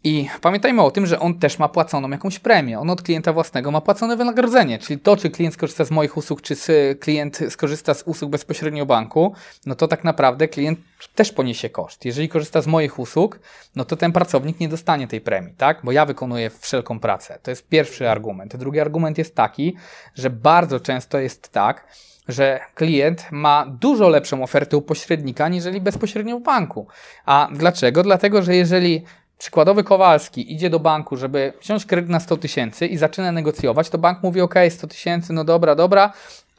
I 0.04 0.28
pamiętajmy 0.40 0.82
o 0.82 0.90
tym, 0.90 1.06
że 1.06 1.20
on 1.20 1.38
też 1.38 1.58
ma 1.58 1.68
płaconą 1.68 2.10
jakąś 2.10 2.38
premię. 2.38 2.80
On 2.80 2.90
od 2.90 3.02
klienta 3.02 3.32
własnego 3.32 3.70
ma 3.70 3.80
płacone 3.80 4.16
wynagrodzenie, 4.16 4.78
czyli 4.78 5.00
to, 5.00 5.16
czy 5.16 5.30
klient 5.30 5.54
skorzysta 5.54 5.84
z 5.84 5.90
moich 5.90 6.16
usług, 6.16 6.42
czy 6.42 6.56
klient 7.00 7.40
skorzysta 7.48 7.94
z 7.94 8.02
usług 8.02 8.30
bezpośrednio 8.30 8.86
banku, 8.86 9.34
no 9.66 9.74
to 9.74 9.88
tak 9.88 10.04
naprawdę 10.04 10.48
klient 10.48 10.78
też 11.14 11.32
poniesie 11.32 11.70
koszt. 11.70 12.04
Jeżeli 12.04 12.28
korzysta 12.28 12.62
z 12.62 12.66
moich 12.66 12.98
usług, 12.98 13.38
no 13.76 13.84
to 13.84 13.96
ten 13.96 14.12
pracownik 14.12 14.60
nie 14.60 14.68
dostanie 14.68 15.08
tej 15.08 15.20
premii, 15.20 15.54
tak? 15.54 15.80
Bo 15.84 15.92
ja 15.92 16.06
wykonuję 16.06 16.50
wszelką 16.50 17.00
pracę. 17.00 17.38
To 17.42 17.50
jest 17.50 17.68
pierwszy 17.68 18.10
argument. 18.10 18.56
Drugi 18.56 18.80
argument 18.80 19.18
jest 19.18 19.34
taki, 19.34 19.76
że 20.14 20.30
bardzo 20.30 20.80
często 20.80 21.18
jest 21.18 21.48
tak, 21.48 21.86
że 22.28 22.60
klient 22.74 23.26
ma 23.30 23.66
dużo 23.80 24.08
lepszą 24.08 24.42
ofertę 24.42 24.76
u 24.76 24.82
pośrednika, 24.82 25.48
niżeli 25.48 25.80
bezpośrednio 25.80 26.38
w 26.38 26.42
banku. 26.42 26.86
A 27.26 27.48
dlaczego? 27.52 28.02
Dlatego, 28.02 28.42
że 28.42 28.56
jeżeli 28.56 29.04
przykładowy 29.42 29.84
Kowalski 29.84 30.52
idzie 30.52 30.70
do 30.70 30.80
banku, 30.80 31.16
żeby 31.16 31.52
wziąć 31.62 31.86
kredyt 31.86 32.10
na 32.10 32.20
100 32.20 32.36
tysięcy 32.36 32.86
i 32.86 32.96
zaczyna 32.96 33.32
negocjować, 33.32 33.90
to 33.90 33.98
bank 33.98 34.22
mówi: 34.22 34.40
OK, 34.40 34.54
100 34.68 34.86
tysięcy, 34.86 35.32
no 35.32 35.44
dobra, 35.44 35.74
dobra, 35.74 36.12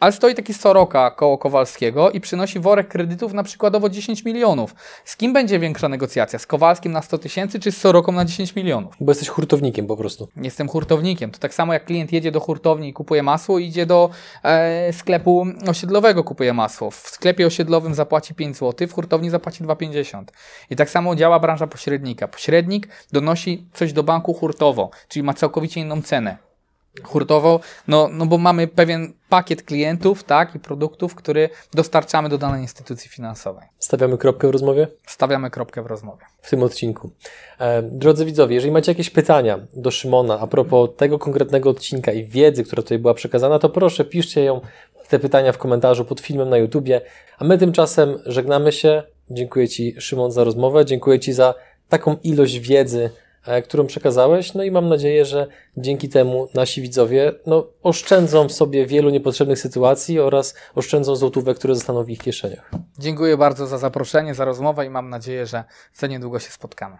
ale 0.03 0.11
stoi 0.11 0.35
taki 0.35 0.53
Soroka 0.53 1.11
koło 1.11 1.37
Kowalskiego 1.37 2.11
i 2.11 2.21
przynosi 2.21 2.59
worek 2.59 2.87
kredytów 2.87 3.33
na 3.33 3.43
przykładowo 3.43 3.89
10 3.89 4.25
milionów. 4.25 4.75
Z 5.05 5.17
kim 5.17 5.33
będzie 5.33 5.59
większa 5.59 5.89
negocjacja? 5.89 6.39
Z 6.39 6.47
Kowalskim 6.47 6.91
na 6.91 7.01
100 7.01 7.17
tysięcy 7.17 7.59
czy 7.59 7.71
z 7.71 7.77
Soroką 7.77 8.11
na 8.11 8.25
10 8.25 8.55
milionów? 8.55 8.95
Bo 8.99 9.11
jesteś 9.11 9.29
hurtownikiem 9.29 9.87
po 9.87 9.97
prostu. 9.97 10.27
Jestem 10.37 10.69
hurtownikiem. 10.69 11.31
To 11.31 11.39
tak 11.39 11.53
samo 11.53 11.73
jak 11.73 11.85
klient 11.85 12.13
jedzie 12.13 12.31
do 12.31 12.39
hurtowni 12.39 12.89
i 12.89 12.93
kupuje 12.93 13.23
masło, 13.23 13.59
idzie 13.59 13.85
do 13.85 14.09
e, 14.43 14.93
sklepu 14.93 15.45
osiedlowego, 15.67 16.23
kupuje 16.23 16.53
masło. 16.53 16.91
W 16.91 16.95
sklepie 16.95 17.47
osiedlowym 17.47 17.93
zapłaci 17.93 18.35
5 18.35 18.57
zł, 18.57 18.87
w 18.87 18.93
hurtowni 18.93 19.29
zapłaci 19.29 19.63
2,50. 19.63 20.23
I 20.69 20.75
tak 20.75 20.89
samo 20.89 21.15
działa 21.15 21.39
branża 21.39 21.67
pośrednika. 21.67 22.27
Pośrednik 22.27 22.87
donosi 23.11 23.67
coś 23.73 23.93
do 23.93 24.03
banku 24.03 24.33
hurtowo, 24.33 24.89
czyli 25.07 25.23
ma 25.23 25.33
całkowicie 25.33 25.81
inną 25.81 26.01
cenę 26.01 26.52
hurtowo, 27.03 27.59
no, 27.87 28.09
no 28.11 28.25
bo 28.25 28.37
mamy 28.37 28.67
pewien 28.67 29.13
pakiet 29.29 29.63
klientów, 29.63 30.23
tak, 30.23 30.55
i 30.55 30.59
produktów, 30.59 31.15
który 31.15 31.49
dostarczamy 31.73 32.29
do 32.29 32.37
danej 32.37 32.61
instytucji 32.61 33.09
finansowej. 33.09 33.67
Stawiamy 33.79 34.17
kropkę 34.17 34.47
w 34.47 34.51
rozmowie? 34.51 34.87
Stawiamy 35.07 35.49
kropkę 35.49 35.83
w 35.83 35.85
rozmowie. 35.85 36.25
W 36.41 36.49
tym 36.49 36.63
odcinku. 36.63 37.09
Drodzy 37.83 38.25
widzowie, 38.25 38.55
jeżeli 38.55 38.71
macie 38.71 38.91
jakieś 38.91 39.09
pytania 39.09 39.59
do 39.73 39.91
Szymona 39.91 40.39
a 40.39 40.47
propos 40.47 40.89
tego 40.97 41.19
konkretnego 41.19 41.69
odcinka 41.69 42.11
i 42.11 42.25
wiedzy, 42.25 42.63
która 42.63 42.83
tutaj 42.83 42.99
była 42.99 43.13
przekazana, 43.13 43.59
to 43.59 43.69
proszę 43.69 44.05
piszcie 44.05 44.43
ją, 44.43 44.61
te 45.09 45.19
pytania 45.19 45.51
w 45.51 45.57
komentarzu 45.57 46.05
pod 46.05 46.19
filmem 46.19 46.49
na 46.49 46.57
YouTubie, 46.57 47.01
a 47.37 47.43
my 47.43 47.57
tymczasem 47.57 48.19
żegnamy 48.25 48.71
się. 48.71 49.03
Dziękuję 49.29 49.69
Ci, 49.69 49.95
Szymon, 50.01 50.31
za 50.31 50.43
rozmowę, 50.43 50.85
dziękuję 50.85 51.19
Ci 51.19 51.33
za 51.33 51.53
taką 51.89 52.17
ilość 52.23 52.59
wiedzy, 52.59 53.09
którą 53.63 53.87
przekazałeś. 53.87 54.53
No 54.53 54.63
i 54.63 54.71
mam 54.71 54.89
nadzieję, 54.89 55.25
że 55.25 55.47
dzięki 55.77 56.09
temu 56.09 56.47
nasi 56.53 56.81
widzowie 56.81 57.31
no, 57.45 57.67
oszczędzą 57.83 58.49
sobie 58.49 58.85
wielu 58.85 59.09
niepotrzebnych 59.09 59.59
sytuacji 59.59 60.19
oraz 60.19 60.55
oszczędzą 60.75 61.15
złotówek, 61.15 61.57
które 61.57 61.75
zostaną 61.75 62.03
w 62.03 62.09
ich 62.09 62.19
kieszeniach. 62.19 62.71
Dziękuję 62.99 63.37
bardzo 63.37 63.67
za 63.67 63.77
zaproszenie, 63.77 64.35
za 64.35 64.45
rozmowę 64.45 64.85
i 64.85 64.89
mam 64.89 65.09
nadzieję, 65.09 65.45
że 65.45 65.63
za 65.93 66.07
niedługo 66.07 66.39
się 66.39 66.51
spotkamy. 66.51 66.97